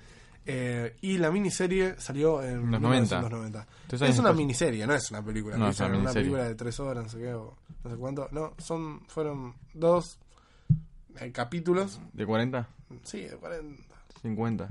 Eh, 0.47 0.97
y 1.01 1.19
la 1.19 1.33
miniserie 1.33 1.97
salió 1.99 2.45
en 2.45 2.71
Los 2.71 2.81
1990. 2.81 3.67
Tres 3.89 4.03
Es 4.03 4.19
una 4.21 4.33
miniserie, 4.33 4.87
no 4.87 4.95
es 4.95 5.11
una 5.11 5.21
película. 5.25 5.57
No, 5.57 5.69
es 5.69 5.81
una 5.81 5.99
una 5.99 6.13
película 6.13 6.45
de 6.45 6.55
tres 6.55 6.79
horas, 6.79 7.03
no 7.03 7.11
sé 7.11 7.19
qué, 7.19 7.35
o 7.35 7.57
no 7.83 7.91
sé 7.91 7.97
cuánto. 7.97 8.29
No, 8.31 8.55
son, 8.59 9.01
fueron 9.09 9.55
dos 9.73 10.21
eh, 11.19 11.33
capítulos. 11.33 12.01
¿De 12.13 12.25
40? 12.25 12.69
Sí, 13.03 13.23
de 13.23 13.37
40. 13.37 13.83
50. 14.23 14.71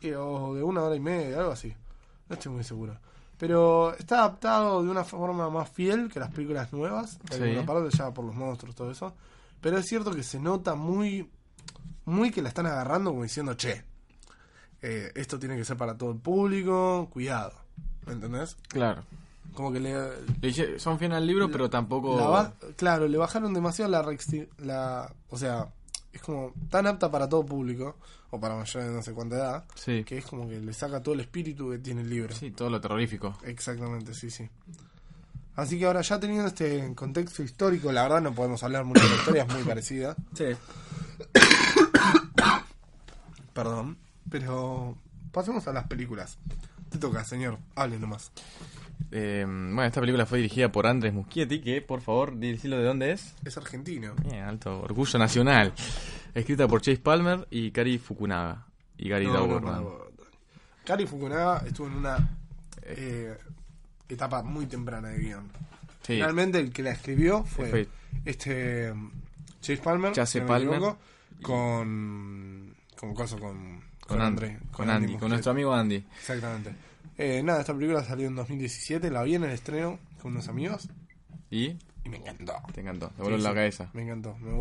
Sí, 0.00 0.12
o 0.14 0.54
de 0.56 0.64
una 0.64 0.82
hora 0.82 0.96
y 0.96 1.00
media, 1.00 1.38
algo 1.38 1.52
así. 1.52 1.72
No 2.28 2.34
estoy 2.34 2.52
muy 2.52 2.64
seguro. 2.64 2.98
Pero 3.38 3.94
está 3.94 4.18
adaptado 4.18 4.82
de 4.82 4.90
una 4.90 5.04
forma 5.04 5.48
más 5.48 5.68
fiel 5.70 6.10
que 6.12 6.18
las 6.20 6.30
películas 6.30 6.72
nuevas. 6.72 7.18
En 7.30 7.60
Sí. 7.60 7.66
parte, 7.66 7.96
ya 7.96 8.12
por 8.12 8.24
los 8.24 8.34
monstruos, 8.34 8.74
todo 8.74 8.90
eso. 8.90 9.14
Pero 9.60 9.78
es 9.78 9.86
cierto 9.86 10.12
que 10.12 10.22
se 10.22 10.38
nota 10.40 10.74
muy. 10.74 11.30
Muy 12.04 12.30
que 12.30 12.42
la 12.42 12.48
están 12.48 12.66
agarrando 12.66 13.10
como 13.10 13.22
diciendo, 13.22 13.54
che, 13.54 13.84
eh, 14.82 15.12
esto 15.14 15.38
tiene 15.38 15.56
que 15.56 15.64
ser 15.64 15.76
para 15.76 15.96
todo 15.96 16.10
el 16.12 16.18
público, 16.18 17.08
cuidado. 17.12 17.52
¿Me 18.06 18.14
entendés? 18.14 18.56
Claro. 18.68 19.02
Como 19.54 19.72
que 19.72 19.80
le. 19.80 20.78
Son 20.78 20.98
fieles 20.98 21.16
al 21.18 21.26
libro, 21.26 21.50
pero 21.50 21.68
tampoco... 21.68 22.16
la 22.18 22.52
claro, 22.76 23.06
le 23.08 23.18
bajaron 23.18 23.52
demasiado 23.54 23.90
la, 23.90 24.16
la. 24.58 25.12
O 25.30 25.36
sea, 25.36 25.68
es 26.12 26.22
como 26.22 26.52
tan 26.70 26.86
apta 26.86 27.10
para 27.10 27.28
todo 27.28 27.44
público, 27.44 27.96
o 28.30 28.40
para 28.40 28.56
mayores 28.56 28.88
de 28.88 28.94
no 28.94 29.02
sé 29.02 29.12
cuánta 29.12 29.36
edad, 29.36 29.64
Sí. 29.74 30.04
que 30.04 30.18
es 30.18 30.24
como 30.26 30.48
que 30.48 30.58
le 30.60 30.72
saca 30.72 31.02
todo 31.02 31.14
el 31.14 31.20
espíritu 31.20 31.70
que 31.70 31.78
tiene 31.78 32.02
el 32.02 32.10
libro. 32.10 32.34
Sí, 32.34 32.50
todo 32.50 32.70
lo 32.70 32.80
terrorífico. 32.80 33.36
Exactamente, 33.44 34.14
sí, 34.14 34.30
sí. 34.30 34.48
Así 35.56 35.78
que 35.78 35.86
ahora 35.86 36.02
ya 36.02 36.20
teniendo 36.20 36.46
este 36.46 36.94
contexto 36.94 37.42
histórico, 37.42 37.90
la 37.90 38.02
verdad 38.04 38.20
no 38.20 38.32
podemos 38.34 38.62
hablar 38.62 38.84
mucho 38.84 39.02
de 39.02 39.08
la 39.08 39.16
historia, 39.16 39.42
es 39.44 39.52
muy 39.54 39.62
parecida. 39.64 40.16
Sí. 40.34 40.44
Perdón. 43.52 43.98
Pero 44.30 44.96
pasemos 45.32 45.66
a 45.66 45.72
las 45.72 45.86
películas. 45.86 46.38
Te 46.90 46.98
toca, 46.98 47.24
señor. 47.24 47.58
Hable 47.74 47.98
nomás. 47.98 48.30
Eh, 49.10 49.44
bueno, 49.46 49.84
esta 49.84 50.00
película 50.00 50.26
fue 50.26 50.38
dirigida 50.38 50.70
por 50.70 50.86
Andrés 50.86 51.12
Muschietti, 51.14 51.60
que, 51.60 51.80
por 51.80 52.00
favor, 52.00 52.34
decilo 52.36 52.76
de 52.78 52.84
dónde 52.84 53.12
es. 53.12 53.34
Es 53.44 53.56
argentino. 53.56 54.14
Bien, 54.24 54.42
alto 54.44 54.80
orgullo 54.82 55.18
nacional. 55.18 55.72
Escrita 56.34 56.68
por 56.68 56.80
Chase 56.82 56.98
Palmer 56.98 57.46
y 57.50 57.70
Kari 57.70 57.98
Fukunaga. 57.98 58.66
Y 58.98 59.08
Gary 59.08 59.26
No, 59.26 59.60
no. 59.60 59.98
Kari 60.84 61.06
Fukunaga 61.06 61.62
estuvo 61.66 61.86
en 61.86 61.94
una 61.94 62.28
eh, 62.82 63.36
etapa 64.08 64.42
muy 64.42 64.66
temprana 64.66 65.08
de 65.08 65.18
guion. 65.18 65.48
Sí. 66.02 66.14
Finalmente 66.14 66.58
el 66.58 66.72
que 66.72 66.82
la 66.82 66.90
escribió 66.92 67.44
fue, 67.44 67.68
Fue- 67.68 67.88
este 68.24 68.92
Chase 69.60 69.82
Palmer, 69.82 70.12
Chase 70.12 70.40
Palmer. 70.42 70.74
equivoco, 70.74 70.98
con 71.42 72.74
con 72.98 73.14
coso 73.14 73.38
con 73.38 73.80
Con, 74.00 74.20
Andy, 74.20 74.56
con, 74.72 74.88
Andy, 74.90 75.16
con 75.16 75.28
nuestro 75.28 75.52
amigo 75.52 75.72
Andy. 75.74 76.02
Exactamente. 76.18 76.72
Eh, 77.18 77.42
nada, 77.42 77.60
esta 77.60 77.74
película 77.74 78.02
salió 78.04 78.28
en 78.28 78.36
2017, 78.36 79.10
la 79.10 79.22
vi 79.24 79.34
en 79.34 79.44
el 79.44 79.50
estreno 79.50 79.98
con 80.22 80.32
unos 80.32 80.48
amigos 80.48 80.88
¿Y? 81.50 81.76
y 82.04 82.08
me 82.08 82.18
encantó. 82.18 82.54
Te 82.72 82.80
encantó. 82.80 83.08
Te 83.16 83.22
voló 83.22 83.36
Sí, 83.36 83.42
la 83.42 83.48
sí, 83.50 83.54
cabeza. 83.56 83.90
Me 83.92 84.02
encantó. 84.02 84.36
Me 84.38 84.60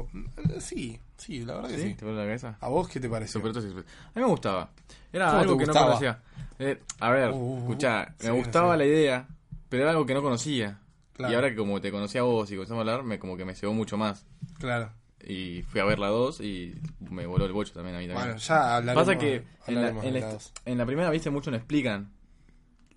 eh, 0.56 0.60
sí, 0.62 1.00
sí, 1.18 1.46
la 1.46 1.56
verdad 1.56 1.70
que 1.70 1.78
¿Sí? 1.78 1.94
¿Te 1.94 2.06
voló 2.06 2.18
la 2.18 2.24
cabeza? 2.24 2.58
¿A 2.60 2.68
vos 2.70 2.88
qué 2.90 3.00
te 3.00 3.08
pareció? 3.10 3.40
Super 3.40 3.54
super- 3.62 3.86
A 4.06 4.20
mí 4.20 4.22
me 4.22 4.26
gustaba. 4.26 4.70
Era 5.14 5.28
¿Cómo 5.28 5.40
algo 5.42 5.58
que 5.58 5.66
gustaba? 5.66 5.86
no 5.86 5.92
conocía. 5.94 6.20
Eh, 6.60 6.82
a 7.00 7.10
ver, 7.12 7.32
Uh, 7.34 7.60
escuchá, 7.60 8.16
sí, 8.20 8.26
me 8.28 8.34
gustaba 8.34 8.76
la 8.76 8.86
idea, 8.86 9.28
pero 9.70 9.84
era 9.84 9.92
algo 9.92 10.06
que 10.08 10.14
no 10.16 10.24
conocía. 10.24 10.80
Claro. 11.14 11.32
Y 11.32 11.36
ahora 11.36 11.50
que 11.52 11.56
como 11.56 11.80
te 11.82 11.92
conocía 11.92 12.22
a 12.22 12.24
vos 12.26 12.50
y 12.52 12.56
comenzamos 12.56 12.80
a 12.80 12.82
hablar, 12.92 13.04
me, 13.06 13.20
como 13.20 13.38
que 13.38 13.46
me 13.46 13.54
cebó 13.56 13.74
mucho 13.74 13.98
más. 13.98 14.26
Claro. 14.60 14.92
Y 15.24 15.62
fui 15.64 15.82
a 15.82 15.84
ver 15.86 16.00
la 16.00 16.08
2 16.08 16.42
y 16.42 16.76
me 17.00 17.26
voló 17.26 17.46
el 17.46 17.52
bocho 17.52 17.74
también 17.74 17.96
a 17.96 18.00
mí 18.00 18.08
también. 18.08 18.26
Bueno, 18.28 18.40
ya 18.40 18.78
hablaremos. 18.78 19.06
Pasa 19.08 19.20
que 19.20 19.36
en 19.68 19.76
la, 19.76 19.80
hablaremos 19.82 20.06
en, 20.06 20.14
de 20.14 20.20
la, 20.22 20.28
las- 20.34 20.54
en 20.66 20.78
la 20.78 20.86
primera 20.86 21.10
viste 21.12 21.30
mucho 21.30 21.52
no 21.52 21.58
explican 21.58 22.12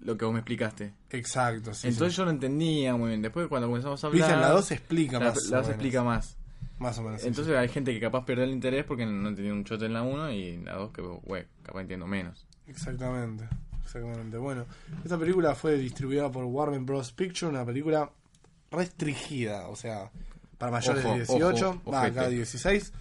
lo 0.01 0.17
que 0.17 0.25
vos 0.25 0.33
me 0.33 0.41
explicaste. 0.41 0.95
Exacto, 1.11 1.75
sí. 1.75 1.89
Entonces 1.89 2.15
sí. 2.15 2.19
yo 2.19 2.25
no 2.25 2.31
entendía 2.31 2.97
muy 2.97 3.09
bien. 3.09 3.23
Después 3.23 3.49
cuando 3.49 3.69
comenzamos 3.69 4.03
a 4.03 4.07
hablar... 4.07 4.29
Viste, 4.29 4.41
la 4.41 4.51
2 4.51 4.65
se 4.65 4.75
explica 4.75 5.19
la, 5.19 5.27
más. 5.27 5.37
la 5.37 5.41
o 5.41 5.43
dos 5.43 5.51
menos. 5.51 5.69
explica 5.69 6.03
más. 6.03 6.37
Más 6.79 6.99
o 6.99 7.03
menos. 7.03 7.21
sí, 7.21 7.29
Entonces 7.29 7.57
hay 7.57 7.69
gente 7.69 7.93
que 7.93 8.01
capaz 8.01 8.25
pierde 8.25 8.45
el 8.45 8.51
interés 8.51 8.85
porque 8.85 9.05
no 9.05 9.29
entendía 9.29 9.53
un 9.53 9.65
chote 9.65 9.87
en 9.87 9.93
la 9.93 10.03
1 10.03 10.33
y 10.33 10.49
en 10.55 10.65
la 10.65 10.75
2 10.75 10.93
que, 10.93 11.03
güey, 11.03 11.47
capaz 11.63 11.83
entiendo 11.83 12.07
menos. 12.07 12.47
Exactamente. 12.67 13.49
Exactamente. 13.85 14.39
Bueno, 14.39 14.67
esta 15.05 15.19
película 15.19 15.55
fue 15.55 15.77
distribuida 15.77 16.31
por 16.31 16.45
Warner 16.45 16.81
Bros. 16.81 17.13
Picture, 17.13 17.51
una 17.51 17.67
película 17.67 18.11
restringida, 18.71 19.69
o 19.69 19.77
sea, 19.77 20.11
para 20.57 20.71
mayores 20.71 21.05
Ojo, 21.05 21.15
de 21.15 21.25
18, 21.25 21.69
ojo, 21.69 21.91
va 21.91 22.05
acá 22.05 22.21
ojete. 22.23 22.37
16. 22.37 22.93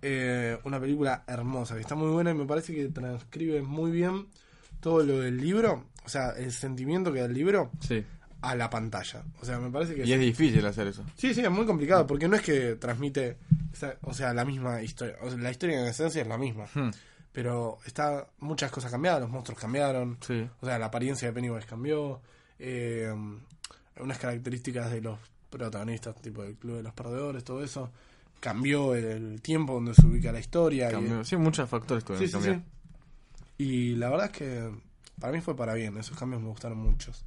Eh, 0.00 0.58
una 0.64 0.78
película 0.78 1.24
hermosa, 1.26 1.74
que 1.74 1.80
está 1.80 1.96
muy 1.96 2.10
buena 2.10 2.30
y 2.30 2.34
me 2.34 2.46
parece 2.46 2.72
que 2.72 2.86
transcribe 2.88 3.62
muy 3.62 3.90
bien 3.90 4.28
todo 4.80 5.02
lo 5.02 5.20
del 5.20 5.36
libro, 5.38 5.86
o 6.04 6.08
sea, 6.08 6.30
el 6.30 6.52
sentimiento 6.52 7.12
que 7.12 7.20
da 7.20 7.26
el 7.26 7.34
libro 7.34 7.70
Sí. 7.80 8.04
a 8.40 8.54
la 8.54 8.70
pantalla. 8.70 9.24
O 9.40 9.44
sea, 9.44 9.58
me 9.58 9.70
parece 9.70 9.94
que 9.94 10.04
Y 10.06 10.12
es 10.12 10.20
difícil 10.20 10.64
hacer 10.66 10.86
eso. 10.88 11.04
Sí, 11.16 11.34
sí, 11.34 11.40
es 11.40 11.50
muy 11.50 11.66
complicado, 11.66 12.06
porque 12.06 12.28
no 12.28 12.36
es 12.36 12.42
que 12.42 12.76
transmite, 12.76 13.36
o 14.02 14.14
sea, 14.14 14.32
la 14.34 14.44
misma 14.44 14.82
historia. 14.82 15.16
O 15.22 15.28
sea, 15.30 15.38
la 15.38 15.50
historia 15.50 15.80
en 15.80 15.86
esencia 15.86 16.22
es 16.22 16.28
la 16.28 16.38
misma. 16.38 16.66
Hmm. 16.74 16.90
Pero 17.32 17.78
está 17.86 18.26
muchas 18.38 18.70
cosas 18.70 18.90
cambiadas, 18.90 19.20
los 19.20 19.30
monstruos 19.30 19.60
cambiaron, 19.60 20.16
Sí. 20.26 20.48
o 20.60 20.66
sea, 20.66 20.78
la 20.78 20.86
apariencia 20.86 21.28
de 21.28 21.34
Pennywise 21.34 21.66
cambió, 21.66 22.20
eh, 22.58 23.12
unas 24.00 24.18
características 24.18 24.90
de 24.90 25.00
los 25.02 25.18
protagonistas, 25.50 26.14
tipo 26.20 26.42
del 26.42 26.56
Club 26.56 26.76
de 26.76 26.82
los 26.84 26.92
Perdedores, 26.94 27.44
todo 27.44 27.62
eso, 27.62 27.90
cambió 28.40 28.94
el, 28.94 29.04
el 29.04 29.42
tiempo 29.42 29.74
donde 29.74 29.94
se 29.94 30.06
ubica 30.06 30.30
la 30.32 30.40
historia. 30.40 30.90
y-. 30.92 31.24
Sí, 31.24 31.36
muchos 31.36 31.68
factores 31.68 32.04
tuvieron 32.04 32.42
sí. 32.42 32.62
Y 33.58 33.96
la 33.96 34.08
verdad 34.10 34.26
es 34.26 34.32
que 34.32 34.70
para 35.20 35.32
mí 35.32 35.40
fue 35.40 35.56
para 35.56 35.74
bien, 35.74 35.96
esos 35.98 36.16
cambios 36.16 36.40
me 36.42 36.48
gustaron 36.48 36.78
muchos, 36.78 37.24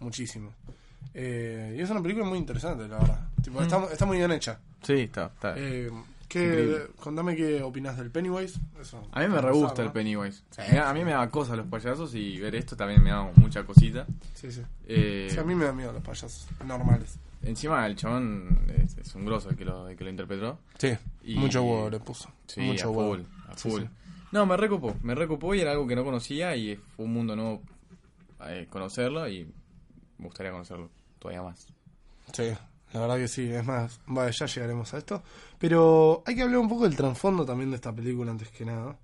muchísimo. 0.00 0.52
Eh, 1.14 1.74
y 1.76 1.80
es 1.82 1.90
una 1.90 2.00
película 2.00 2.24
muy 2.24 2.38
interesante, 2.38 2.86
la 2.88 2.98
verdad. 2.98 3.28
Tipo, 3.42 3.60
Mm. 3.60 3.64
está, 3.64 3.84
está 3.92 4.06
muy 4.06 4.16
bien 4.18 4.30
hecha. 4.32 4.60
Sí, 4.82 4.92
está. 5.00 5.26
está. 5.26 5.54
Eh, 5.58 5.90
¿qué, 6.28 6.86
contame 7.00 7.34
qué 7.36 7.62
opinas 7.62 7.96
del 7.98 8.10
Pennywise. 8.10 8.58
Eso, 8.80 9.06
a 9.12 9.20
mí 9.20 9.28
me 9.28 9.40
re 9.40 9.50
gusta 9.52 9.82
el. 9.82 9.90
Pennywise. 9.92 10.42
Sí. 10.50 10.62
Mirá, 10.70 10.88
a 10.88 10.94
mí 10.94 11.04
me 11.04 11.10
daba 11.10 11.28
cosas 11.28 11.56
los 11.56 11.66
payasos 11.66 12.14
y 12.14 12.38
ver 12.38 12.54
esto 12.54 12.76
también 12.76 13.02
me 13.02 13.10
daba 13.10 13.30
mucha 13.36 13.64
cosita. 13.64 14.06
Sí, 14.34 14.50
sí. 14.52 14.62
Eh, 14.86 15.28
Sí, 15.30 15.38
a 15.38 15.42
mí 15.44 15.54
me 15.54 15.64
da 15.66 15.72
miedo 15.72 15.92
los 15.92 16.02
payasos 16.02 16.46
normales. 16.64 17.18
Encima 17.42 17.84
el 17.86 17.96
chabón 17.96 18.60
es, 18.82 18.96
es 18.98 19.14
un 19.16 19.26
grosso 19.26 19.50
el 19.50 19.56
que 19.56 19.64
lo, 19.64 19.88
el 19.88 19.96
que 19.96 20.04
lo 20.04 20.10
interpretó. 20.10 20.60
Sí, 20.78 20.96
Y- 21.24 21.34
mucho 21.34 21.62
huevo 21.64 21.90
le 21.90 21.98
puso. 21.98 22.30
Sí, 22.46 22.60
mucho 22.60 22.86
a 22.88 22.90
huevo. 22.92 23.16
full, 23.16 23.22
a 23.48 23.58
Sí, 23.58 23.68
full. 23.68 23.82
No, 24.32 24.46
me 24.46 24.56
recopó, 24.56 24.94
me 25.02 25.14
recopó 25.14 25.54
y 25.54 25.60
era 25.60 25.72
algo 25.72 25.86
que 25.86 25.94
no 25.94 26.04
conocía 26.04 26.56
y 26.56 26.76
fue 26.76 27.04
un 27.04 27.12
mundo 27.12 27.36
nuevo 27.36 27.62
eh, 28.46 28.66
conocerlo 28.70 29.28
y 29.28 29.44
me 30.18 30.26
gustaría 30.26 30.50
conocerlo 30.52 30.90
todavía 31.18 31.42
más. 31.42 31.66
Sí, 32.32 32.44
la 32.92 33.00
verdad 33.00 33.16
que 33.16 33.28
sí. 33.28 33.48
Es 33.52 33.64
más, 33.64 34.00
vale, 34.06 34.32
ya 34.32 34.46
llegaremos 34.46 34.92
a 34.94 34.98
esto. 34.98 35.22
Pero 35.58 36.22
hay 36.26 36.34
que 36.34 36.42
hablar 36.42 36.58
un 36.60 36.68
poco 36.68 36.84
del 36.84 36.96
trasfondo 36.96 37.44
también 37.44 37.70
de 37.70 37.76
esta 37.76 37.92
película 37.94 38.30
antes 38.30 38.48
que 38.48 38.64
nada. 38.64 38.96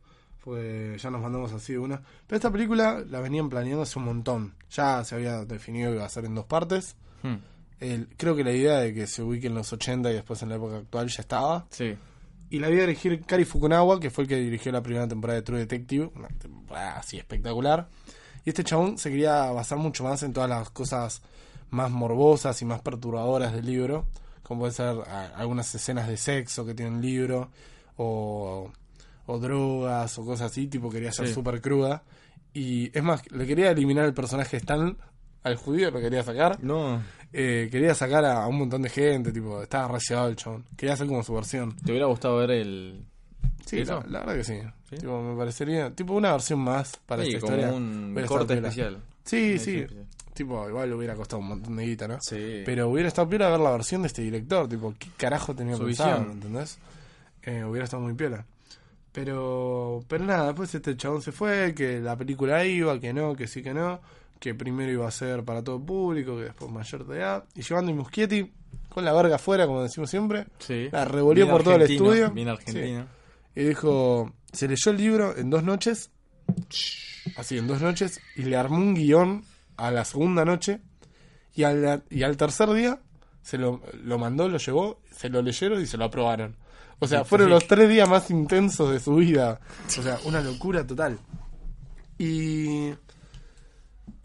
Pues 0.42 1.02
ya 1.02 1.10
nos 1.10 1.20
mandamos 1.20 1.52
así 1.52 1.74
de 1.74 1.78
una. 1.78 2.00
Pero 2.26 2.36
esta 2.36 2.50
película 2.50 3.04
la 3.06 3.20
venían 3.20 3.48
planeando 3.50 3.82
hace 3.82 3.98
un 3.98 4.06
montón. 4.06 4.54
Ya 4.70 5.04
se 5.04 5.14
había 5.14 5.44
definido 5.44 5.90
que 5.90 5.96
iba 5.96 6.06
a 6.06 6.08
ser 6.08 6.24
en 6.24 6.34
dos 6.34 6.46
partes. 6.46 6.96
Hmm, 7.22 7.36
El- 7.80 8.08
creo 8.16 8.34
que 8.34 8.44
la 8.44 8.52
idea 8.52 8.78
de 8.78 8.94
que 8.94 9.06
se 9.06 9.22
ubique 9.22 9.48
en 9.48 9.54
los 9.54 9.72
80 9.72 10.10
y 10.10 10.14
después 10.14 10.42
en 10.42 10.48
la 10.48 10.56
época 10.56 10.78
actual 10.78 11.08
ya 11.08 11.20
estaba. 11.20 11.66
Sí, 11.70 11.96
Y 12.50 12.58
la 12.60 12.70
iba 12.70 12.78
a 12.78 12.86
dirigir 12.86 13.20
Kari 13.24 13.44
Fukunawa, 13.44 14.00
que 14.00 14.10
fue 14.10 14.24
el 14.24 14.28
que 14.28 14.36
dirigió 14.36 14.72
la 14.72 14.82
primera 14.82 15.06
temporada 15.06 15.38
de 15.38 15.42
True 15.42 15.58
Detective. 15.58 16.10
Una 16.14 16.28
temporada 16.28 16.96
así 16.98 17.18
espectacular. 17.18 17.88
Y 18.44 18.50
este 18.50 18.64
chabón 18.64 18.96
se 18.98 19.10
quería 19.10 19.50
basar 19.52 19.76
mucho 19.78 20.04
más 20.04 20.22
en 20.22 20.32
todas 20.32 20.48
las 20.48 20.70
cosas 20.70 21.20
más 21.70 21.90
morbosas 21.90 22.60
y 22.62 22.64
más 22.64 22.80
perturbadoras 22.80 23.52
del 23.52 23.66
libro. 23.66 24.06
Como 24.42 24.60
puede 24.60 24.72
ser 24.72 24.86
a- 24.86 25.32
algunas 25.36 25.74
escenas 25.74 26.08
de 26.08 26.16
sexo 26.16 26.64
que 26.64 26.74
tiene 26.74 26.96
el 26.96 27.02
libro. 27.02 27.50
O, 27.98 28.70
o 29.26 29.38
drogas 29.38 30.18
o 30.18 30.24
cosas 30.24 30.50
así. 30.52 30.66
Tipo 30.68 30.88
quería 30.88 31.12
ser 31.12 31.28
Sí. 31.28 31.34
súper 31.34 31.60
cruda. 31.60 32.02
Y 32.54 32.96
es 32.96 33.02
más, 33.02 33.30
le 33.30 33.46
quería 33.46 33.70
eliminar 33.70 34.06
el 34.06 34.14
personaje 34.14 34.56
Stan 34.56 34.96
al 35.42 35.56
judío, 35.56 35.90
lo 35.90 36.00
quería 36.00 36.22
sacar. 36.22 36.62
no, 36.62 37.02
Eh, 37.32 37.68
quería 37.70 37.94
sacar 37.94 38.24
a, 38.24 38.46
un 38.46 38.56
montón 38.58 38.82
de 38.82 38.88
gente. 38.88 39.32
Tipo, 39.32 39.62
estaba 39.62 39.88
rayado 39.88 40.28
el 40.28 40.36
chabón. 40.36 40.64
Quería 40.76 40.94
hacer 40.94 41.06
como 41.06 41.22
su 41.22 41.34
versión. 41.34 41.76
¿te 41.76 41.90
hubiera 41.92 42.06
gustado 42.06 42.36
ver 42.38 42.50
el... 42.52 43.04
Sí, 43.66 43.84
la, 43.84 44.02
la 44.08 44.20
verdad 44.20 44.34
que 44.36 44.44
sí. 44.44 44.58
¿Sí? 44.88 44.96
Tipo, 44.96 45.20
me 45.22 45.36
parecería 45.36 45.90
tipo 45.94 46.14
una 46.14 46.32
versión 46.32 46.58
más 46.60 46.96
para 47.04 47.22
sí, 47.22 47.34
esta 47.34 47.40
como 47.40 47.52
historia. 47.56 47.76
un 47.76 48.24
corte 48.26 48.54
especial. 48.54 48.98
Sí, 49.24 49.50
Una 49.52 49.60
sí. 49.60 49.76
especial. 49.80 50.06
Tipo, 50.32 50.68
igual 50.70 50.88
le 50.88 50.94
hubiera 50.94 51.14
costado 51.16 51.40
un 51.42 51.48
montón 51.48 51.76
de 51.76 51.84
guita, 51.84 52.08
¿no? 52.08 52.18
Sí. 52.20 52.62
Pero 52.64 52.88
hubiera 52.88 53.08
estado 53.08 53.28
piola 53.28 53.50
ver 53.50 53.60
la 53.60 53.72
versión 53.72 54.02
de 54.02 54.06
este 54.08 54.22
director. 54.22 54.66
Tipo, 54.68 54.94
¿qué 54.98 55.08
carajo 55.18 55.54
tenía 55.54 55.76
Su 55.76 55.84
pensado? 55.84 56.16
visión. 56.18 56.32
¿Entendés? 56.32 56.78
Eh, 57.42 57.62
hubiera 57.64 57.84
estado 57.84 58.02
muy 58.04 58.14
piola. 58.14 58.46
Pero, 59.12 60.04
pero 60.08 60.24
nada, 60.24 60.46
después 60.46 60.74
este 60.74 60.96
chabón 60.96 61.22
se 61.22 61.32
fue, 61.32 61.74
que 61.74 61.98
la 62.00 62.16
película 62.16 62.64
iba, 62.64 62.98
que 63.00 63.12
no, 63.12 63.34
que 63.34 63.46
sí, 63.48 63.62
que 63.62 63.74
no, 63.74 64.00
que 64.40 64.54
primero 64.54 64.90
iba 64.92 65.06
a 65.08 65.10
ser 65.10 65.44
para 65.44 65.62
todo 65.62 65.80
público, 65.84 66.36
que 66.36 66.44
después 66.44 66.70
mayor 66.70 67.06
de 67.06 67.16
edad, 67.18 67.44
y 67.54 67.62
llevando 67.62 67.92
a 67.92 67.94
Muschietti 67.94 68.52
con 68.88 69.04
la 69.04 69.12
verga 69.12 69.36
afuera, 69.36 69.66
como 69.66 69.82
decimos 69.82 70.10
siempre, 70.10 70.46
Sí. 70.58 70.88
la 70.92 71.04
revolvió 71.04 71.44
Bien 71.44 71.52
por 71.54 71.62
todo 71.64 71.74
el 71.74 71.82
estudio. 71.82 72.30
Bien 72.30 72.48
argentino. 72.48 73.06
Y 73.54 73.62
dijo, 73.64 74.32
se 74.52 74.68
leyó 74.68 74.90
el 74.92 74.96
libro 74.96 75.36
en 75.36 75.50
dos 75.50 75.62
noches, 75.64 76.10
así 77.36 77.58
en 77.58 77.66
dos 77.66 77.80
noches, 77.82 78.20
y 78.36 78.42
le 78.42 78.56
armó 78.56 78.76
un 78.78 78.94
guion 78.94 79.44
a 79.76 79.90
la 79.90 80.04
segunda 80.04 80.44
noche, 80.44 80.80
y 81.54 81.64
al, 81.64 82.04
y 82.10 82.22
al 82.22 82.36
tercer 82.36 82.70
día 82.72 83.00
se 83.42 83.58
lo, 83.58 83.82
lo 84.04 84.18
mandó, 84.18 84.48
lo 84.48 84.58
llevó, 84.58 85.00
se 85.10 85.28
lo 85.28 85.42
leyeron 85.42 85.80
y 85.82 85.86
se 85.86 85.96
lo 85.96 86.04
aprobaron. 86.04 86.56
O 87.00 87.06
sea, 87.06 87.24
fueron 87.24 87.50
los 87.50 87.66
tres 87.66 87.88
días 87.88 88.08
más 88.08 88.28
intensos 88.30 88.90
de 88.92 88.98
su 89.00 89.14
vida. 89.16 89.60
O 89.86 90.02
sea, 90.02 90.18
una 90.24 90.40
locura 90.40 90.84
total. 90.86 91.18
Y... 92.18 92.90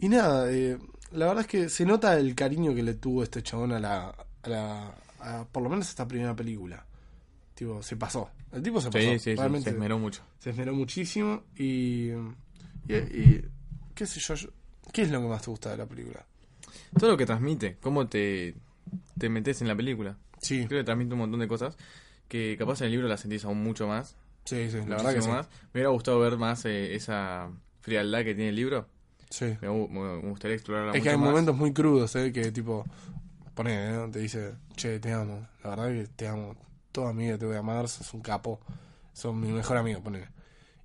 Y 0.04 0.08
nada, 0.10 0.52
eh, 0.52 0.76
la 1.12 1.26
verdad 1.26 1.40
es 1.42 1.46
que 1.46 1.68
se 1.70 1.86
nota 1.86 2.18
el 2.18 2.34
cariño 2.34 2.74
que 2.74 2.82
le 2.82 2.92
tuvo 2.92 3.22
este 3.22 3.42
chabón 3.42 3.72
a 3.72 3.80
la... 3.80 4.14
A 4.42 4.48
la 4.48 4.94
a 5.20 5.46
por 5.50 5.62
lo 5.62 5.70
menos 5.70 5.88
esta 5.88 6.06
primera 6.06 6.36
película. 6.36 6.84
Tipo, 7.54 7.82
se 7.82 7.96
pasó. 7.96 8.28
El 8.52 8.62
tipo 8.62 8.78
se 8.82 8.88
pasó. 8.90 8.98
Sí, 8.98 9.18
sí, 9.18 9.30
sí, 9.30 9.36
Realmente 9.36 9.70
se 9.70 9.76
esmeró 9.76 9.98
mucho. 9.98 10.22
se 10.38 10.50
esmeró 10.50 10.74
muchísimo 10.74 11.44
y, 11.56 12.10
y, 12.86 12.94
y- 12.94 13.44
qué 13.94 14.04
sé 14.04 14.20
yo, 14.20 14.34
¿qué 14.92 15.02
es 15.02 15.10
lo 15.10 15.22
que 15.22 15.28
más 15.28 15.40
te 15.40 15.50
gusta 15.50 15.70
de 15.70 15.78
la 15.78 15.86
película? 15.86 16.26
Todo 16.98 17.12
lo 17.12 17.16
que 17.16 17.24
transmite, 17.24 17.78
cómo 17.80 18.06
te, 18.06 18.54
te 19.16 19.30
metes 19.30 19.62
en 19.62 19.68
la 19.68 19.74
película. 19.76 20.18
Sí, 20.42 20.66
Creo 20.66 20.80
que 20.80 20.84
transmite 20.84 21.14
un 21.14 21.20
montón 21.20 21.40
de 21.40 21.48
cosas 21.48 21.78
que 22.28 22.56
capaz 22.58 22.80
en 22.82 22.86
el 22.86 22.92
libro 22.92 23.08
las 23.08 23.20
sentís 23.20 23.46
aún 23.46 23.62
mucho 23.62 23.86
más. 23.86 24.16
sí, 24.44 24.70
sí, 24.70 24.76
la 24.86 24.96
verdad 24.96 25.14
que 25.14 25.22
sí. 25.22 25.28
más. 25.30 25.48
Me 25.72 25.80
hubiera 25.80 25.88
gustado 25.88 26.20
ver 26.20 26.36
más 26.36 26.66
eh, 26.66 26.94
esa 26.94 27.50
frialdad 27.80 28.24
que 28.24 28.34
tiene 28.34 28.50
el 28.50 28.56
libro. 28.56 28.88
Sí. 29.34 29.56
Me, 29.60 29.68
me- 29.68 29.88
me 30.22 30.28
gustaría 30.30 30.54
explorarla 30.54 30.92
Es 30.92 31.02
que 31.02 31.08
hay 31.10 31.16
más. 31.16 31.26
momentos 31.26 31.56
muy 31.56 31.72
crudos, 31.72 32.14
¿eh? 32.14 32.32
Que 32.32 32.52
tipo, 32.52 32.86
pone, 33.54 33.90
¿no? 33.90 34.08
te 34.08 34.20
dice, 34.20 34.54
che, 34.76 35.00
te 35.00 35.12
amo, 35.12 35.44
la 35.64 35.70
verdad 35.70 35.88
que 35.88 36.06
te 36.14 36.28
amo, 36.28 36.54
toda 36.92 37.12
mi 37.12 37.24
vida 37.24 37.36
te 37.38 37.46
voy 37.46 37.56
a 37.56 37.58
amar, 37.58 37.88
sos 37.88 38.14
un 38.14 38.20
capo, 38.20 38.60
sos 39.12 39.34
mi 39.34 39.50
mejor 39.50 39.76
amigo, 39.76 40.00
pone. 40.02 40.28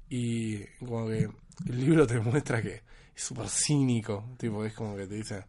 Y 0.09 0.63
como 0.79 1.05
que 1.07 1.29
el 1.67 1.79
libro 1.79 2.07
te 2.07 2.19
muestra 2.19 2.59
que 2.63 2.81
es 3.15 3.23
súper 3.23 3.47
cínico, 3.49 4.25
tipo, 4.37 4.65
es 4.65 4.73
como 4.73 4.95
que 4.95 5.05
te 5.05 5.13
dice, 5.13 5.45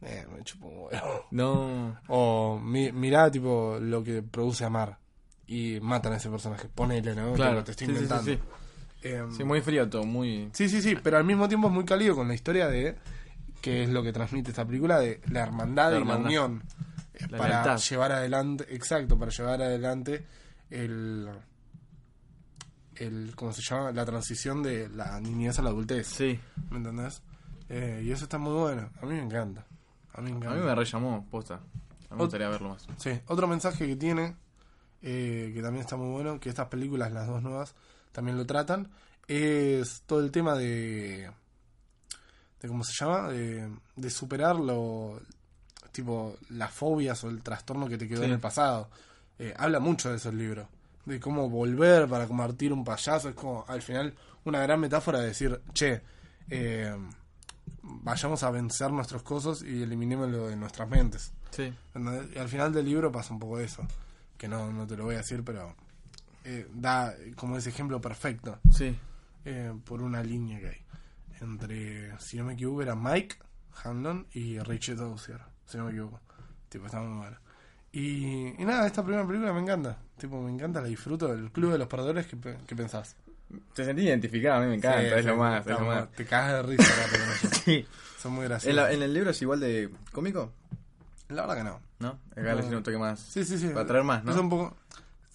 eh, 0.00 0.26
me 0.34 0.42
chupo 0.42 0.68
un 0.68 0.78
huevo. 0.86 1.26
No, 1.30 1.98
O 2.08 2.58
mi, 2.58 2.92
mirá, 2.92 3.30
tipo, 3.30 3.76
lo 3.78 4.02
que 4.02 4.22
produce 4.22 4.64
amar. 4.64 4.96
Y 5.46 5.80
matan 5.80 6.14
a 6.14 6.16
ese 6.16 6.30
personaje. 6.30 6.68
Ponele, 6.74 7.14
¿no? 7.14 7.34
claro. 7.34 7.62
Te 7.64 7.72
estoy 7.72 7.88
sí, 7.88 7.92
inventando. 7.92 8.32
sí. 8.32 8.38
Em, 9.02 9.30
Sí, 9.32 9.44
muy 9.44 9.60
frío 9.60 9.88
todo, 9.88 10.04
muy... 10.04 10.48
sí, 10.52 10.68
sí, 10.68 10.82
sí, 10.82 10.96
pero 11.02 11.18
al 11.18 11.24
mismo 11.24 11.48
tiempo 11.48 11.68
es 11.68 11.74
muy 11.74 11.84
cálido 11.84 12.14
con 12.16 12.26
la 12.28 12.34
historia 12.34 12.68
de 12.68 12.96
que 13.60 13.84
es 13.84 13.90
lo 13.90 14.02
que 14.02 14.12
transmite 14.12 14.50
esta 14.50 14.64
película 14.64 14.98
de 14.98 15.20
la 15.30 15.40
hermandad 15.40 15.92
La 15.92 15.98
y 16.00 16.04
la 16.04 16.16
unión 16.16 16.62
eh, 17.14 17.26
La 17.30 17.38
para 17.38 17.76
llevar 17.76 18.12
adelante, 18.12 18.66
exacto, 18.70 19.18
para 19.18 19.30
llevar 19.30 19.62
adelante 19.62 20.24
el 20.70 21.28
el 22.96 23.32
¿cómo 23.36 23.52
se 23.52 23.62
llama? 23.62 23.92
la 23.92 24.04
transición 24.04 24.62
de 24.62 24.88
la 24.88 25.20
niñez 25.20 25.58
a 25.58 25.62
la 25.62 25.70
adultez, 25.70 26.06
Sí, 26.08 26.38
¿me 26.70 26.78
entendés? 26.78 27.22
Eh, 27.68 28.02
y 28.04 28.10
eso 28.10 28.24
está 28.24 28.38
muy 28.38 28.54
bueno, 28.54 28.90
a 29.00 29.06
mí 29.06 29.14
me 29.14 29.22
encanta. 29.22 29.64
A 30.14 30.20
mí 30.20 30.32
me 30.32 30.46
a 30.46 30.50
mí 30.50 30.60
me 30.60 30.74
rellamó, 30.74 31.24
posta. 31.30 31.54
A 31.54 31.58
mí 31.58 32.16
me 32.16 32.16
gustaría 32.16 32.48
verlo 32.48 32.70
más. 32.70 32.86
Sí, 32.96 33.10
otro 33.26 33.46
mensaje 33.46 33.86
que 33.86 33.94
tiene, 33.94 34.34
eh, 35.02 35.52
que 35.54 35.62
también 35.62 35.82
está 35.82 35.96
muy 35.96 36.10
bueno, 36.10 36.40
que 36.40 36.48
estas 36.48 36.66
películas, 36.68 37.12
las 37.12 37.26
dos 37.28 37.42
nuevas, 37.42 37.74
también 38.12 38.36
lo 38.36 38.46
tratan, 38.46 38.90
es 39.26 40.02
todo 40.06 40.20
el 40.20 40.30
tema 40.30 40.54
de, 40.54 41.30
de 42.60 42.68
¿cómo 42.68 42.82
se 42.84 42.92
llama? 42.98 43.28
De, 43.28 43.70
de 43.96 44.10
superar 44.10 44.56
lo, 44.56 45.20
tipo, 45.92 46.36
las 46.50 46.72
fobias 46.72 47.22
o 47.24 47.28
el 47.30 47.42
trastorno 47.42 47.88
que 47.88 47.98
te 47.98 48.08
quedó 48.08 48.20
Sí. 48.20 48.26
en 48.26 48.32
el 48.32 48.40
pasado. 48.40 48.88
Eh, 49.38 49.54
habla 49.56 49.80
mucho 49.80 50.10
de 50.10 50.16
esos 50.16 50.34
libros, 50.34 50.66
de 51.04 51.20
cómo 51.20 51.48
volver 51.48 52.08
para 52.08 52.26
convertir 52.26 52.72
un 52.72 52.84
payaso, 52.84 53.28
es 53.28 53.34
como 53.34 53.64
al 53.68 53.82
final 53.82 54.14
una 54.44 54.60
gran 54.60 54.80
metáfora 54.80 55.20
de 55.20 55.26
decir, 55.26 55.60
che, 55.72 56.02
eh, 56.50 56.96
vayamos 57.82 58.42
a 58.42 58.50
vencer 58.50 58.90
nuestros 58.90 59.22
cosas 59.22 59.62
y 59.62 59.82
eliminémoslo 59.82 60.48
de 60.48 60.56
nuestras 60.56 60.88
mentes. 60.88 61.32
Sí. 61.50 61.72
Y 62.34 62.38
al 62.38 62.48
final 62.48 62.72
del 62.72 62.86
libro 62.86 63.10
pasa 63.12 63.32
un 63.32 63.40
poco 63.40 63.58
eso. 63.60 63.86
Que 64.36 64.48
no, 64.48 64.72
no 64.72 64.86
te 64.86 64.96
lo 64.96 65.04
voy 65.04 65.14
a 65.16 65.18
decir, 65.18 65.42
pero 65.44 65.74
eh, 66.50 66.66
da 66.72 67.14
como 67.36 67.56
ese 67.56 67.68
ejemplo 67.70 68.00
perfecto 68.00 68.58
Sí. 68.72 68.96
eh, 69.44 69.72
por 69.84 70.00
una 70.02 70.22
línea 70.22 70.58
que 70.60 70.68
hay. 70.68 70.82
Entre, 71.40 72.18
si 72.18 72.36
no 72.36 72.44
me 72.44 72.54
equivoco, 72.54 72.82
era 72.82 72.94
Mike 72.94 73.36
Hanlon 73.84 74.26
y 74.32 74.58
Richard 74.60 74.96
Dozier. 74.96 75.40
Si 75.66 75.76
no 75.76 75.84
me 75.84 75.90
equivoco. 75.90 76.20
Tipo, 76.68 76.86
está 76.86 77.00
muy 77.00 77.16
bueno. 77.18 77.36
Y, 77.92 78.60
y 78.60 78.64
nada, 78.64 78.86
esta 78.86 79.02
primera 79.04 79.26
película 79.26 79.52
me 79.52 79.60
encanta. 79.60 79.96
Tipo, 80.18 80.40
me 80.42 80.50
encanta, 80.50 80.80
la 80.80 80.88
disfruto. 80.88 81.32
El 81.32 81.50
Club 81.52 81.72
de 81.72 81.78
los 81.78 81.88
Perdedores, 81.88 82.26
¿qué, 82.26 82.36
qué 82.66 82.76
pensás? 82.76 83.16
Te 83.74 83.84
sentí 83.84 84.02
identificado, 84.02 84.58
a 84.58 84.60
mí 84.62 84.66
me 84.68 84.74
encanta, 84.74 85.00
Sí, 85.00 85.06
es 85.06 85.22
sí, 85.22 85.26
lo 85.28 85.36
más, 85.36 85.60
está 85.60 85.72
es 85.74 85.80
lo 85.80 85.86
más. 85.86 86.10
Te 86.12 86.24
cagas 86.26 86.52
de 86.54 86.62
risa 86.62 86.84
ellos. 87.14 87.52
Sí. 87.64 87.86
Son 88.18 88.32
muy 88.32 88.42
¿En, 88.42 88.48
graciosos. 88.48 88.76
la- 88.76 88.92
en 88.92 89.02
el 89.02 89.14
libro 89.14 89.30
es 89.30 89.40
igual 89.40 89.60
de 89.60 89.90
cómico? 90.12 90.52
La 91.28 91.42
verdad 91.46 91.56
que 91.56 91.64
no. 91.64 91.80
¿No? 92.00 92.08
Acá 92.32 92.42
le 92.54 92.58
hicieron 92.60 92.74
un 92.78 92.82
toque 92.82 92.98
más. 92.98 93.20
Sí, 93.20 93.44
sí, 93.44 93.58
sí. 93.58 93.68
Para 93.68 93.86
traer 93.86 94.04
más, 94.04 94.24
¿no? 94.24 94.32
Es 94.32 94.36
un 94.38 94.50
poco... 94.50 94.76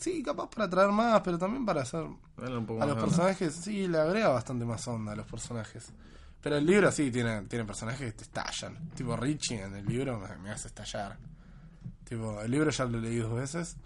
Sí, 0.04 0.22
capaz 0.22 0.50
para 0.50 0.70
traer 0.70 0.90
más, 0.92 1.22
pero 1.22 1.38
también 1.38 1.66
para 1.66 1.84
hacer 1.84 2.04
Darle 2.36 2.58
un 2.58 2.66
poco 2.66 2.82
A 2.84 2.86
más 2.86 2.96
los 2.96 3.04
personajes, 3.06 3.56
sí, 3.56 3.88
le 3.88 3.98
agrega 3.98 4.28
bastante 4.30 4.66
más 4.66 4.86
onda 4.88 5.14
a 5.14 5.16
los 5.16 5.26
personajes. 5.26 5.94
Pero 6.42 6.58
el 6.58 6.66
libro 6.66 6.92
sí 6.92 7.10
tiene, 7.10 7.44
tiene 7.44 7.64
personajes 7.64 8.02
que 8.02 8.12
te 8.12 8.24
estallan. 8.24 8.90
Tipo 8.96 9.16
Richie 9.16 9.62
en 9.62 9.76
el 9.76 9.86
libro 9.86 10.20
me, 10.20 10.36
me 10.40 10.52
hace 10.52 10.68
estallar. 10.68 11.18
Tipo, 12.04 12.42
el 12.42 12.52
libro 12.52 12.70
ya 12.70 12.84
lo 12.86 13.00
leí 13.00 13.18
dos 13.18 13.34
veces 13.34 13.78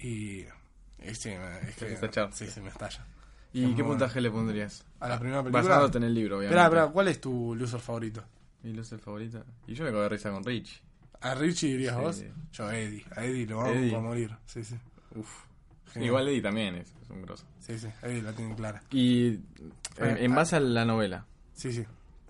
y, 0.00 0.40
y 0.40 1.14
sí, 1.14 1.28
me, 1.28 1.58
es 1.68 1.76
que, 1.76 1.96
sí, 2.32 2.46
sí, 2.48 2.60
me 2.60 2.68
estalla. 2.70 3.06
¿Y 3.52 3.62
Es 3.64 3.76
qué 3.76 3.82
muy 3.82 3.92
puntaje 3.92 4.20
le 4.20 4.30
pondrías? 4.32 4.84
A 4.98 5.08
la 5.08 5.18
primera 5.20 5.42
película. 5.44 5.62
Basándote 5.62 5.98
en 5.98 6.04
el 6.04 6.14
libro, 6.14 6.38
obviamente. 6.38 6.56
Espera, 6.60 6.80
espera, 6.80 6.92
¿cuál 6.92 7.08
es 7.08 7.20
tu 7.20 7.54
loser 7.54 7.78
favorito? 7.80 8.24
¿Y 8.64 8.72
luz 8.72 8.90
el 8.92 8.98
favorito? 9.00 9.44
Y 9.68 9.74
yo 9.74 9.84
me 9.84 9.90
cago 9.90 10.02
de 10.02 10.08
risa 10.08 10.30
con 10.32 10.42
Rich. 10.44 10.82
¿A 11.20 11.34
Richie 11.34 11.68
dirías 11.68 11.94
Sí. 11.94 12.00
vos? 12.02 12.24
Yo 12.52 12.66
a 12.66 12.76
Eddie. 12.76 13.04
A 13.14 13.24
Eddie 13.24 13.46
lo 13.46 13.60
amo 13.60 13.70
Eddie. 13.70 13.90
para 13.90 14.02
morir. 14.02 14.36
Sí, 14.46 14.64
sí. 14.64 14.76
Uf. 15.14 15.44
Genial. 15.92 16.06
Igual 16.08 16.28
Eddie 16.28 16.42
también 16.42 16.74
es, 16.76 16.88
es 17.02 17.10
un 17.10 17.22
grosso. 17.22 17.44
Sí, 17.60 17.78
sí. 17.78 17.88
Eddie 18.02 18.22
la 18.22 18.32
tiene 18.32 18.54
clara. 18.54 18.82
Y 18.90 19.26
en, 19.28 19.42
Eh, 19.98 20.16
en 20.24 20.34
base 20.34 20.56
a 20.56 20.60
la 20.60 20.84
novela, 20.84 21.24
Sí, 21.54 21.72
sí. 21.72 21.84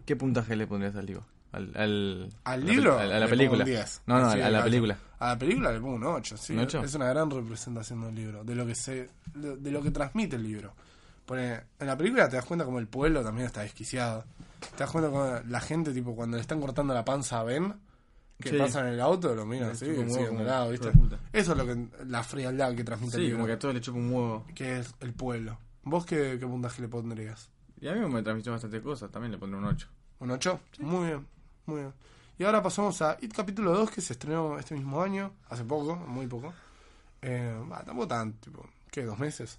¿qué 0.04 0.16
puntaje 0.16 0.56
le 0.56 0.66
pondrías 0.66 0.94
al 0.96 1.06
libro? 1.06 1.24
Al, 1.52 1.70
al, 1.76 2.30
¿Al 2.44 2.52
a 2.54 2.56
la 2.56 2.64
libro? 2.64 2.98
A, 2.98 3.04
la 3.04 3.28
película. 3.28 3.64
un 3.64 3.70
10. 3.70 4.02
No, 4.06 4.18
no, 4.18 4.26
Así 4.26 4.40
a 4.40 4.50
la 4.50 4.64
película. 4.64 4.98
A 5.18 5.28
la 5.28 5.38
película 5.38 5.70
le 5.72 5.80
pongo 5.80 5.94
un 5.96 6.04
8, 6.04 6.36
sí. 6.36 6.56
Es 6.58 6.94
una 6.94 7.08
gran 7.08 7.30
representación 7.30 8.00
del 8.02 8.14
libro, 8.14 8.42
de 8.42 8.54
lo 8.54 8.66
que 8.66 8.74
se 8.74 9.10
de, 9.34 9.56
de 9.58 9.70
lo 9.70 9.82
que 9.82 9.90
transmite 9.90 10.36
el 10.36 10.42
libro. 10.42 10.72
Pone, 11.26 11.60
en 11.78 11.86
la 11.86 11.96
película 11.96 12.28
te 12.28 12.36
das 12.36 12.44
cuenta 12.46 12.64
como 12.64 12.78
el 12.78 12.88
pueblo 12.88 13.22
también 13.22 13.46
está 13.46 13.60
desquiciado. 13.60 14.24
Te 14.76 14.78
das 14.78 14.90
cuenta 14.90 15.10
como 15.10 15.40
la 15.46 15.60
gente, 15.60 15.92
tipo, 15.92 16.16
cuando 16.16 16.36
le 16.36 16.40
están 16.40 16.60
cortando 16.60 16.94
la 16.94 17.04
panza 17.04 17.40
a 17.40 17.44
Ben, 17.44 17.74
que 18.42 18.50
Sí. 18.50 18.58
pasa 18.58 18.80
en 18.80 18.94
el 18.94 19.00
auto, 19.00 19.34
lo 19.34 19.46
miran 19.46 19.70
así, 19.70 19.86
como 19.94 20.42
lado, 20.42 20.72
hijo 20.74 20.84
¿viste? 20.90 21.18
Eso 21.32 21.52
es 21.52 21.58
lo 21.58 21.66
que 21.66 21.86
la 22.06 22.22
frialdad 22.22 22.74
que 22.74 22.84
transmite 22.84 23.16
el 23.16 23.20
Sí, 23.22 23.26
libro, 23.26 23.38
como 23.38 23.46
que 23.46 23.52
a 23.54 23.58
todos 23.58 23.74
le 23.74 23.80
chupa 23.80 23.98
un 23.98 24.12
huevo. 24.12 24.46
que 24.54 24.78
es 24.78 24.94
el 25.00 25.12
pueblo. 25.14 25.58
¿Vos 25.84 26.04
qué, 26.06 26.36
qué 26.38 26.46
puntaje 26.46 26.82
le 26.82 26.88
pondrías? 26.88 27.50
Y 27.80 27.88
a 27.88 27.94
mí 27.94 28.00
me 28.08 28.22
transmitió 28.22 28.52
bastante 28.52 28.80
cosas, 28.80 29.10
también 29.10 29.32
le 29.32 29.38
pondré 29.38 29.58
un 29.58 29.64
8. 29.64 29.88
¿Un 30.20 30.30
8? 30.30 30.60
Muy 30.80 31.06
bien, 31.06 31.26
muy 31.66 31.80
bien. 31.80 31.92
Y 32.38 32.44
ahora 32.44 32.62
pasamos 32.62 33.00
a 33.02 33.16
It 33.20 33.32
capítulo 33.34 33.72
2 33.72 33.90
que 33.90 34.00
se 34.00 34.12
estrenó 34.12 34.58
este 34.58 34.74
mismo 34.74 35.02
año, 35.02 35.32
hace 35.48 35.64
poco, 35.64 35.96
muy 35.96 36.26
poco. 36.26 36.52
Eh, 37.20 37.56
bah, 37.68 37.82
tampoco 37.84 38.08
tan, 38.08 38.32
tipo, 38.34 38.64
¿qué? 38.90 39.04
¿Dos 39.04 39.18
meses? 39.18 39.58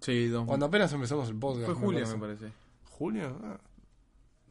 Sí, 0.00 0.28
dos. 0.28 0.46
Cuando 0.46 0.66
apenas 0.66 0.92
empezamos 0.92 1.28
el 1.28 1.36
podcast. 1.36 1.66
Fue 1.66 1.74
julio, 1.74 2.06
me 2.06 2.16
parece. 2.18 2.52
¿Julio? 2.90 3.38
Ah. 3.42 3.58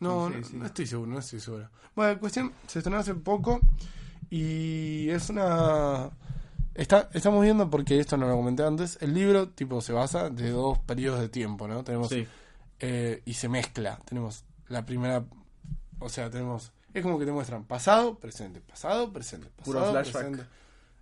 No, 0.03 0.29
Sí, 0.29 0.35
no, 0.39 0.43
sí. 0.47 0.55
no 0.57 0.65
estoy 0.65 0.85
seguro, 0.87 1.11
no 1.11 1.19
estoy 1.19 1.39
seguro. 1.39 1.69
Bueno, 1.95 2.19
cuestión, 2.19 2.51
se 2.67 2.79
estrenó 2.79 2.97
hace 2.99 3.13
poco 3.15 3.59
y 4.29 5.09
es 5.09 5.29
una... 5.29 6.09
Está, 6.73 7.09
estamos 7.13 7.43
viendo, 7.43 7.69
porque 7.69 7.99
esto 7.99 8.17
no 8.17 8.27
lo 8.27 8.35
comenté 8.35 8.63
antes, 8.63 8.97
el 8.99 9.13
libro 9.13 9.49
tipo 9.49 9.79
se 9.79 9.93
basa 9.93 10.29
de 10.31 10.49
dos 10.49 10.79
periodos 10.79 11.19
de 11.21 11.29
tiempo, 11.29 11.67
¿no? 11.67 11.83
Tenemos 11.83 12.09
Sí. 12.09 12.25
eh, 12.79 13.21
y 13.25 13.33
se 13.35 13.47
mezcla. 13.47 13.99
Tenemos 14.05 14.43
la 14.69 14.83
primera, 14.83 15.23
o 15.99 16.09
sea, 16.09 16.31
tenemos, 16.31 16.71
es 16.93 17.03
como 17.03 17.19
que 17.19 17.25
te 17.25 17.31
muestran 17.31 17.65
pasado, 17.65 18.17
presente, 18.17 18.59
pasado, 18.59 19.13
presente, 19.13 19.49
Puro 19.63 19.79
pasado, 19.81 19.93
flashback. 20.03 20.21
presente. 20.29 20.45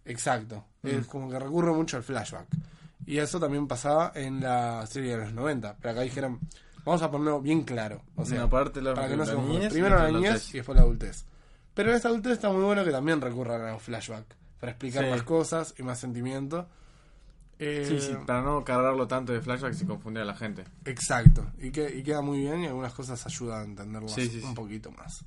Exacto, 0.04 0.66
Mm. 0.82 0.88
es 0.90 1.06
como 1.08 1.30
que 1.30 1.40
recurre 1.40 1.72
mucho 1.72 1.96
al 1.96 2.04
flashback. 2.04 2.48
Y 3.06 3.20
eso 3.20 3.40
también 3.40 3.66
pasaba 3.68 4.12
en 4.14 4.42
la 4.42 4.86
serie 4.88 5.16
de 5.16 5.24
los 5.24 5.34
90, 5.34 5.78
pero 5.80 5.92
acá 5.94 6.02
dijeron, 6.02 6.40
vamos 6.86 7.02
a 7.02 7.12
ponerlo 7.12 7.42
bien 7.42 7.64
claro, 7.64 8.02
o 8.16 8.26
sea, 8.26 8.50
parte 8.50 8.82
la, 8.82 8.94
para 8.94 9.08
que 9.08 9.14
no 9.18 9.24
la 9.24 9.26
se 9.26 9.34
confundan. 9.34 9.58
niñez 9.60 9.74
Primero 9.74 9.98
la 10.00 10.12
niñez 10.12 10.50
y 10.54 10.58
después 10.58 10.76
la 10.76 10.82
adultez. 10.84 11.26
Pero 11.74 11.90
en 11.90 11.96
esta 11.96 12.08
adultez 12.10 12.34
está 12.34 12.50
muy 12.50 12.64
bueno 12.64 12.84
que 12.84 12.92
también 12.92 13.22
recurran 13.22 13.62
a 13.62 13.72
los 13.72 13.82
flashback 13.82 14.26
para 14.60 14.72
explicar 14.74 15.04
Sí. 15.06 15.10
más 15.10 15.24
cosas 15.24 15.74
y 15.78 15.84
más 15.84 16.00
sentimiento. 16.00 16.68
Eh, 17.60 17.86
Sí, 17.88 18.00
sí, 18.02 18.18
para 18.26 18.42
no 18.42 18.64
cargarlo 18.64 19.08
tanto 19.08 19.34
de 19.34 19.42
flashbacks 19.42 19.82
y 19.82 19.86
confundir 19.86 20.24
a 20.24 20.26
la 20.26 20.36
gente. 20.36 20.64
Exacto, 20.86 21.46
y, 21.60 21.72
que, 21.72 21.96
y 21.96 22.02
queda 22.04 22.22
muy 22.22 22.40
bien 22.40 22.62
y 22.64 22.68
algunas 22.68 22.94
cosas 22.94 23.24
ayudan 23.26 23.60
a 23.60 23.64
entenderlas 23.66 24.12
Sí, 24.14 24.42
un 24.44 24.56
poquito 24.56 24.92
más. 24.92 25.24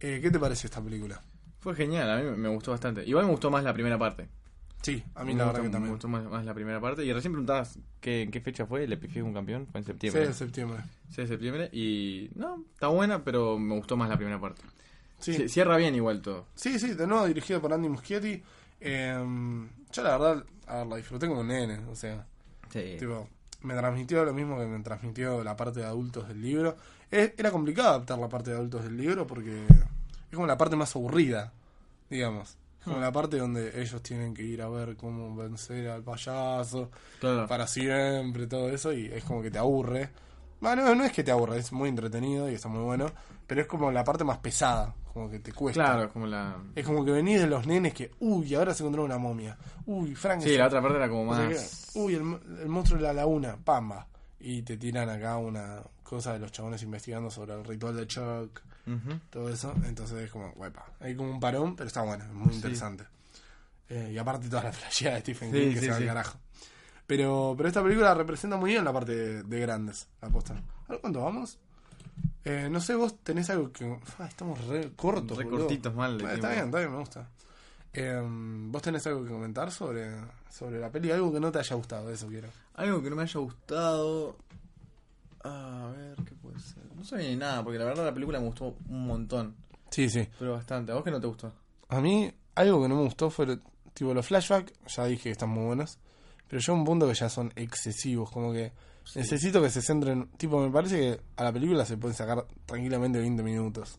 Eh, 0.00 0.18
¿Qué 0.22 0.30
te 0.30 0.38
pareció 0.38 0.66
esta 0.66 0.80
película? 0.80 1.20
Fue 1.60 1.74
genial, 1.74 2.10
a 2.10 2.16
mí 2.16 2.36
me 2.38 2.48
gustó 2.48 2.70
bastante. 2.72 3.04
Igual 3.04 3.26
me 3.26 3.30
gustó 3.32 3.50
más 3.50 3.62
la 3.64 3.72
primera 3.74 3.98
parte. 3.98 4.28
Sí, 4.84 5.02
a 5.14 5.24
mí 5.24 5.32
Me 5.32 5.38
la 5.38 5.46
verdad 5.46 5.60
que 5.62 5.66
Me 5.68 5.72
también. 5.72 5.92
gustó 5.94 6.08
más, 6.08 6.24
más 6.24 6.44
la 6.44 6.52
primera 6.52 6.78
parte. 6.80 7.04
Y 7.04 7.12
recién 7.12 7.32
preguntabas 7.32 7.78
qué, 8.00 8.22
en 8.22 8.30
qué 8.30 8.40
fecha 8.42 8.66
fue 8.66 8.84
el 8.84 8.92
Epifies 8.92 9.24
un 9.24 9.32
campeón. 9.32 9.66
Fue 9.72 9.80
en 9.80 9.84
6 9.84 9.92
septiembre. 9.94 10.26
de 10.26 10.32
septiembre. 10.34 10.78
6 11.10 11.16
de 11.16 11.34
septiembre. 11.34 11.70
Y 11.72 12.30
no, 12.34 12.62
está 12.74 12.88
buena, 12.88 13.24
pero 13.24 13.58
me 13.58 13.74
gustó 13.76 13.96
más 13.96 14.08
la 14.10 14.16
primera 14.18 14.38
parte. 14.38 14.60
Sí, 15.20 15.32
Ci- 15.32 15.48
Cierra 15.48 15.78
bien 15.78 15.94
igual 15.94 16.20
todo. 16.20 16.46
sí, 16.54 16.78
sí, 16.78 16.92
de 16.94 17.06
nuevo 17.06 17.26
dirigido 17.26 17.60
por 17.62 17.72
Andy 17.72 17.88
Muschietti. 17.88 18.42
Eh, 18.80 19.66
yo 19.90 20.02
la 20.02 20.18
verdad, 20.18 20.44
a 20.66 20.76
ver, 20.78 20.86
la 20.86 20.96
disfruté 20.96 21.28
como 21.28 21.42
nene, 21.42 21.78
o 21.90 21.94
sea, 21.96 22.26
Sí. 22.70 22.96
tipo, 22.98 23.26
me 23.62 23.74
transmitió 23.74 24.22
lo 24.24 24.34
mismo 24.34 24.58
que 24.58 24.66
me 24.66 24.80
transmitió 24.82 25.42
la 25.42 25.56
parte 25.56 25.80
de 25.80 25.86
adultos 25.86 26.28
del 26.28 26.42
libro. 26.42 26.76
Es- 27.10 27.32
Era 27.38 27.50
complicado 27.50 27.88
adaptar 27.88 28.18
la 28.18 28.28
parte 28.28 28.50
de 28.50 28.56
adultos 28.56 28.84
del 28.84 28.98
libro 28.98 29.26
porque 29.26 29.64
es 29.66 30.34
como 30.34 30.46
la 30.46 30.58
parte 30.58 30.76
más 30.76 30.94
aburrida, 30.94 31.52
digamos. 32.10 32.58
Como 32.84 32.98
la 32.98 33.10
parte 33.12 33.38
donde 33.38 33.80
ellos 33.80 34.02
tienen 34.02 34.34
que 34.34 34.42
ir 34.42 34.60
a 34.62 34.68
ver 34.68 34.96
cómo 34.96 35.34
vencer 35.34 35.88
al 35.88 36.02
payaso, 36.02 36.90
Claro. 37.20 37.46
para 37.46 37.66
siempre, 37.66 38.46
todo 38.46 38.68
eso, 38.68 38.92
y 38.92 39.06
es 39.06 39.24
como 39.24 39.42
que 39.42 39.50
te 39.50 39.58
aburre. 39.58 40.10
Bueno, 40.60 40.94
no 40.94 41.04
es 41.04 41.12
que 41.12 41.22
te 41.24 41.30
aburre, 41.30 41.58
es 41.58 41.72
muy 41.72 41.88
entretenido 41.88 42.50
y 42.50 42.54
está 42.54 42.68
muy 42.68 42.82
bueno, 42.82 43.06
pero 43.46 43.60
es 43.60 43.66
como 43.66 43.90
la 43.90 44.02
parte 44.04 44.24
más 44.24 44.38
pesada, 44.38 44.94
como 45.12 45.30
que 45.30 45.38
te 45.40 45.52
cuesta. 45.52 45.82
Claro, 45.84 46.12
como 46.12 46.26
la. 46.26 46.56
Es 46.74 46.86
como 46.86 47.04
que 47.04 47.10
venís 47.10 47.40
de 47.40 47.46
los 47.46 47.66
nenes 47.66 47.92
que, 47.92 48.10
uy, 48.20 48.54
ahora 48.54 48.72
se 48.72 48.82
encontró 48.82 49.04
una 49.04 49.18
momia. 49.18 49.56
Uy, 49.86 50.14
Frank. 50.14 50.40
Sí, 50.40 50.56
la 50.56 50.66
otra 50.66 50.80
parte 50.80 50.96
era 50.96 51.08
como 51.08 51.24
más. 51.26 51.90
Uy, 51.94 52.14
el, 52.14 52.38
el 52.62 52.68
monstruo 52.68 52.98
de 53.00 53.06
la 53.06 53.12
laguna, 53.12 53.56
pamba. 53.62 54.06
Y 54.40 54.62
te 54.62 54.76
tiran 54.76 55.08
acá 55.08 55.36
una 55.38 55.82
cosa 56.04 56.32
de 56.34 56.38
los 56.38 56.52
chabones 56.52 56.82
investigando 56.82 57.30
sobre 57.30 57.54
el 57.54 57.64
ritual 57.64 57.96
de 57.96 58.06
Chuck, 58.06 58.60
todo 59.30 59.48
eso. 59.48 59.74
Entonces 59.84 60.24
es 60.24 60.30
como, 60.30 60.50
huepa. 60.50 60.86
Hay 61.00 61.16
como 61.16 61.30
un 61.30 61.40
parón, 61.40 61.74
pero 61.74 61.88
está 61.88 62.02
bueno, 62.02 62.24
es 62.24 62.32
muy 62.32 62.54
interesante. 62.54 63.04
Eh, 63.88 64.12
y 64.14 64.18
aparte 64.18 64.48
toda 64.48 64.62
la 64.64 64.72
flasheada 64.72 65.16
de 65.16 65.20
Stephen 65.22 65.50
Sí, 65.50 65.58
King 65.58 65.68
que 65.74 65.80
sí, 65.80 65.86
se 65.86 65.90
va 65.90 65.96
al 65.96 66.06
carajo. 66.06 66.38
Pero, 67.06 67.54
pero 67.56 67.68
esta 67.68 67.82
película 67.82 68.14
representa 68.14 68.56
muy 68.56 68.70
bien 68.70 68.84
la 68.84 68.92
parte 68.92 69.14
de, 69.14 69.42
de 69.42 69.60
grandes, 69.60 70.08
la 70.22 70.28
posta. 70.28 70.62
A 70.88 70.96
cuánto 70.96 71.22
vamos. 71.22 71.58
Eh, 72.44 72.68
no 72.70 72.80
sé, 72.80 72.94
vos 72.94 73.18
tenés 73.22 73.48
algo 73.50 73.72
que. 73.72 73.84
Ah, 74.18 74.26
estamos 74.26 74.64
re 74.66 74.92
cortos. 74.94 75.36
Re 75.36 75.44
boludo. 75.44 75.60
cortitos 75.60 75.94
mal. 75.94 76.20
está 76.20 76.50
bien, 76.50 76.66
está 76.66 76.78
bien, 76.78 76.90
me 76.92 76.98
gusta. 76.98 77.28
Eh, 77.92 78.20
¿Vos 78.22 78.82
tenés 78.82 79.06
algo 79.06 79.24
que 79.24 79.30
comentar 79.30 79.70
sobre, 79.70 80.10
sobre 80.50 80.78
la 80.78 80.90
peli? 80.90 81.10
Algo 81.10 81.32
que 81.32 81.40
no 81.40 81.52
te 81.52 81.60
haya 81.60 81.76
gustado, 81.76 82.10
eso 82.10 82.26
quiero. 82.26 82.48
Algo 82.74 83.02
que 83.02 83.08
no 83.08 83.16
me 83.16 83.22
haya 83.22 83.40
gustado. 83.40 84.36
A 85.44 85.92
ver, 85.96 86.16
¿qué 86.24 86.34
puede 86.34 86.58
ser? 86.58 86.82
No 86.96 87.04
sé 87.04 87.16
ni 87.18 87.36
nada, 87.36 87.62
porque 87.62 87.78
la 87.78 87.84
verdad 87.84 88.04
la 88.04 88.14
película 88.14 88.40
me 88.40 88.46
gustó 88.46 88.76
un 88.88 89.06
montón. 89.06 89.54
Sí, 89.90 90.08
sí. 90.08 90.26
Pero 90.38 90.52
bastante. 90.54 90.92
¿A 90.92 90.94
vos 90.96 91.04
qué 91.04 91.10
no 91.10 91.20
te 91.20 91.26
gustó? 91.26 91.52
A 91.88 92.00
mí, 92.00 92.32
algo 92.54 92.82
que 92.82 92.88
no 92.88 92.96
me 92.96 93.02
gustó 93.02 93.30
fue, 93.30 93.58
tipo, 93.92 94.14
los 94.14 94.26
flashbacks, 94.26 94.72
ya 94.88 95.04
dije 95.04 95.24
que 95.24 95.30
están 95.30 95.50
muy 95.50 95.66
buenos, 95.66 95.98
pero 96.48 96.60
llega 96.60 96.72
un 96.72 96.84
punto 96.84 97.06
que 97.06 97.14
ya 97.14 97.28
son 97.28 97.52
excesivos, 97.56 98.30
como 98.30 98.52
que 98.52 98.72
necesito 99.14 99.60
que 99.60 99.68
se 99.70 99.82
centren, 99.82 100.28
tipo, 100.38 100.58
me 100.60 100.70
parece 100.70 100.98
que 100.98 101.20
a 101.36 101.44
la 101.44 101.52
película 101.52 101.84
se 101.84 101.96
pueden 101.98 102.16
sacar 102.16 102.46
tranquilamente 102.66 103.18
20 103.18 103.42
minutos. 103.42 103.98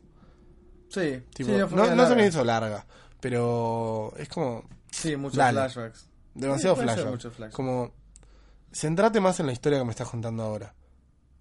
Sí, 0.89 1.21
Tipo, 1.34 1.51
sí, 1.51 1.75
no, 1.75 2.08
se 2.08 2.15
me 2.15 2.25
hizo 2.27 2.43
larga, 2.43 2.86
pero 3.19 4.13
es 4.17 4.27
como 4.29 4.63
Sí, 4.91 5.15
muchos 5.15 5.38
Dale. 5.38 5.60
flashbacks. 5.60 6.08
demasiado 6.34 6.75
Sí, 6.75 6.81
puede 6.81 6.88
ser 6.88 6.95
flashback. 7.03 7.12
mucho 7.12 7.31
flashback. 7.31 7.55
Como, 7.55 7.91
centrate 8.71 9.19
más 9.19 9.39
en 9.39 9.45
la 9.47 9.51
historia 9.53 9.77
que 9.79 9.86
me 9.86 9.91
estás 9.91 10.10
contando 10.10 10.43
ahora. 10.43 10.73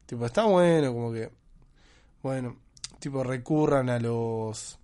Tipo, 0.07 0.27
está 0.27 0.45
bueno, 0.45 0.93
como 0.93 1.13
que, 1.13 1.31
bueno, 2.23 2.57
tipo, 2.99 3.23
recurran 3.25 3.89
a 3.89 3.99
los, 3.99 4.79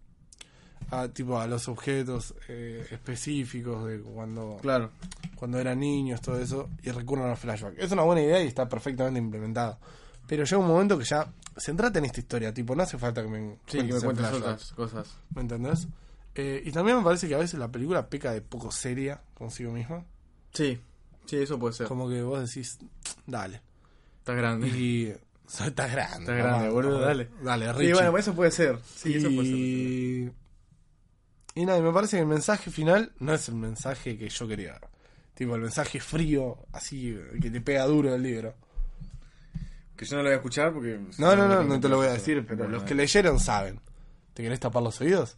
a, 0.91 1.09
tipo, 1.09 1.39
a 1.39 1.47
los 1.47 1.69
objetos 1.69 2.35
eh, 2.49 2.87
específicos 2.91 3.87
de 3.87 4.01
cuando, 4.01 4.59
Claro. 4.63 4.91
cuando 5.37 5.59
eran 5.59 5.81
niños, 5.81 6.21
todo 6.21 6.39
eso, 6.41 6.69
y 6.83 6.91
recurran 6.91 7.27
a 7.27 7.31
los 7.31 7.39
flashbacks. 7.39 7.79
Es 7.79 7.93
una 7.93 8.03
buena 8.03 8.23
idea 8.23 8.43
y 8.43 8.47
está 8.47 8.69
perfectamente 8.69 9.19
implementado. 9.19 9.79
Pero 10.27 10.45
llega 10.45 10.59
un 10.59 10.69
momento 10.69 10.97
que 10.99 11.05
ya, 11.05 11.31
centrate 11.59 11.99
en 11.99 12.05
esta 12.07 12.21
historia, 12.21 12.55
tipo, 12.55 12.75
no 12.75 12.83
hace 12.83 12.97
falta 12.99 13.23
que 13.23 13.29
me 13.29 13.57
Sí, 13.67 13.79
que 13.79 13.93
me 13.93 14.01
cuentes 14.01 14.27
otras 14.33 14.73
cosas. 14.73 15.19
¿Me 15.35 15.43
entendés? 15.43 15.87
Eh, 16.35 16.63
y 16.65 16.71
también 16.71 16.97
me 16.99 17.03
parece 17.03 17.27
que 17.29 17.35
a 17.35 17.39
veces 17.39 17.59
la 17.59 17.69
película 17.71 18.09
peca 18.09 18.33
de 18.33 18.41
poco 18.41 18.71
seria 18.71 19.21
consigo 19.35 19.73
misma. 19.73 20.05
Sí, 20.55 20.81
sí, 21.27 21.37
eso 21.37 21.59
puede 21.59 21.75
ser. 21.75 21.89
Como 21.89 22.09
que 22.09 22.23
vos 22.23 22.41
decís, 22.41 22.79
dale. 23.27 23.61
Grande. 24.37 24.69
Y. 24.69 25.15
Estás 25.47 25.91
grande. 25.91 26.21
Estás 26.21 26.37
grande, 26.37 26.69
boludo, 26.69 27.01
dale. 27.01 27.29
Dale, 27.43 27.73
Richie. 27.73 27.95
bueno, 27.95 28.17
eso 28.19 28.35
puede 28.35 28.51
ser. 28.51 28.79
Sí, 28.85 29.17
eso 29.17 29.29
puede 29.29 29.49
ser. 29.49 29.57
y... 29.57 30.33
y 31.55 31.67
nada, 31.67 31.79
y 31.79 31.83
me 31.83 31.93
parece 31.93 32.17
que 32.17 32.23
el 32.23 32.29
mensaje 32.29 32.71
final 32.71 33.13
no 33.19 33.35
es 33.35 33.49
el 33.49 33.57
mensaje 33.57 34.17
que 34.17 34.29
yo 34.29 34.47
quería 34.47 34.73
dar. 34.73 34.91
Tipo, 35.35 35.57
el 35.57 35.63
mensaje 35.63 36.01
frío, 36.01 36.59
así, 36.73 37.19
que 37.41 37.51
te 37.51 37.61
pega 37.61 37.85
duro 37.87 38.13
del 38.13 38.23
libro. 38.23 38.55
Que 39.97 40.05
yo 40.05 40.17
no 40.17 40.23
lo 40.23 40.29
voy 40.29 40.35
a 40.35 40.37
escuchar 40.37 40.73
porque... 40.73 41.01
No, 41.19 41.35
no, 41.35 41.49
no, 41.49 41.65
no 41.65 41.81
te 41.81 41.89
lo 41.89 41.97
voy 41.97 42.09
a 42.09 42.13
decir, 42.13 42.45
pero 42.47 42.69
los 42.69 42.85
que 42.85 42.95
leyeron 42.95 43.41
saben. 43.41 43.81
¿Te 44.35 44.43
querés 44.43 44.61
tapar 44.61 44.83
los 44.83 45.01
oídos? 45.01 45.37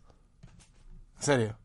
¿En 1.16 1.22
serio? 1.22 1.58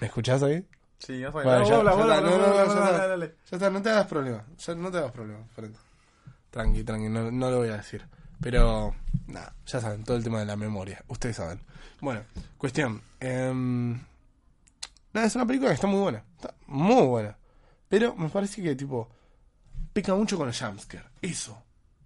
¿Me 0.00 0.06
escuchás 0.06 0.42
ahí? 0.42 0.66
Sí, 1.06 1.18
ya 1.20 1.30
Bueno, 1.30 1.50
ya- 1.50 1.56
bola, 1.58 1.68
ya 1.68 1.76
bola, 1.76 1.90
está, 1.90 2.02
bola, 2.02 2.20
no, 2.20 2.30
no, 2.30 2.36
bola, 2.36 2.48
no, 2.48 2.54
ya 2.56 2.64
bola, 2.64 2.74
está. 2.86 2.90
dale, 2.96 3.08
dale. 3.08 3.34
Ya 3.50 3.56
está, 3.56 3.70
no 3.70 3.82
te 3.82 3.90
hagas 3.90 4.06
problema. 4.06 4.44
Ya 4.58 4.74
no 4.74 4.90
te 4.90 4.98
hagas 4.98 5.12
problema, 5.12 5.44
frente. 5.54 5.78
Tranqui, 6.50 6.84
tranqui, 6.84 7.08
no, 7.08 7.30
no 7.30 7.50
lo 7.50 7.58
voy 7.58 7.68
a 7.68 7.76
decir. 7.78 8.06
Pero, 8.40 8.94
nada, 9.26 9.54
ya 9.66 9.80
saben, 9.80 10.04
todo 10.04 10.16
el 10.16 10.24
tema 10.24 10.38
de 10.40 10.46
la 10.46 10.56
memoria. 10.56 11.02
Ustedes 11.08 11.36
saben. 11.36 11.60
Bueno, 12.00 12.22
cuestión. 12.58 13.00
em, 13.20 13.92
nada, 15.12 15.26
es 15.26 15.34
una 15.34 15.46
película 15.46 15.70
que 15.70 15.74
está 15.74 15.86
muy 15.86 16.00
buena. 16.00 16.24
Está 16.36 16.54
muy 16.66 17.06
buena. 17.06 17.36
Pero 17.88 18.14
me 18.16 18.28
parece 18.28 18.62
que, 18.62 18.74
tipo, 18.74 19.08
peca 19.92 20.14
mucho 20.14 20.36
con 20.36 20.48
el 20.48 20.54
jumpscare. 20.54 21.04
Eso. 21.22 21.60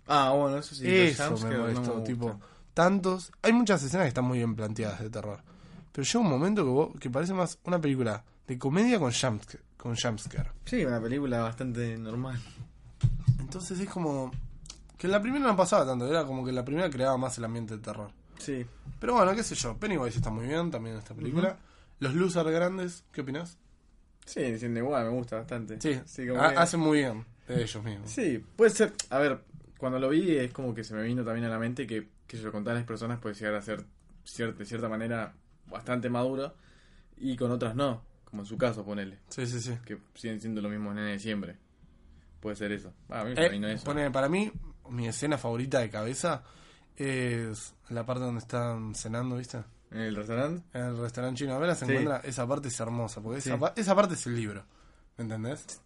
Ah, 0.06 0.32
bueno, 0.36 0.58
eso 0.58 0.74
sí. 0.74 0.84
Eso 0.88 1.36
me 1.38 1.50
no 1.54 1.58
molestó. 1.60 1.96
me 1.96 2.02
tipo, 2.04 2.40
tantos. 2.74 3.30
Hay 3.42 3.52
muchas 3.52 3.82
escenas 3.82 4.04
que 4.04 4.08
están 4.08 4.24
muy 4.24 4.38
bien 4.38 4.54
planteadas 4.56 5.00
de 5.00 5.10
terror. 5.10 5.40
Pero 5.92 6.04
llega 6.04 6.18
un 6.20 6.30
momento 6.30 6.64
que, 6.64 6.70
vos- 6.70 6.90
que 7.00 7.10
parece 7.10 7.34
más 7.34 7.58
una 7.64 7.80
película 7.80 8.22
de 8.48 8.58
comedia 8.58 8.98
con 8.98 9.12
jumpscare. 9.12 9.62
Con 9.76 9.94
jumpscare. 9.94 10.50
Sí, 10.64 10.84
una 10.84 11.00
película 11.00 11.38
bastante 11.40 11.96
normal. 11.96 12.40
Entonces 13.38 13.78
es 13.78 13.88
como. 13.88 14.30
Que 14.96 15.06
en 15.06 15.12
la 15.12 15.22
primera 15.22 15.46
no 15.46 15.56
pasaba 15.56 15.86
tanto, 15.86 16.08
era 16.08 16.24
como 16.24 16.42
que 16.42 16.50
en 16.50 16.56
la 16.56 16.64
primera 16.64 16.90
creaba 16.90 17.16
más 17.16 17.38
el 17.38 17.44
ambiente 17.44 17.76
de 17.76 17.82
terror. 17.82 18.10
Sí. 18.38 18.66
Pero 18.98 19.14
bueno, 19.14 19.32
qué 19.34 19.44
sé 19.44 19.54
yo, 19.54 19.76
Pennywise 19.76 20.16
está 20.18 20.30
muy 20.30 20.46
bien 20.46 20.70
también 20.72 20.94
en 20.96 20.98
esta 21.00 21.14
película. 21.14 21.56
Los 22.00 22.14
losers 22.14 22.50
grandes, 22.50 23.04
¿qué 23.12 23.20
opinas? 23.20 23.58
Sí, 24.26 24.40
diciendo 24.42 24.80
igual, 24.80 25.04
me 25.06 25.10
gusta 25.12 25.36
bastante. 25.36 25.80
Sí, 25.80 26.26
como 26.26 26.42
ha- 26.42 26.50
que- 26.50 26.56
hacen 26.58 26.80
muy 26.80 26.98
bien 26.98 27.24
de 27.46 27.62
ellos 27.62 27.82
mismos. 27.84 28.10
Sí, 28.10 28.44
puede 28.56 28.70
ser. 28.72 28.92
A 29.10 29.18
ver, 29.18 29.40
cuando 29.78 29.98
lo 30.00 30.08
vi 30.08 30.36
es 30.36 30.52
como 30.52 30.74
que 30.74 30.82
se 30.82 30.94
me 30.94 31.02
vino 31.04 31.24
también 31.24 31.46
a 31.46 31.48
la 31.48 31.58
mente 31.60 31.86
que, 31.86 32.08
que 32.26 32.36
yo 32.38 32.50
con 32.50 32.64
tales 32.64 32.84
personas 32.84 33.20
puede 33.20 33.36
llegar 33.36 33.54
a 33.54 33.62
ser 33.62 33.84
cier- 34.26 34.54
de 34.56 34.64
cierta 34.66 34.88
manera 34.88 35.34
bastante 35.68 36.10
maduro 36.10 36.54
y 37.16 37.36
con 37.36 37.50
otras 37.52 37.74
no, 37.76 38.02
como 38.28 38.42
en 38.42 38.46
su 38.46 38.56
caso, 38.58 38.84
ponele, 38.84 39.18
Sí, 39.28 39.46
sí, 39.46 39.60
sí. 39.60 39.74
que 39.84 39.98
siguen 40.14 40.40
siendo 40.40 40.60
los 40.60 40.70
mismos 40.70 40.94
nenes 40.94 41.12
de 41.14 41.18
siempre. 41.18 41.56
Puede 42.40 42.56
ser 42.56 42.72
eso. 42.72 42.92
Ah, 43.08 43.22
a 43.22 43.24
mí 43.24 43.32
Eh, 43.36 43.72
eso. 43.72 43.84
pone- 43.84 44.10
para 44.10 44.28
mí, 44.28 44.52
mi 44.90 45.08
escena 45.08 45.38
favorita 45.38 45.80
de 45.80 45.90
cabeza 45.90 46.42
es 46.96 47.74
la 47.90 48.04
parte 48.04 48.24
donde 48.24 48.40
están 48.40 48.94
cenando, 48.94 49.36
¿viste? 49.36 49.58
¿En 49.90 50.00
el 50.00 50.16
restaurante? 50.16 50.62
En 50.74 50.84
el 50.84 50.98
restaurante 50.98 51.38
chino. 51.38 51.54
A 51.54 51.58
ver, 51.58 51.74
se 51.74 51.86
Sí. 51.86 51.92
encuentra. 51.92 52.18
Esa 52.24 52.46
parte 52.46 52.68
es 52.68 52.78
hermosa, 52.80 53.20
porque 53.22 53.38
esa, 53.38 53.58
pa- 53.58 53.72
esa 53.76 53.94
parte 53.94 54.14
es 54.14 54.26
el 54.26 54.36
libro. 54.36 54.64
¿Me 55.16 55.24
entendés? 55.24 55.80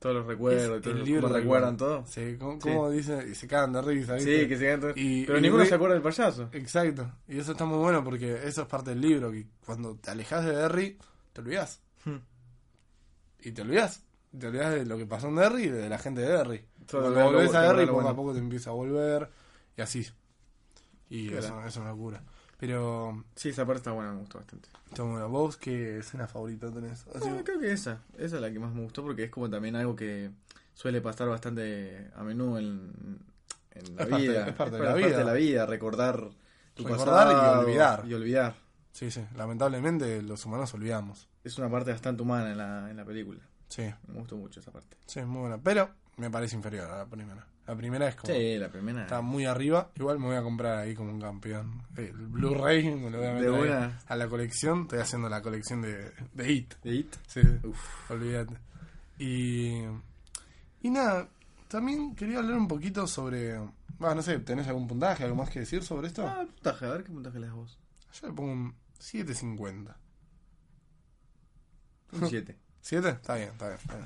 Todos 0.00 0.16
los 0.16 0.26
recuerdos, 0.26 0.62
Es 0.62 0.68
todos 0.68 0.86
el 0.86 0.98
los- 1.00 1.06
libro 1.08 1.22
¿cómo 1.22 1.34
del 1.34 1.42
recuerdan 1.42 1.76
todo. 1.76 2.04
Sí, 2.06 2.36
¿cómo, 2.38 2.58
Sí. 2.90 2.96
dice? 2.96 3.26
Y 3.30 3.34
se 3.34 3.46
cagan 3.46 3.72
de 3.74 3.82
risa, 3.82 4.14
¿viste? 4.14 4.42
Sí, 4.42 4.48
que 4.48 4.56
se 4.56 4.64
quedan 4.64 4.80
todos. 4.80 4.96
Y- 4.96 5.24
Pero 5.26 5.38
y 5.38 5.42
ninguno 5.42 5.64
se 5.66 5.74
acuerda 5.74 5.94
del 5.94 6.02
payaso. 6.02 6.48
Exacto. 6.52 7.12
Y 7.28 7.38
eso 7.38 7.52
está 7.52 7.64
muy 7.66 7.78
bueno 7.78 8.02
porque 8.02 8.40
eso 8.44 8.62
es 8.62 8.68
parte 8.68 8.90
del 8.90 9.00
libro. 9.02 9.30
Que 9.30 9.46
cuando 9.64 9.94
te 9.96 10.10
alejas 10.10 10.44
de 10.44 10.56
Derry, 10.56 10.98
te 11.42 11.48
olvidas. 11.48 11.80
Hmm. 12.04 12.16
Y 13.40 13.52
te 13.52 13.62
olvidas. 13.62 14.02
Te 14.38 14.46
olvidas 14.46 14.74
de 14.74 14.84
lo 14.86 14.96
que 14.96 15.06
pasó 15.06 15.28
en 15.28 15.36
Derry 15.36 15.64
y 15.64 15.68
de 15.70 15.88
la 15.88 15.98
gente 15.98 16.20
de 16.20 16.28
Derry. 16.28 16.64
Cuando 16.90 17.10
lo- 17.10 17.24
volvés 17.24 17.54
a 17.54 17.62
Derry, 17.62 17.86
poco 17.86 18.00
a 18.00 18.02
bueno. 18.02 18.16
poco 18.16 18.32
te 18.32 18.38
empieza 18.38 18.70
a 18.70 18.74
volver. 18.74 19.30
Y 19.76 19.80
así. 19.82 20.06
Y 21.08 21.32
eso, 21.34 21.64
es 21.64 21.76
una 21.76 21.90
locura. 21.90 22.22
Pero, 22.58 23.24
Sí, 23.34 23.48
esa 23.48 23.64
parte 23.64 23.78
está 23.78 23.92
buena, 23.92 24.12
me 24.12 24.20
gustó 24.20 24.38
bastante. 24.38 24.68
está 24.88 25.02
muy 25.02 25.12
bueno. 25.12 25.28
¿Vos 25.30 25.56
qué 25.56 25.98
escena 25.98 26.26
favorita 26.28 26.70
tenés? 26.70 27.06
Así- 27.14 27.28
Ah, 27.30 27.40
creo 27.42 27.58
que 27.58 27.72
esa. 27.72 28.02
Esa 28.18 28.36
es 28.36 28.42
la 28.42 28.52
que 28.52 28.58
más 28.58 28.72
me 28.74 28.82
gustó 28.82 29.02
porque 29.02 29.24
es 29.24 29.30
como 29.30 29.48
también 29.48 29.74
algo 29.76 29.96
que 29.96 30.30
suele 30.74 31.00
pasar 31.00 31.28
bastante 31.28 32.10
a 32.14 32.22
menudo 32.22 32.58
en, 32.58 32.92
en 33.72 33.96
la 33.96 34.02
Es 34.02 34.08
parte- 34.08 34.28
vida. 34.28 34.48
es 34.48 34.54
parte 34.54 34.76
de 34.76 34.82
la 34.84 34.94
vida. 34.94 35.18
de 35.18 35.24
la 35.24 35.32
vida, 35.32 35.66
recordar 35.66 36.28
tu 36.74 36.84
Recordar 36.86 37.28
y 37.32 37.64
olvidar. 37.64 38.04
Y 38.06 38.14
olvidar. 38.14 38.54
Sí, 38.92 39.10
sí. 39.10 39.24
Lamentablemente 39.36 40.20
los 40.22 40.44
humanos 40.44 40.72
olvidamos. 40.74 41.28
Es 41.44 41.56
una 41.58 41.70
parte 41.70 41.90
bastante 41.92 42.22
humana 42.22 42.50
en 42.52 42.58
la, 42.58 42.90
en 42.90 42.96
la 42.96 43.04
película. 43.04 43.40
Sí, 43.68 43.82
Me 44.08 44.14
gustó 44.18 44.36
mucho 44.36 44.60
esa 44.60 44.70
parte. 44.72 44.96
sí, 45.06 45.20
es 45.20 45.26
muy 45.26 45.40
buena. 45.42 45.58
Pero 45.58 45.90
me 46.16 46.28
parece 46.30 46.56
inferior 46.56 46.90
a 46.90 46.98
la 46.98 47.06
primera. 47.06 47.46
La 47.66 47.76
primera 47.76 48.08
es 48.08 48.16
como... 48.16 48.34
Sí, 48.34 48.58
la 48.58 48.68
primera. 48.68 49.02
Está 49.02 49.20
muy 49.20 49.44
arriba. 49.46 49.90
Igual 49.94 50.18
me 50.18 50.26
voy 50.26 50.36
a 50.36 50.42
comprar 50.42 50.78
ahí 50.78 50.94
como 50.94 51.10
un 51.12 51.20
campeón. 51.20 51.82
El 51.96 52.12
Blu-ray 52.12 52.94
me 52.96 53.10
lo 53.10 53.18
voy 53.18 53.26
a 53.28 53.34
De 53.34 53.40
meter 53.40 53.54
ahí 53.54 53.60
una. 53.68 54.00
a 54.08 54.16
la 54.16 54.28
colección. 54.28 54.82
Estoy 54.82 54.98
haciendo 54.98 55.28
la 55.28 55.40
colección 55.40 55.82
de, 55.82 56.10
de 56.34 56.52
It. 56.52 56.74
¿De 56.82 56.94
It? 56.96 57.14
Sí, 57.28 57.40
olvídate. 58.08 58.54
Y, 59.18 59.82
y 60.82 60.90
nada, 60.90 61.28
también 61.68 62.14
quería 62.16 62.38
hablar 62.38 62.56
un 62.58 62.66
poquito 62.68 63.06
sobre... 63.06 63.56
Ah, 64.00 64.14
no 64.14 64.22
sé, 64.22 64.38
¿tenés 64.40 64.66
algún 64.66 64.88
puntaje, 64.88 65.22
algo 65.24 65.36
más 65.36 65.50
que 65.50 65.60
decir 65.60 65.84
sobre 65.84 66.08
esto? 66.08 66.26
Ah, 66.26 66.44
puntaje, 66.46 66.86
a 66.86 66.90
ver 66.90 67.04
qué 67.04 67.12
puntaje 67.12 67.38
le 67.38 67.46
das 67.46 67.54
vos. 67.54 67.78
Yo 68.20 68.26
le 68.28 68.32
pongo 68.32 68.50
un 68.52 68.74
7.50. 68.98 69.94
Un 72.12 72.28
7. 72.28 72.56
¿7? 72.82 73.08
Está 73.12 73.34
bien, 73.36 73.48
está 73.50 73.66
bien. 73.68 73.78
Está 73.80 73.96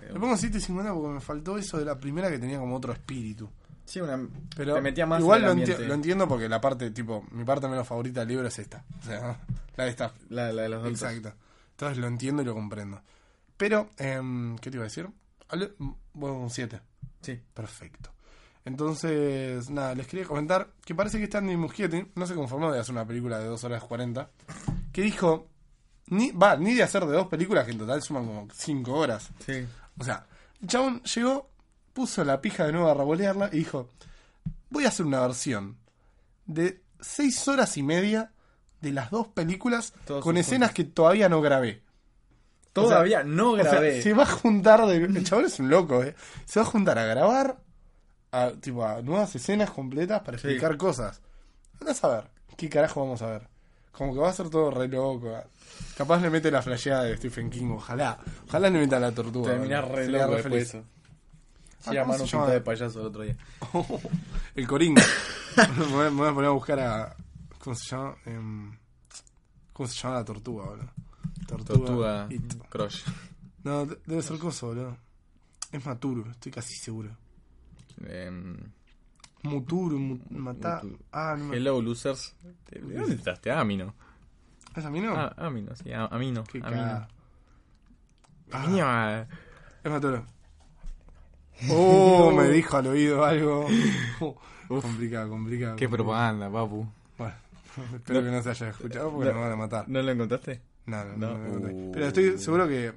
bien. 0.00 0.14
Le 0.14 0.20
pongo 0.20 0.34
7.50 0.34 0.94
porque 0.94 1.08
me 1.14 1.20
faltó 1.20 1.58
eso 1.58 1.78
de 1.78 1.84
la 1.84 1.98
primera 1.98 2.30
que 2.30 2.38
tenía 2.38 2.58
como 2.58 2.76
otro 2.76 2.92
espíritu. 2.92 3.48
Sí, 3.84 4.00
una. 4.00 4.18
Pero 4.56 4.80
metía 4.80 5.04
más 5.06 5.20
igual 5.20 5.40
en 5.40 5.46
lo, 5.46 5.52
el 5.52 5.58
enti- 5.58 5.62
ambiente. 5.62 5.86
lo 5.88 5.94
entiendo 5.94 6.28
porque 6.28 6.48
la 6.48 6.60
parte, 6.60 6.90
tipo, 6.92 7.26
mi 7.32 7.44
parte 7.44 7.68
menos 7.68 7.86
favorita 7.86 8.20
del 8.20 8.28
libro 8.30 8.46
es 8.48 8.58
esta. 8.58 8.84
O 9.00 9.04
sea, 9.04 9.38
la 9.76 9.84
de 9.84 9.90
esta. 9.90 10.12
La, 10.30 10.52
la 10.52 10.62
de 10.62 10.68
los 10.68 10.80
adultos. 10.82 11.02
Exacto. 11.02 11.34
Entonces 11.72 11.98
lo 11.98 12.06
entiendo 12.06 12.42
y 12.42 12.44
lo 12.44 12.54
comprendo. 12.54 13.02
Pero, 13.56 13.90
em, 13.98 14.56
¿qué 14.58 14.70
te 14.70 14.76
iba 14.76 14.84
a 14.84 14.88
decir? 14.88 15.08
Bueno, 16.14 16.38
un 16.38 16.50
7. 16.50 16.80
Sí. 17.20 17.40
Perfecto. 17.52 18.10
Entonces, 18.64 19.68
nada, 19.70 19.94
les 19.94 20.06
quería 20.06 20.24
comentar 20.24 20.68
que 20.84 20.94
parece 20.94 21.18
que 21.18 21.24
Stanley 21.24 21.56
Muschietti 21.56 22.06
no 22.14 22.26
se 22.26 22.34
conformó 22.34 22.72
de 22.72 22.78
hacer 22.78 22.94
una 22.94 23.04
película 23.06 23.38
de 23.38 23.46
2 23.46 23.64
horas 23.64 23.82
40. 23.82 24.30
Que 24.92 25.02
dijo, 25.02 25.48
ni, 26.06 26.30
va, 26.32 26.56
ni 26.56 26.74
de 26.74 26.82
hacer 26.82 27.04
de 27.06 27.12
dos 27.14 27.28
películas 27.28 27.64
que 27.64 27.72
en 27.72 27.78
total 27.78 28.02
suman 28.02 28.26
como 28.26 28.48
5 28.52 28.92
horas. 28.92 29.30
Sí. 29.44 29.66
O 29.98 30.04
sea, 30.04 30.26
el 30.60 30.68
chabón 30.68 31.02
llegó, 31.02 31.50
puso 31.92 32.24
la 32.24 32.40
pija 32.40 32.66
de 32.66 32.72
nuevo 32.72 32.88
a 32.88 32.94
revolearla 32.94 33.48
y 33.52 33.58
dijo: 33.58 33.90
Voy 34.70 34.84
a 34.84 34.88
hacer 34.88 35.06
una 35.06 35.20
versión 35.20 35.76
de 36.46 36.82
seis 37.00 37.46
horas 37.48 37.76
y 37.76 37.82
media 37.82 38.32
de 38.80 38.92
las 38.92 39.10
dos 39.10 39.28
películas 39.28 39.92
Todos 40.06 40.22
con 40.22 40.34
juntos. 40.34 40.46
escenas 40.46 40.72
que 40.72 40.84
todavía 40.84 41.28
no 41.28 41.40
grabé. 41.40 41.82
Todavía 42.72 43.22
no 43.22 43.50
O 43.52 43.56
sea, 43.56 43.64
grabé. 43.72 44.00
se 44.02 44.14
va 44.14 44.22
a 44.22 44.26
juntar, 44.26 44.86
de- 44.86 44.96
el 44.96 45.24
chabón 45.24 45.44
es 45.44 45.58
un 45.60 45.68
loco, 45.68 46.02
¿eh? 46.02 46.14
Se 46.46 46.58
va 46.58 46.66
a 46.66 46.68
juntar 46.70 46.98
a 46.98 47.04
grabar 47.04 47.58
a, 48.32 48.50
tipo, 48.52 48.84
a 48.86 49.02
nuevas 49.02 49.34
escenas 49.34 49.70
completas 49.70 50.22
para 50.22 50.38
Sí. 50.38 50.46
explicar 50.48 50.76
cosas. 50.78 51.20
Andás 51.80 52.02
a 52.02 52.08
ver, 52.08 52.30
¿qué 52.56 52.70
carajo 52.70 53.00
vamos 53.02 53.20
a 53.20 53.26
ver? 53.26 53.48
Como 53.92 54.14
que 54.14 54.20
va 54.20 54.30
a 54.30 54.32
ser 54.32 54.48
todo 54.50 54.70
re 54.70 54.88
loco. 54.88 55.32
Capaz 55.96 56.20
le 56.22 56.30
mete 56.30 56.50
la 56.50 56.62
flasheada 56.62 57.04
de 57.04 57.16
Stephen 57.16 57.50
King, 57.50 57.70
ojalá. 57.72 58.18
Ojalá 58.48 58.70
le 58.70 58.78
meta 58.80 58.98
la 58.98 59.12
tortuga. 59.12 59.52
Boludo. 59.56 59.82
re 59.82 60.04
Sería 60.04 60.18
loco 60.26 60.30
re 60.30 60.36
después 60.42 60.70
feliz. 60.70 60.84
Ah, 61.84 61.90
Sí, 61.90 61.96
a 61.96 62.02
¿cómo 62.02 62.12
mano 62.12 62.24
pintada 62.24 62.50
de 62.52 62.60
payaso 62.60 63.00
el 63.00 63.06
otro 63.06 63.22
día. 63.22 63.36
El 64.54 64.68
coringa. 64.68 65.02
me, 65.90 66.08
voy, 66.10 66.28
a 66.28 66.32
poner 66.32 66.44
a 66.48 66.52
buscar 66.52 66.78
a. 66.80 67.16
¿Cómo 67.58 67.74
se 67.74 67.86
llama? 67.90 68.14
Em, 68.24 68.72
¿Cómo 69.72 69.88
se 69.88 70.00
llama 70.00 70.14
la 70.16 70.24
tortuga, 70.24 70.64
boludo? 70.66 70.90
Tortuga 71.46 72.26
It. 72.30 72.54
Crush. 72.68 73.02
No, 73.64 73.84
de- 73.86 73.98
debe 74.06 74.22
ser 74.22 74.38
coso, 74.38 74.68
boludo. 74.68 74.96
Es 75.72 75.84
Maturo, 75.84 76.30
estoy 76.30 76.52
casi 76.52 76.74
seguro. 76.76 77.16
Em, 78.06 78.56
Muturu, 79.42 79.98
mu- 79.98 80.18
Mata. 80.30 80.80
Muturu. 80.82 80.98
Ah, 81.12 81.34
no 81.38 81.44
me. 81.46 81.56
hello, 81.56 81.80
losers. 81.82 82.34
¿De 82.70 82.80
dónde 82.80 83.14
estás? 83.16 83.40
Amino. 83.48 83.94
¿Es 84.76 84.84
a 84.84 84.90
mí 84.90 85.00
no? 85.00 85.14
Ah, 85.16 85.34
Amino, 85.36 85.74
sí, 85.76 85.92
a- 85.92 86.06
Amino. 86.06 86.44
Qué 86.44 86.58
Amino. 86.62 86.82
caga. 86.82 87.08
Ah, 88.52 88.62
Amino. 88.64 89.26
es 89.84 89.90
Maturo. 89.90 90.24
Oh, 91.70 92.32
me 92.32 92.48
dijo 92.48 92.76
al 92.76 92.86
oído 92.88 93.24
algo. 93.24 93.66
Complicado, 94.66 95.28
complicado. 95.30 95.76
Qué 95.76 95.84
complicado. 95.86 95.90
propaganda, 95.90 96.50
papu. 96.50 96.86
Bueno, 97.18 97.34
espero 97.96 98.22
que 98.22 98.30
no 98.30 98.42
se 98.42 98.50
haya 98.50 98.68
escuchado 98.70 99.10
porque 99.12 99.28
No. 99.28 99.34
me 99.34 99.40
van 99.42 99.52
a 99.52 99.56
matar. 99.56 99.88
¿No 99.88 100.02
lo 100.02 100.10
encontraste? 100.10 100.60
No, 100.86 101.04
no, 101.04 101.16
No. 101.16 101.38
no, 101.38 101.48
no, 101.48 101.58
no. 101.60 101.68
Uh. 101.68 101.92
Pero 101.92 102.06
estoy 102.06 102.38
seguro 102.38 102.66
que. 102.66 102.92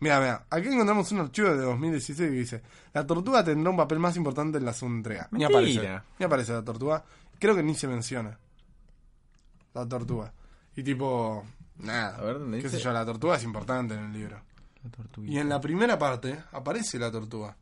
Mira, 0.00 0.20
mira, 0.20 0.46
aquí 0.50 0.68
encontramos 0.68 1.10
un 1.12 1.20
archivo 1.20 1.48
de 1.50 1.62
2016 1.62 2.30
que 2.30 2.36
dice: 2.36 2.62
La 2.92 3.06
tortuga 3.06 3.42
tendrá 3.44 3.70
un 3.70 3.76
papel 3.76 3.98
más 3.98 4.16
importante 4.16 4.58
en 4.58 4.64
la 4.64 4.72
segunda 4.72 4.96
entrega. 4.98 5.28
Ni 5.32 5.44
aparece. 5.44 6.00
Ni 6.18 6.24
aparece 6.24 6.52
la 6.52 6.62
tortuga. 6.64 7.04
Creo 7.38 7.54
que 7.56 7.62
ni 7.62 7.74
se 7.74 7.88
menciona. 7.88 8.38
La 9.74 9.86
tortuga. 9.88 10.32
Y 10.76 10.82
tipo. 10.82 11.44
Nada. 11.78 12.16
A 12.16 12.22
ver, 12.22 12.38
¿dónde 12.38 12.58
¿Qué 12.58 12.64
dice? 12.64 12.78
sé 12.78 12.82
yo? 12.84 12.92
La 12.92 13.04
tortuga 13.04 13.36
es 13.36 13.44
importante 13.44 13.94
en 13.94 14.04
el 14.04 14.12
libro. 14.12 14.40
La 14.84 14.90
tortuguita. 14.90 15.34
Y 15.34 15.38
en 15.38 15.48
la 15.48 15.60
primera 15.60 15.98
parte 15.98 16.38
aparece 16.52 16.98
la 16.98 17.10
tortuga. 17.10 17.56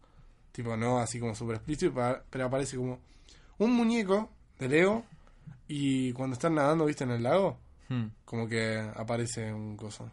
Tipo, 0.53 0.77
no 0.77 0.99
así 0.99 1.21
como 1.21 1.35
súper 1.35 1.57
explícito, 1.57 1.93
pero 2.31 2.45
aparece 2.47 2.77
como 2.77 2.99
un 3.59 3.73
muñeco 3.75 4.31
de 4.59 4.69
Lego. 4.69 5.05
Y 5.69 6.13
cuando 6.13 6.35
están 6.35 6.55
nadando, 6.55 6.85
¿viste? 6.87 7.05
En 7.05 7.11
el 7.11 7.23
lago, 7.23 7.59
Hmm. 7.89 8.07
como 8.25 8.49
que 8.49 8.79
aparece 8.97 9.53
un 9.53 9.77
coso. 9.77 10.11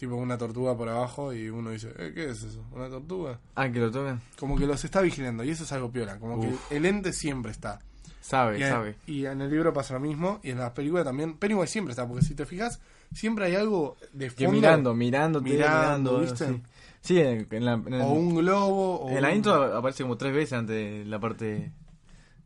Tipo 0.00 0.14
una 0.16 0.38
tortuga 0.38 0.74
por 0.74 0.88
abajo 0.88 1.30
y 1.34 1.50
uno 1.50 1.68
dice, 1.68 1.92
eh, 1.98 2.12
¿qué 2.14 2.30
es 2.30 2.42
eso? 2.42 2.64
¿Una 2.72 2.88
tortuga? 2.88 3.38
Ah, 3.54 3.68
que 3.70 3.80
lo 3.80 3.90
tocan. 3.90 4.22
Como 4.38 4.56
que 4.56 4.66
los 4.66 4.82
está 4.82 5.02
vigilando 5.02 5.44
y 5.44 5.50
eso 5.50 5.64
es 5.64 5.72
algo 5.72 5.90
piola. 5.92 6.18
Como 6.18 6.36
Uf. 6.38 6.68
que 6.70 6.76
el 6.78 6.86
ente 6.86 7.12
siempre 7.12 7.52
está. 7.52 7.80
Sabe, 8.22 8.58
Y 8.58 8.62
en, 8.62 8.68
sabe. 8.70 8.96
y 9.06 9.26
en 9.26 9.42
el 9.42 9.50
libro 9.50 9.74
pasa 9.74 9.92
lo 9.92 10.00
mismo 10.00 10.40
y 10.42 10.50
en 10.52 10.58
la 10.58 10.72
película 10.72 11.04
también. 11.04 11.36
Pennywise 11.36 11.70
siempre 11.70 11.92
está, 11.92 12.08
porque 12.08 12.24
si 12.24 12.34
te 12.34 12.46
fijas, 12.46 12.80
siempre 13.12 13.44
hay 13.44 13.56
algo 13.56 13.98
de 14.14 14.28
Que 14.30 14.46
fondo. 14.46 14.52
mirando, 14.52 14.94
mirando, 14.94 15.40
Mirando, 15.42 16.12
mirando, 16.12 16.20
¿viste? 16.20 16.46
Sí, 16.46 16.62
Sí, 17.02 17.18
en, 17.20 17.64
la, 17.66 17.74
en, 17.74 17.92
el- 17.92 18.00
O 18.00 18.12
un 18.12 18.36
globo. 18.36 19.00
O 19.00 19.10
en 19.10 19.20
la 19.20 19.34
intro 19.34 19.76
aparece 19.76 20.02
como 20.02 20.16
tres 20.16 20.32
veces 20.32 20.54
antes 20.54 20.76
de 20.76 21.04
la 21.04 21.18
parte 21.20 21.72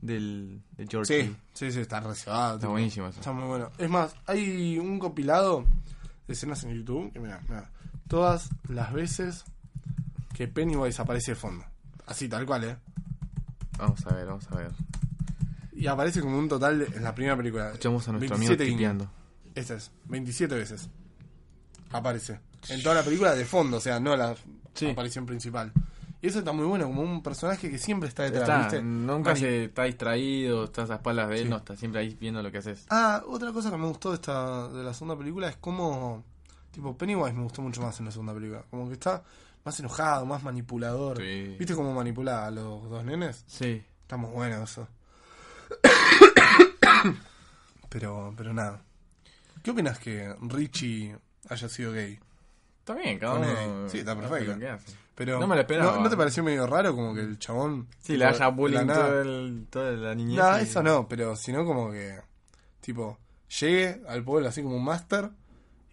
del, 0.01 0.61
de 0.77 0.87
George. 0.89 1.23
Sí, 1.25 1.37
sí, 1.53 1.71
sí, 1.73 1.81
está 1.81 2.01
reservado. 2.01 2.57
Está 2.57 2.67
buenísimo 2.69 3.07
eso. 3.09 3.21
Está 3.21 3.33
muy 3.33 3.47
bueno. 3.47 3.71
Es 3.79 3.89
más, 3.91 4.15
hay 4.27 4.79
un 4.79 4.99
compilado 4.99 5.65
escenas 6.29 6.63
en 6.65 6.75
YouTube 6.75 7.13
que, 7.13 7.21
mira, 7.21 7.41
mira, 7.49 7.71
todas 8.09 8.49
las 8.69 8.93
veces 8.93 9.45
que 10.35 10.49
Pennywise 10.49 11.01
aparece 11.01 11.33
de 11.33 11.37
fondo. 11.37 11.65
Así, 12.07 12.29
tal 12.29 12.45
cual, 12.47 12.65
¿eh? 12.65 12.77
Vamos 13.79 14.07
a 14.07 14.15
ver, 14.15 14.27
vamos 14.27 14.47
a 14.51 14.57
ver. 14.57 14.73
Y 15.73 15.87
aparece 15.87 16.21
como 16.21 16.39
un 16.39 16.49
total 16.49 16.79
de- 16.79 16.87
en 16.87 17.03
la 17.03 17.15
primera 17.15 17.37
película. 17.37 17.67
Escuchamos 17.69 18.07
a 18.09 18.13
nuestro 18.13 18.31
27 18.39 18.63
amigo 18.65 18.79
guiños. 18.79 18.79
tipeando. 18.79 19.11
Esta 19.55 19.75
es, 19.75 19.91
27 20.07 20.55
veces. 20.55 20.89
Aparece. 21.91 22.41
En 22.69 22.83
toda 22.83 22.95
la 22.97 23.03
película 23.03 23.35
de 23.35 23.45
fondo, 23.45 23.77
o 23.77 23.81
sea, 23.81 24.01
no 24.01 24.17
la 24.17 24.35
Sí. 24.75 24.91
aparición 24.91 25.27
principal. 25.27 25.73
Y 26.25 26.29
eso 26.29 26.39
está 26.39 26.53
muy 26.53 26.65
bueno, 26.65 26.87
como 26.87 27.03
un 27.03 27.23
personaje 27.23 27.69
que 27.71 27.77
siempre 27.77 28.09
está 28.09 28.23
detrás, 28.23 28.49
Está, 28.49 28.59
¿viste? 28.63 28.83
nunca 28.83 29.37
se 29.37 29.65
está 29.65 29.83
distraído, 29.83 30.65
estás 30.65 30.89
a 30.89 30.95
espaldas 30.95 31.29
de 31.29 31.37
él, 31.37 31.43
Sí. 31.43 31.49
no, 31.51 31.59
está 31.59 31.77
siempre 31.77 32.01
ahí 32.01 32.17
viendo 32.19 32.43
lo 32.43 32.51
que 32.51 32.57
haces. 32.57 32.87
Ah, 32.89 33.23
otra 33.29 33.53
cosa 33.53 33.71
que 33.71 33.77
me 33.77 33.87
gustó 33.87 34.09
de 34.09 34.15
esta 34.15 34.69
de 34.69 34.83
la 34.83 34.95
segunda 34.95 35.19
película 35.19 35.51
es 35.51 35.57
cómo 35.57 36.25
tipo 36.71 36.97
Pennywise 36.97 37.35
me 37.35 37.43
gustó 37.43 37.61
mucho 37.61 37.83
más 37.83 37.99
en 38.01 38.07
la 38.07 38.11
segunda 38.11 38.33
película, 38.33 38.65
como 38.71 38.89
que 38.89 38.95
está 38.95 39.23
más 39.67 39.79
enojado, 39.81 40.25
más 40.25 40.43
manipulador. 40.43 41.19
Sí. 41.19 41.57
¿Viste 41.59 41.75
cómo 41.75 41.93
manipula 41.93 42.47
a 42.47 42.51
los 42.51 42.89
dos 42.89 43.05
nenes? 43.05 43.45
Sí. 43.47 43.85
Está 44.01 44.17
muy 44.17 44.31
bueno 44.31 44.63
eso. 44.65 44.89
pero 47.91 48.33
pero 48.35 48.55
nada. 48.55 48.81
¿Qué 49.63 49.73
opinas 49.73 49.99
que 49.99 50.35
Richie 50.41 51.17
haya 51.51 51.69
sido 51.69 51.93
gay? 51.93 52.19
Está 52.85 52.95
bien, 52.97 53.19
cada 53.19 53.35
uno. 53.37 53.89
Sí, 53.89 53.99
está 54.01 54.15
perfecto. 54.15 54.55
Pero 55.15 55.41
No 55.41 55.47
me 55.47 55.55
lo 55.55 55.61
esperaba. 55.63 55.97
¿no, 55.97 56.03
no 56.03 56.11
te 56.11 56.17
pareció 56.19 56.43
medio 56.43 56.67
raro 56.67 56.95
como 56.95 57.15
que 57.15 57.21
el 57.21 57.39
chabón 57.39 57.87
Sí, 58.01 58.17
le 58.19 58.27
haya 58.27 58.49
bullying 58.49 58.87
todo 58.87 59.23
el, 59.23 59.67
toda 59.71 59.93
la 59.93 60.15
niñez. 60.15 60.37
No, 60.37 60.59
y- 60.59 60.63
eso 60.65 60.83
no, 60.83 61.09
pero 61.09 61.35
sino 61.37 61.65
como 61.65 61.91
que, 61.93 62.19
tipo, 62.81 63.19
llegue 63.61 64.03
al 64.07 64.23
pueblo 64.23 64.49
así 64.49 64.63
como 64.63 64.77
un 64.77 64.85
máster 64.85 65.31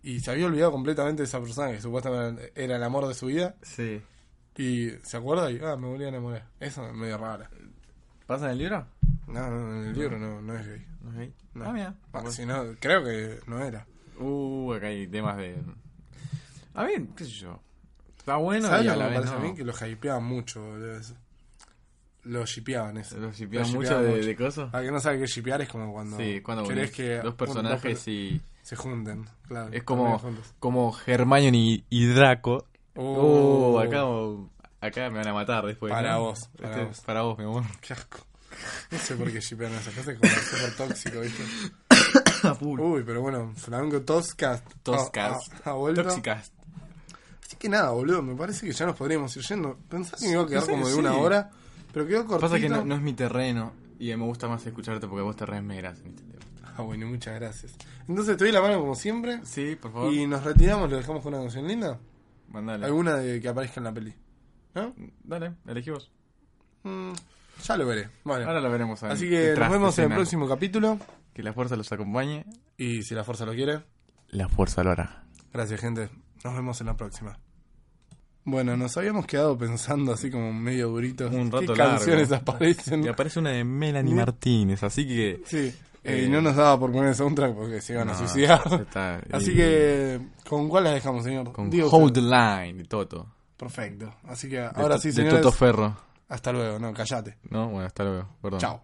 y 0.03 0.19
se 0.19 0.31
había 0.31 0.47
olvidado 0.47 0.71
completamente 0.71 1.21
de 1.21 1.27
esa 1.27 1.39
persona 1.39 1.71
que 1.71 1.79
supuestamente 1.79 2.51
era 2.55 2.75
el 2.75 2.83
amor 2.83 3.07
de 3.07 3.13
su 3.13 3.27
vida 3.27 3.55
Sí. 3.61 4.01
y 4.57 4.89
se 5.03 5.15
acuerda 5.17 5.49
y, 5.49 5.61
ah, 5.63 5.77
me 5.77 5.87
volví 5.87 6.03
a 6.03 6.09
enamorar. 6.09 6.47
Eso 6.59 6.85
es 6.87 6.93
medio 6.93 7.17
raro. 7.17 7.45
¿Pasa 8.25 8.45
en 8.47 8.51
el 8.51 8.57
libro? 8.57 8.85
No, 9.27 9.49
no, 9.49 9.75
en 9.81 9.87
el 9.89 9.93
libro 9.97 10.17
no, 10.19 10.41
no 10.41 10.57
es 10.57 10.67
gay. 10.67 10.85
No 11.03 11.11
es 11.11 11.17
gay. 11.17 11.33
No. 11.53 11.65
Ah, 11.65 11.71
mira. 11.73 11.95
Ah, 12.11 12.23
si 12.31 12.45
no, 12.45 12.65
creo 12.81 13.01
que 13.03 13.39
no 13.47 13.63
era. 13.63 13.85
Uh, 14.19 14.73
acá 14.73 14.87
hay 14.87 15.07
temas 15.07 15.37
de. 15.37 15.55
A 16.73 16.83
ver, 16.85 17.07
qué 17.15 17.25
sé 17.25 17.31
yo. 17.31 17.59
Está 18.17 18.35
bueno 18.37 18.67
¿Sabes 18.67 18.83
y 18.83 18.87
lo 18.87 18.91
a 18.91 18.95
que 18.95 18.99
la 18.99 19.05
me 19.05 19.11
vez 19.11 19.19
parece 19.21 19.33
no. 19.33 19.39
a 19.39 19.49
mí? 19.51 19.55
Que 19.57 19.63
lo 19.63 19.73
hypeaban 19.87 20.23
mucho, 20.23 20.61
boludo, 20.63 20.95
eso. 20.95 21.15
Lo 22.23 22.45
shipeaban 22.45 22.97
eso. 22.97 23.17
Lo 23.17 23.31
shipean 23.31 23.63
Lo 23.63 23.69
mucho 23.69 23.81
shipeaban 23.89 24.05
de, 24.21 24.25
de 24.27 24.35
cosas. 24.35 24.69
Para 24.71 24.83
que 24.83 24.91
no 24.91 24.99
sabe 24.99 25.19
qué 25.19 25.25
shipear 25.25 25.61
es 25.61 25.69
como 25.69 25.91
cuando 25.91 26.17
Sí, 26.17 26.39
cuando 26.41 26.63
querés 26.67 26.91
que 26.91 27.15
dos 27.17 27.31
un- 27.31 27.35
personajes 27.37 27.99
per- 28.03 28.13
y. 28.13 28.41
se 28.61 28.75
junten. 28.75 29.25
Claro, 29.47 29.69
Es 29.73 29.83
como, 29.83 30.19
juntos. 30.19 30.53
como 30.59 30.95
Hermione 31.07 31.57
y, 31.57 31.85
y 31.89 32.05
Draco. 32.07 32.65
Oh. 32.95 33.73
Uh, 33.73 33.79
acá, 33.79 34.03
acá 34.87 35.09
me 35.09 35.17
van 35.17 35.27
a 35.29 35.33
matar 35.33 35.65
después. 35.65 35.91
Para 35.91 36.13
¿no? 36.13 36.21
vos, 36.25 36.47
para 36.57 36.69
Este, 36.73 36.85
vos. 36.85 36.99
Para 37.01 37.21
vos, 37.23 37.37
mi 37.39 37.45
amor. 37.45 37.63
Qué 37.81 37.93
asco. 37.93 38.19
No 38.91 38.97
sé 38.99 39.15
por 39.15 39.31
qué 39.31 39.39
shipean 39.39 39.71
esas 39.73 39.93
cosas, 39.95 40.09
es 40.09 40.19
como 40.19 40.33
súper 40.33 40.75
tóxico, 40.75 41.19
¿viste? 41.21 41.43
Uy, 42.81 43.03
pero 43.05 43.21
bueno, 43.21 43.53
Flamenco 43.55 44.01
Toscast. 44.01 44.65
Toscast. 44.83 45.51
Ha, 45.65 45.69
ha- 45.69 45.71
ha 45.71 45.73
vuelto. 45.75 46.03
Tóxicas. 46.03 46.51
Que 47.61 47.69
nada, 47.69 47.91
boludo, 47.91 48.23
me 48.23 48.33
parece 48.35 48.65
que 48.65 48.73
ya 48.73 48.87
nos 48.87 48.95
podríamos 48.95 49.37
ir 49.37 49.43
yendo. 49.43 49.77
Pensaba 49.87 50.17
que 50.17 50.25
me 50.25 50.31
iba 50.31 50.41
a 50.41 50.47
quedar 50.47 50.59
Pensé 50.65 50.71
como 50.71 50.85
que 50.85 50.91
de 50.93 50.97
una 50.97 51.11
sí. 51.13 51.17
hora, 51.19 51.49
pero 51.93 52.07
quedó 52.07 52.25
cortito. 52.25 52.39
Pasa 52.49 52.59
que 52.59 52.69
no, 52.69 52.83
no 52.83 52.95
es 52.95 53.01
mi 53.01 53.13
terreno 53.13 53.73
y 53.99 54.07
me 54.15 54.25
gusta 54.25 54.47
más 54.47 54.65
escucharte 54.65 55.07
porque 55.07 55.21
vos 55.21 55.35
te 55.35 55.45
resmeras 55.45 55.99
en 55.99 56.07
este 56.07 56.23
tema. 56.23 56.43
Ah, 56.75 56.81
bueno, 56.81 57.05
muchas 57.05 57.35
gracias. 57.39 57.75
Entonces 58.07 58.35
te 58.37 58.45
doy 58.45 58.51
la 58.51 58.61
mano 58.61 58.79
como 58.79 58.95
siempre 58.95 59.41
Sí, 59.43 59.75
por 59.79 59.93
favor. 59.93 60.11
y 60.11 60.25
nos 60.25 60.43
retiramos, 60.43 60.89
lo 60.89 60.97
dejamos 60.97 61.21
con 61.21 61.33
una 61.35 61.43
canción 61.43 61.67
linda. 61.67 61.99
Mandale. 62.49 62.85
Alguna 62.87 63.17
de 63.17 63.39
que 63.39 63.47
aparezca 63.47 63.79
en 63.79 63.83
la 63.83 63.93
peli. 63.93 64.15
¿No? 64.73 64.95
Dale, 65.23 65.53
elegí 65.67 65.91
vos. 65.91 66.11
Mm, 66.81 67.11
ya 67.63 67.77
lo 67.77 67.85
veré. 67.85 68.09
Bueno, 68.23 68.47
Ahora 68.47 68.59
lo 68.59 68.71
veremos. 68.71 69.03
así 69.03 69.29
que 69.29 69.53
nos 69.55 69.69
vemos 69.69 69.99
en 69.99 70.05
el 70.09 70.15
próximo 70.17 70.47
capítulo 70.49 70.97
Que 71.33 71.43
la 71.43 71.53
fuerza 71.53 71.75
los 71.75 71.91
acompañe. 71.91 72.45
y 72.77 73.03
si 73.03 73.13
la 73.13 73.23
fuerza 73.23 73.45
lo 73.45 73.53
quiere. 73.53 73.83
La 74.29 74.49
fuerza 74.49 74.83
lo 74.83 74.89
hará. 74.91 75.25
Gracias, 75.53 75.79
gente. 75.79 76.09
Nos 76.43 76.55
vemos 76.55 76.81
en 76.81 76.87
la 76.87 76.97
próxima. 76.97 77.37
Bueno, 78.43 78.75
nos 78.75 78.97
habíamos 78.97 79.25
quedado 79.27 79.57
pensando 79.57 80.13
así 80.13 80.31
como 80.31 80.51
medio 80.51 80.89
durito. 80.89 81.27
Un 81.27 81.51
rato 81.51 81.73
¿Qué 81.73 81.77
largo. 81.79 81.95
canciones 81.97 82.31
aparecen? 82.31 83.03
Y 83.03 83.07
aparece 83.07 83.39
una 83.39 83.51
de 83.51 83.63
Melanie 83.63 84.15
Martínez, 84.15 84.81
así 84.83 85.05
que. 85.07 85.41
Sí. 85.45 85.57
eh, 85.57 85.75
Eh, 86.03 86.23
y 86.25 86.29
no 86.29 86.41
nos 86.41 86.55
daba 86.55 86.79
por 86.79 86.91
poner 86.91 87.09
el 87.09 87.15
soundtrack 87.15 87.53
porque 87.53 87.79
se 87.81 87.93
iban 87.93 88.09
a 88.09 88.15
suicidar. 88.15 88.59
Así 89.31 89.51
Y- 89.51 89.55
que, 89.55 90.19
¿con 90.49 90.67
cuál 90.67 90.85
la 90.85 90.91
dejamos, 90.93 91.23
señor? 91.23 91.51
Con 91.51 91.67
Hold 91.67 91.83
usted. 92.07 92.13
the 92.13 92.21
Line 92.21 92.73
de 92.79 92.85
Toto. 92.85 93.27
Perfecto. 93.55 94.11
Así 94.23 94.49
que 94.49 94.55
De 94.57 94.65
ahora 94.65 94.95
To- 94.95 95.01
sí, 95.01 95.09
de 95.09 95.13
señores. 95.13 95.41
Toto 95.41 95.51
Ferro. 95.51 95.95
Hasta 96.29 96.51
luego. 96.51 96.79
No, 96.79 96.91
callate. 96.93 97.37
No, 97.51 97.67
bueno, 97.69 97.85
hasta 97.85 98.03
luego. 98.03 98.27
Perdón. 98.41 98.59
Chao. 98.59 98.83